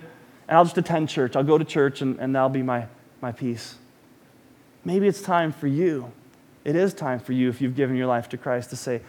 and 0.48 0.56
I'll 0.56 0.64
just 0.64 0.78
attend 0.78 1.08
church. 1.08 1.34
I'll 1.34 1.44
go 1.44 1.58
to 1.58 1.64
church, 1.64 2.02
and, 2.02 2.18
and 2.18 2.34
that'll 2.34 2.48
be 2.48 2.62
my, 2.62 2.86
my 3.20 3.32
peace. 3.32 3.76
Maybe 4.84 5.08
it's 5.08 5.22
time 5.22 5.52
for 5.52 5.66
you. 5.68 6.12
It 6.64 6.76
is 6.76 6.92
time 6.92 7.18
for 7.18 7.32
you, 7.32 7.48
if 7.48 7.60
you've 7.60 7.74
given 7.74 7.96
your 7.96 8.06
life 8.06 8.28
to 8.30 8.36
Christ, 8.36 8.70
to 8.70 8.76
say, 8.76 9.00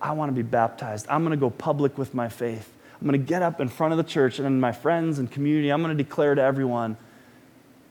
I 0.00 0.12
want 0.12 0.30
to 0.30 0.34
be 0.34 0.42
baptized. 0.42 1.06
I'm 1.08 1.22
going 1.22 1.30
to 1.30 1.40
go 1.40 1.50
public 1.50 1.96
with 1.96 2.14
my 2.14 2.28
faith. 2.28 2.72
I'm 3.00 3.06
going 3.06 3.20
to 3.20 3.26
get 3.26 3.42
up 3.42 3.60
in 3.60 3.68
front 3.68 3.92
of 3.92 3.96
the 3.96 4.04
church 4.04 4.38
and 4.38 4.60
my 4.60 4.72
friends 4.72 5.18
and 5.18 5.30
community. 5.30 5.70
I'm 5.70 5.82
going 5.82 5.96
to 5.96 6.02
declare 6.02 6.34
to 6.34 6.42
everyone 6.42 6.96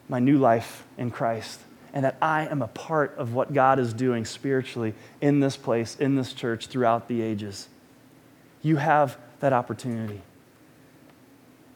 my 0.09 0.19
new 0.19 0.37
life 0.37 0.85
in 0.97 1.11
Christ 1.11 1.61
and 1.93 2.03
that 2.03 2.17
I 2.21 2.47
am 2.47 2.61
a 2.61 2.67
part 2.67 3.15
of 3.17 3.33
what 3.33 3.53
God 3.53 3.79
is 3.79 3.93
doing 3.93 4.25
spiritually 4.25 4.93
in 5.21 5.39
this 5.39 5.55
place, 5.55 5.95
in 5.95 6.15
this 6.15 6.33
church, 6.33 6.67
throughout 6.67 7.07
the 7.07 7.21
ages. 7.21 7.69
You 8.61 8.75
have 8.77 9.17
that 9.39 9.53
opportunity. 9.53 10.21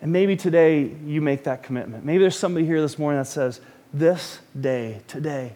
And 0.02 0.12
maybe 0.12 0.36
today 0.36 0.91
you 1.06 1.22
make 1.22 1.44
that 1.46 1.63
commitment. 1.63 2.04
Maybe 2.04 2.20
there's 2.20 2.38
somebody 2.38 2.65
here 2.65 2.82
this 2.82 3.00
morning 3.00 3.20
that 3.20 3.28
says, 3.28 3.62
This 3.94 4.39
day, 4.60 5.02
today, 5.08 5.54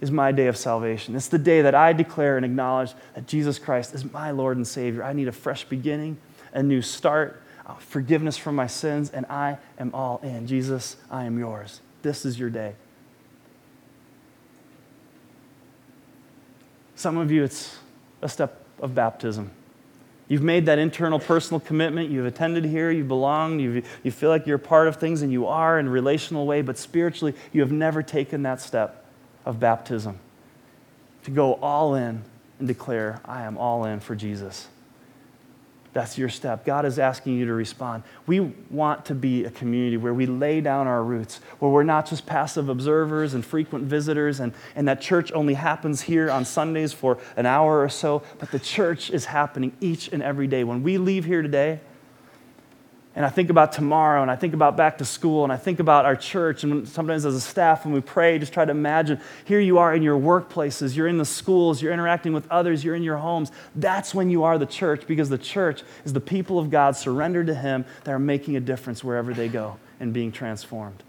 is 0.00 0.10
my 0.10 0.32
day 0.32 0.46
of 0.46 0.56
salvation. 0.56 1.16
It's 1.16 1.28
the 1.28 1.38
day 1.38 1.62
that 1.62 1.74
I 1.74 1.92
declare 1.92 2.36
and 2.36 2.44
acknowledge 2.44 2.92
that 3.14 3.26
Jesus 3.26 3.58
Christ 3.58 3.94
is 3.94 4.10
my 4.12 4.30
Lord 4.30 4.56
and 4.56 4.66
Savior. 4.66 5.02
I 5.02 5.12
need 5.12 5.28
a 5.28 5.32
fresh 5.32 5.64
beginning, 5.64 6.18
a 6.52 6.62
new 6.62 6.82
start, 6.82 7.42
uh, 7.66 7.74
forgiveness 7.74 8.36
from 8.36 8.54
my 8.54 8.66
sins, 8.66 9.10
and 9.10 9.26
I 9.26 9.58
am 9.78 9.94
all 9.94 10.20
in. 10.22 10.46
Jesus, 10.46 10.96
I 11.10 11.24
am 11.24 11.38
yours. 11.38 11.80
This 12.02 12.24
is 12.24 12.38
your 12.38 12.50
day. 12.50 12.74
Some 16.94 17.16
of 17.16 17.30
you, 17.30 17.44
it's 17.44 17.78
a 18.22 18.28
step 18.28 18.62
of 18.80 18.94
baptism. 18.94 19.50
You've 20.28 20.42
made 20.42 20.66
that 20.66 20.78
internal 20.78 21.18
personal 21.18 21.60
commitment. 21.60 22.10
You've 22.10 22.26
attended 22.26 22.64
here. 22.64 22.90
You 22.90 23.04
belong. 23.04 23.60
you 23.60 23.82
you 24.02 24.10
feel 24.10 24.28
like 24.28 24.46
you're 24.46 24.58
part 24.58 24.88
of 24.88 24.96
things, 24.96 25.22
and 25.22 25.32
you 25.32 25.46
are 25.46 25.78
in 25.78 25.86
a 25.86 25.90
relational 25.90 26.46
way, 26.46 26.60
but 26.60 26.76
spiritually, 26.76 27.34
you 27.52 27.62
have 27.62 27.72
never 27.72 28.02
taken 28.02 28.42
that 28.42 28.60
step 28.60 29.06
of 29.46 29.58
baptism 29.58 30.18
to 31.24 31.30
go 31.30 31.54
all 31.54 31.94
in 31.94 32.22
and 32.58 32.68
declare, 32.68 33.20
I 33.24 33.42
am 33.42 33.56
all 33.56 33.84
in 33.84 34.00
for 34.00 34.14
Jesus. 34.14 34.68
That's 35.92 36.18
your 36.18 36.28
step. 36.28 36.64
God 36.64 36.84
is 36.84 36.98
asking 36.98 37.36
you 37.38 37.46
to 37.46 37.54
respond. 37.54 38.02
We 38.26 38.40
want 38.70 39.06
to 39.06 39.14
be 39.14 39.44
a 39.44 39.50
community 39.50 39.96
where 39.96 40.14
we 40.14 40.26
lay 40.26 40.60
down 40.60 40.86
our 40.86 41.02
roots, 41.02 41.40
where 41.58 41.70
we're 41.70 41.82
not 41.82 42.06
just 42.06 42.26
passive 42.26 42.68
observers 42.68 43.34
and 43.34 43.44
frequent 43.44 43.84
visitors, 43.84 44.40
and, 44.40 44.52
and 44.76 44.86
that 44.86 45.00
church 45.00 45.32
only 45.32 45.54
happens 45.54 46.02
here 46.02 46.30
on 46.30 46.44
Sundays 46.44 46.92
for 46.92 47.18
an 47.36 47.46
hour 47.46 47.82
or 47.82 47.88
so, 47.88 48.22
but 48.38 48.50
the 48.50 48.58
church 48.58 49.10
is 49.10 49.24
happening 49.24 49.72
each 49.80 50.08
and 50.12 50.22
every 50.22 50.46
day. 50.46 50.62
When 50.62 50.82
we 50.82 50.98
leave 50.98 51.24
here 51.24 51.42
today, 51.42 51.80
and 53.18 53.26
I 53.26 53.30
think 53.30 53.50
about 53.50 53.72
tomorrow, 53.72 54.22
and 54.22 54.30
I 54.30 54.36
think 54.36 54.54
about 54.54 54.76
back 54.76 54.98
to 54.98 55.04
school, 55.04 55.42
and 55.42 55.52
I 55.52 55.56
think 55.56 55.80
about 55.80 56.04
our 56.04 56.14
church, 56.14 56.62
and 56.62 56.88
sometimes 56.88 57.26
as 57.26 57.34
a 57.34 57.40
staff, 57.40 57.84
when 57.84 57.92
we 57.92 58.00
pray, 58.00 58.38
just 58.38 58.52
try 58.52 58.64
to 58.64 58.70
imagine 58.70 59.20
here 59.44 59.58
you 59.58 59.78
are 59.78 59.92
in 59.92 60.04
your 60.04 60.16
workplaces, 60.16 60.94
you're 60.94 61.08
in 61.08 61.18
the 61.18 61.24
schools, 61.24 61.82
you're 61.82 61.92
interacting 61.92 62.32
with 62.32 62.48
others, 62.48 62.84
you're 62.84 62.94
in 62.94 63.02
your 63.02 63.16
homes. 63.16 63.50
That's 63.74 64.14
when 64.14 64.30
you 64.30 64.44
are 64.44 64.56
the 64.56 64.66
church, 64.66 65.04
because 65.08 65.30
the 65.30 65.36
church 65.36 65.82
is 66.04 66.12
the 66.12 66.20
people 66.20 66.60
of 66.60 66.70
God 66.70 66.94
surrendered 66.94 67.48
to 67.48 67.56
Him 67.56 67.86
that 68.04 68.12
are 68.12 68.20
making 68.20 68.54
a 68.54 68.60
difference 68.60 69.02
wherever 69.02 69.34
they 69.34 69.48
go 69.48 69.78
and 69.98 70.12
being 70.12 70.30
transformed. 70.30 71.02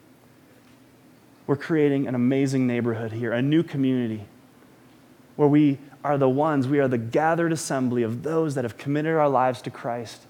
We're 1.45 1.58
creating 1.58 2.08
an 2.08 2.15
amazing 2.15 2.65
neighborhood 2.65 3.12
here, 3.12 3.34
a 3.34 3.41
new 3.43 3.62
community 3.62 4.26
where 5.36 5.48
we 5.48 5.78
are 6.04 6.17
the 6.17 6.28
ones, 6.28 6.67
we 6.67 6.80
are 6.80 6.88
the 6.88 6.98
gathered 6.98 7.52
assembly 7.52 8.02
of 8.02 8.24
those 8.24 8.56
that 8.56 8.63
have 8.63 8.78
committed 8.80 9.13
our 9.13 9.30
lives 9.30 9.62
to 9.62 9.69
Christ 9.69 10.26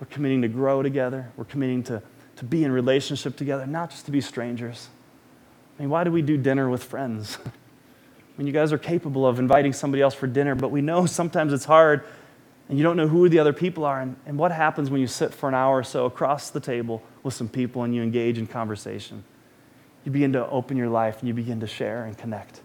we're 0.00 0.06
committing 0.06 0.42
to 0.42 0.48
grow 0.48 0.82
together. 0.82 1.30
We're 1.36 1.44
committing 1.44 1.82
to, 1.84 2.02
to 2.36 2.44
be 2.44 2.64
in 2.64 2.72
relationship 2.72 3.36
together, 3.36 3.66
not 3.66 3.90
just 3.90 4.06
to 4.06 4.10
be 4.10 4.20
strangers. 4.20 4.88
I 5.78 5.82
mean, 5.82 5.90
why 5.90 6.04
do 6.04 6.10
we 6.10 6.22
do 6.22 6.36
dinner 6.36 6.70
with 6.70 6.82
friends? 6.82 7.38
I 7.46 7.50
mean, 8.38 8.46
you 8.46 8.52
guys 8.52 8.72
are 8.72 8.78
capable 8.78 9.26
of 9.26 9.38
inviting 9.38 9.74
somebody 9.74 10.02
else 10.02 10.14
for 10.14 10.26
dinner, 10.26 10.54
but 10.54 10.70
we 10.70 10.80
know 10.80 11.04
sometimes 11.06 11.52
it's 11.52 11.66
hard 11.66 12.04
and 12.70 12.78
you 12.78 12.84
don't 12.84 12.96
know 12.96 13.08
who 13.08 13.28
the 13.28 13.38
other 13.38 13.52
people 13.52 13.84
are. 13.84 14.00
And, 14.00 14.16
and 14.24 14.38
what 14.38 14.52
happens 14.52 14.90
when 14.90 15.00
you 15.00 15.06
sit 15.06 15.34
for 15.34 15.48
an 15.48 15.54
hour 15.54 15.78
or 15.78 15.84
so 15.84 16.06
across 16.06 16.50
the 16.50 16.60
table 16.60 17.02
with 17.22 17.34
some 17.34 17.48
people 17.48 17.82
and 17.82 17.94
you 17.94 18.02
engage 18.02 18.38
in 18.38 18.46
conversation? 18.46 19.24
You 20.04 20.12
begin 20.12 20.32
to 20.32 20.48
open 20.48 20.76
your 20.76 20.88
life 20.88 21.18
and 21.18 21.28
you 21.28 21.34
begin 21.34 21.60
to 21.60 21.66
share 21.66 22.04
and 22.04 22.16
connect. 22.16 22.62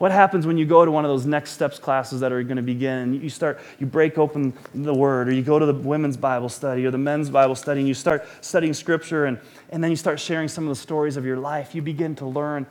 What 0.00 0.12
happens 0.12 0.46
when 0.46 0.56
you 0.56 0.64
go 0.64 0.86
to 0.86 0.90
one 0.90 1.04
of 1.04 1.10
those 1.10 1.26
next 1.26 1.50
steps 1.50 1.78
classes 1.78 2.20
that 2.20 2.32
are 2.32 2.42
going 2.42 2.56
to 2.56 2.62
begin 2.62 3.20
you 3.20 3.28
start, 3.28 3.60
you 3.78 3.84
break 3.84 4.16
open 4.16 4.54
the 4.74 4.94
word, 4.94 5.28
or 5.28 5.32
you 5.32 5.42
go 5.42 5.58
to 5.58 5.66
the 5.66 5.74
women's 5.74 6.16
Bible 6.16 6.48
study 6.48 6.86
or 6.86 6.90
the 6.90 6.96
men's 6.96 7.28
Bible 7.28 7.54
study 7.54 7.80
and 7.80 7.86
you 7.88 7.92
start 7.92 8.26
studying 8.40 8.72
scripture 8.72 9.26
and, 9.26 9.38
and 9.68 9.84
then 9.84 9.90
you 9.90 9.98
start 9.98 10.18
sharing 10.18 10.48
some 10.48 10.64
of 10.64 10.70
the 10.70 10.80
stories 10.80 11.18
of 11.18 11.26
your 11.26 11.36
life? 11.36 11.74
You 11.74 11.82
begin 11.82 12.14
to 12.14 12.24
learn 12.24 12.64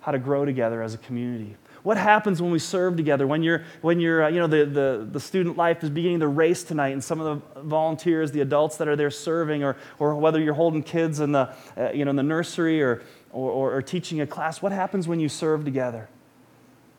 how 0.00 0.12
to 0.12 0.18
grow 0.18 0.44
together 0.44 0.82
as 0.82 0.92
a 0.92 0.98
community. 0.98 1.56
What 1.82 1.96
happens 1.96 2.42
when 2.42 2.50
we 2.50 2.58
serve 2.58 2.94
together? 2.98 3.26
When 3.26 3.42
you're, 3.42 3.64
when 3.80 3.98
you're 3.98 4.24
uh, 4.24 4.28
you 4.28 4.38
know, 4.38 4.46
the, 4.46 4.66
the, 4.66 5.08
the 5.10 5.20
student 5.20 5.56
life 5.56 5.82
is 5.82 5.88
beginning 5.88 6.18
the 6.18 6.28
race 6.28 6.62
tonight, 6.62 6.90
and 6.90 7.02
some 7.02 7.22
of 7.22 7.42
the 7.54 7.62
volunteers, 7.62 8.32
the 8.32 8.42
adults 8.42 8.76
that 8.76 8.86
are 8.86 8.96
there 8.96 9.10
serving, 9.10 9.64
or, 9.64 9.78
or 9.98 10.14
whether 10.16 10.38
you're 10.38 10.52
holding 10.52 10.82
kids 10.82 11.20
in 11.20 11.32
the, 11.32 11.54
uh, 11.78 11.90
you 11.94 12.04
know, 12.04 12.10
in 12.10 12.16
the 12.16 12.22
nursery 12.22 12.82
or, 12.82 13.00
or, 13.32 13.76
or 13.76 13.80
teaching 13.80 14.20
a 14.20 14.26
class, 14.26 14.60
what 14.60 14.72
happens 14.72 15.08
when 15.08 15.20
you 15.20 15.30
serve 15.30 15.64
together? 15.64 16.10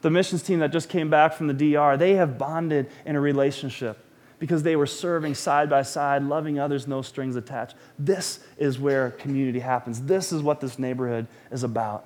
The 0.01 0.09
missions 0.09 0.43
team 0.43 0.59
that 0.59 0.71
just 0.71 0.89
came 0.89 1.09
back 1.09 1.33
from 1.33 1.47
the 1.47 1.53
DR, 1.53 1.97
they 1.97 2.15
have 2.15 2.37
bonded 2.37 2.89
in 3.05 3.15
a 3.15 3.19
relationship 3.19 3.97
because 4.39 4.63
they 4.63 4.75
were 4.75 4.85
serving 4.85 5.33
side 5.33 5.69
by 5.69 5.81
side, 5.81 6.23
loving 6.23 6.59
others, 6.59 6.87
no 6.87 7.01
strings 7.01 7.35
attached. 7.35 7.75
This 7.97 8.39
is 8.57 8.77
where 8.77 9.11
community 9.11 9.59
happens. 9.59 10.01
This 10.01 10.31
is 10.31 10.43
what 10.43 10.61
this 10.61 10.77
neighborhood 10.77 11.27
is 11.51 11.63
about. 11.63 12.05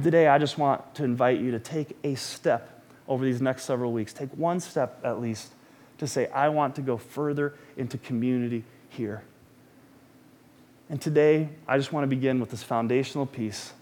Today, 0.00 0.28
I 0.28 0.38
just 0.38 0.56
want 0.56 0.94
to 0.94 1.04
invite 1.04 1.40
you 1.40 1.50
to 1.50 1.58
take 1.58 1.96
a 2.04 2.14
step 2.14 2.82
over 3.08 3.24
these 3.24 3.42
next 3.42 3.64
several 3.64 3.92
weeks. 3.92 4.12
Take 4.12 4.30
one 4.36 4.60
step 4.60 5.00
at 5.02 5.20
least 5.20 5.52
to 5.98 6.06
say, 6.06 6.28
I 6.28 6.48
want 6.48 6.76
to 6.76 6.82
go 6.82 6.96
further 6.96 7.54
into 7.76 7.98
community 7.98 8.64
here. 8.88 9.22
And 10.88 11.00
today, 11.00 11.48
I 11.66 11.76
just 11.76 11.92
want 11.92 12.04
to 12.04 12.08
begin 12.08 12.38
with 12.38 12.50
this 12.50 12.62
foundational 12.62 13.26
piece 13.26 13.72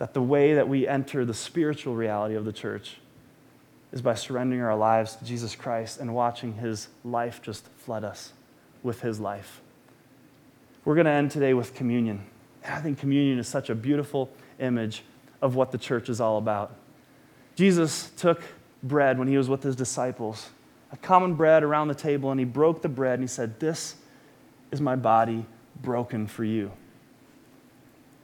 that 0.00 0.14
the 0.14 0.22
way 0.22 0.54
that 0.54 0.66
we 0.66 0.88
enter 0.88 1.26
the 1.26 1.34
spiritual 1.34 1.94
reality 1.94 2.34
of 2.34 2.46
the 2.46 2.54
church 2.54 2.96
is 3.92 4.00
by 4.00 4.14
surrendering 4.14 4.62
our 4.62 4.74
lives 4.74 5.14
to 5.14 5.26
Jesus 5.26 5.54
Christ 5.54 6.00
and 6.00 6.14
watching 6.14 6.54
his 6.54 6.88
life 7.04 7.42
just 7.42 7.66
flood 7.76 8.02
us 8.02 8.32
with 8.82 9.02
his 9.02 9.20
life. 9.20 9.60
We're 10.86 10.94
going 10.94 11.04
to 11.04 11.10
end 11.10 11.30
today 11.30 11.52
with 11.52 11.74
communion. 11.74 12.24
And 12.64 12.74
I 12.74 12.80
think 12.80 12.98
communion 12.98 13.38
is 13.38 13.46
such 13.46 13.68
a 13.68 13.74
beautiful 13.74 14.30
image 14.58 15.02
of 15.42 15.54
what 15.54 15.70
the 15.70 15.76
church 15.76 16.08
is 16.08 16.18
all 16.18 16.38
about. 16.38 16.74
Jesus 17.54 18.10
took 18.16 18.42
bread 18.82 19.18
when 19.18 19.28
he 19.28 19.36
was 19.36 19.50
with 19.50 19.62
his 19.62 19.76
disciples, 19.76 20.48
a 20.92 20.96
common 20.96 21.34
bread 21.34 21.62
around 21.62 21.88
the 21.88 21.94
table, 21.94 22.30
and 22.30 22.40
he 22.40 22.46
broke 22.46 22.80
the 22.80 22.88
bread 22.88 23.18
and 23.18 23.22
he 23.22 23.28
said, 23.28 23.60
This 23.60 23.96
is 24.70 24.80
my 24.80 24.96
body 24.96 25.44
broken 25.82 26.26
for 26.26 26.44
you. 26.44 26.72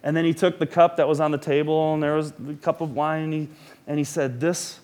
And 0.06 0.16
then 0.16 0.24
he 0.24 0.32
took 0.32 0.60
the 0.60 0.66
cup 0.66 0.98
that 0.98 1.08
was 1.08 1.18
on 1.18 1.32
the 1.32 1.38
table, 1.38 1.92
and 1.92 2.00
there 2.00 2.14
was 2.14 2.30
the 2.30 2.54
cup 2.54 2.80
of 2.80 2.94
wine, 2.94 3.24
and 3.24 3.32
he, 3.32 3.48
and 3.88 3.98
he 3.98 4.04
said, 4.04 4.38
This 4.38 4.78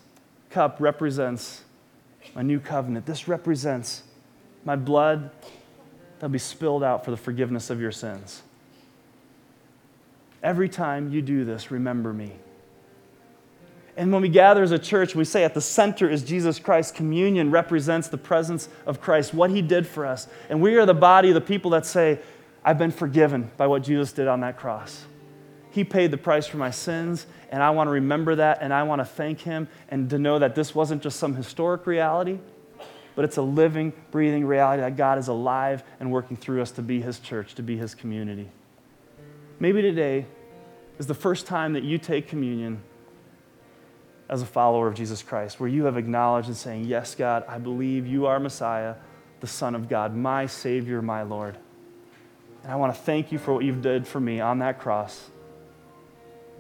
cup 0.50 0.78
represents 0.80 1.62
my 2.34 2.42
new 2.42 2.58
covenant. 2.58 3.06
This 3.06 3.28
represents 3.28 4.02
my 4.64 4.74
blood 4.74 5.30
that'll 6.18 6.32
be 6.32 6.40
spilled 6.40 6.82
out 6.82 7.04
for 7.04 7.12
the 7.12 7.16
forgiveness 7.16 7.70
of 7.70 7.80
your 7.80 7.92
sins. 7.92 8.42
Every 10.42 10.68
time 10.68 11.12
you 11.12 11.22
do 11.22 11.44
this, 11.44 11.70
remember 11.70 12.12
me. 12.12 12.32
And 13.96 14.12
when 14.12 14.22
we 14.22 14.28
gather 14.28 14.64
as 14.64 14.72
a 14.72 14.78
church, 14.78 15.14
we 15.14 15.24
say 15.24 15.44
at 15.44 15.54
the 15.54 15.60
center 15.60 16.10
is 16.10 16.24
Jesus 16.24 16.58
Christ. 16.58 16.96
Communion 16.96 17.52
represents 17.52 18.08
the 18.08 18.18
presence 18.18 18.68
of 18.86 19.00
Christ, 19.00 19.32
what 19.32 19.50
he 19.50 19.62
did 19.62 19.86
for 19.86 20.04
us. 20.04 20.26
And 20.48 20.60
we 20.60 20.74
are 20.78 20.86
the 20.86 20.94
body, 20.94 21.30
the 21.30 21.40
people 21.40 21.70
that 21.70 21.86
say, 21.86 22.18
I've 22.64 22.78
been 22.78 22.90
forgiven 22.90 23.52
by 23.56 23.68
what 23.68 23.84
Jesus 23.84 24.10
did 24.10 24.26
on 24.26 24.40
that 24.40 24.56
cross. 24.56 25.04
He 25.72 25.84
paid 25.84 26.10
the 26.10 26.18
price 26.18 26.46
for 26.46 26.58
my 26.58 26.70
sins, 26.70 27.26
and 27.50 27.62
I 27.62 27.70
want 27.70 27.86
to 27.88 27.92
remember 27.92 28.34
that, 28.34 28.58
and 28.60 28.74
I 28.74 28.82
want 28.82 29.00
to 29.00 29.06
thank 29.06 29.40
Him, 29.40 29.68
and 29.88 30.08
to 30.10 30.18
know 30.18 30.38
that 30.38 30.54
this 30.54 30.74
wasn't 30.74 31.02
just 31.02 31.18
some 31.18 31.34
historic 31.34 31.86
reality, 31.86 32.38
but 33.14 33.24
it's 33.24 33.38
a 33.38 33.42
living, 33.42 33.94
breathing 34.10 34.44
reality 34.44 34.82
that 34.82 34.98
God 34.98 35.18
is 35.18 35.28
alive 35.28 35.82
and 35.98 36.12
working 36.12 36.36
through 36.36 36.60
us 36.60 36.72
to 36.72 36.82
be 36.82 37.00
His 37.00 37.18
church, 37.18 37.54
to 37.54 37.62
be 37.62 37.78
His 37.78 37.94
community. 37.94 38.50
Maybe 39.60 39.80
today 39.80 40.26
is 40.98 41.06
the 41.06 41.14
first 41.14 41.46
time 41.46 41.72
that 41.72 41.84
you 41.84 41.96
take 41.96 42.28
communion 42.28 42.82
as 44.28 44.42
a 44.42 44.46
follower 44.46 44.88
of 44.88 44.94
Jesus 44.94 45.22
Christ, 45.22 45.58
where 45.58 45.70
you 45.70 45.86
have 45.86 45.96
acknowledged 45.96 46.48
and 46.48 46.56
saying, 46.56 46.84
Yes, 46.84 47.14
God, 47.14 47.44
I 47.48 47.56
believe 47.56 48.06
you 48.06 48.26
are 48.26 48.38
Messiah, 48.38 48.96
the 49.40 49.46
Son 49.46 49.74
of 49.74 49.88
God, 49.88 50.14
my 50.14 50.44
Savior, 50.44 51.00
my 51.00 51.22
Lord. 51.22 51.56
And 52.62 52.70
I 52.70 52.76
want 52.76 52.94
to 52.94 53.00
thank 53.00 53.32
you 53.32 53.38
for 53.38 53.54
what 53.54 53.64
you've 53.64 53.80
did 53.80 54.06
for 54.06 54.20
me 54.20 54.38
on 54.38 54.58
that 54.58 54.78
cross 54.78 55.30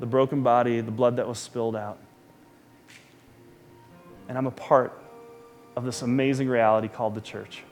the 0.00 0.06
broken 0.06 0.42
body, 0.42 0.80
the 0.80 0.90
blood 0.90 1.16
that 1.16 1.26
was 1.26 1.38
spilled 1.38 1.76
out. 1.76 1.98
And 4.28 4.38
I'm 4.38 4.46
a 4.46 4.52
part 4.52 4.98
of 5.76 5.84
this 5.84 6.02
amazing 6.02 6.48
reality 6.48 6.88
called 6.88 7.14
the 7.14 7.20
church. 7.20 7.62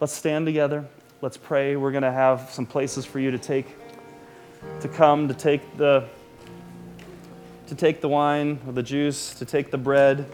Let's 0.00 0.12
stand 0.12 0.46
together. 0.46 0.86
Let's 1.20 1.36
pray. 1.36 1.76
We're 1.76 1.92
going 1.92 2.02
to 2.02 2.12
have 2.12 2.50
some 2.50 2.66
places 2.66 3.04
for 3.04 3.20
you 3.20 3.30
to 3.30 3.38
take 3.38 3.66
to 4.80 4.88
come 4.88 5.28
to 5.28 5.34
take 5.34 5.76
the 5.76 6.08
to 7.66 7.74
take 7.74 8.00
the 8.00 8.08
wine 8.08 8.60
or 8.66 8.72
the 8.72 8.82
juice, 8.82 9.34
to 9.34 9.44
take 9.44 9.70
the 9.70 9.78
bread. 9.78 10.26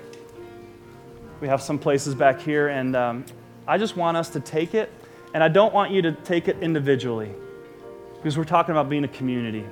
We 1.41 1.49
have 1.49 1.63
some 1.63 1.79
places 1.79 2.15
back 2.15 2.41
here, 2.41 2.69
and 2.69 2.97
um, 2.97 3.25
I 3.67 3.79
just 3.79 3.97
want 3.97 4.17
us 4.17 4.29
to 4.31 4.41
take 4.41 4.75
it, 4.75 4.91
and 5.35 5.45
I 5.45 5.49
don't 5.49 5.73
want 5.73 5.93
you 5.93 6.03
to 6.03 6.13
take 6.13 6.49
it 6.49 6.59
individually 6.61 7.31
because 8.17 8.37
we're 8.37 8.45
talking 8.45 8.73
about 8.73 8.89
being 8.89 9.05
a 9.05 9.09
community 9.09 9.65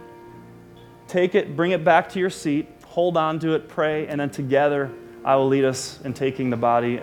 take 1.09 1.35
it, 1.35 1.57
bring 1.57 1.71
it 1.71 1.85
back 1.85 2.09
to 2.11 2.19
your 2.19 2.31
seat, 2.31 2.69
hold 2.85 3.17
on 3.17 3.39
to 3.41 3.55
it, 3.55 3.69
pray, 3.69 4.07
and 4.07 4.21
then 4.21 4.31
together 4.31 4.91
I 5.25 5.37
will 5.37 5.49
lead 5.49 5.65
us 5.65 6.01
in 6.05 6.15
taking 6.15 6.51
the 6.51 6.57
body 6.57 7.01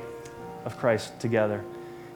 of 0.65 0.77
Christ 0.77 1.19
together. 1.19 1.63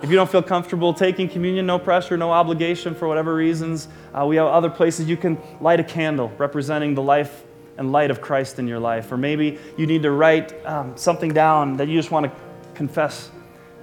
If 0.02 0.10
you 0.10 0.16
don't 0.16 0.30
feel 0.30 0.44
comfortable 0.44 0.94
taking 0.94 1.28
communion, 1.28 1.66
no 1.66 1.80
pressure, 1.80 2.18
no 2.18 2.32
obligation 2.32 2.94
for 2.94 3.08
whatever 3.08 3.34
reasons, 3.34 3.88
uh, 4.14 4.26
we 4.26 4.36
have 4.36 4.48
other 4.48 4.70
places 4.70 5.10
you 5.10 5.18
can 5.18 5.38
light 5.60 5.80
a 5.80 5.84
candle 5.84 6.32
representing 6.38 6.94
the 6.94 7.02
life 7.02 7.44
and 7.78 7.92
light 7.92 8.12
of 8.12 8.22
Christ 8.22 8.60
in 8.60 8.68
your 8.68 8.80
life. 8.80 9.12
Or 9.12 9.18
maybe 9.18 9.58
you 9.76 9.88
need 9.88 10.04
to 10.04 10.12
write 10.12 10.54
um, 10.66 10.96
something 10.96 11.34
down 11.34 11.78
that 11.78 11.88
you 11.88 11.98
just 11.98 12.12
want 12.12 12.26
to 12.26 12.32
confess 12.76 13.32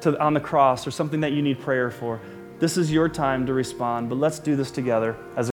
to, 0.03 0.19
on 0.21 0.35
the 0.35 0.41
cross 0.41 0.87
or 0.87 0.93
something 0.93 1.21
that 1.21 1.33
you 1.33 1.43
need 1.43 1.61
prayer 1.61 1.91
for. 1.91 2.21
This 2.61 2.77
is 2.77 2.93
your 2.93 3.09
time 3.09 3.45
to 3.47 3.53
respond, 3.53 4.09
but 4.09 4.17
let's 4.17 4.39
do 4.39 4.55
this 4.55 4.71
together 4.71 5.17
as 5.37 5.49
a 5.49 5.53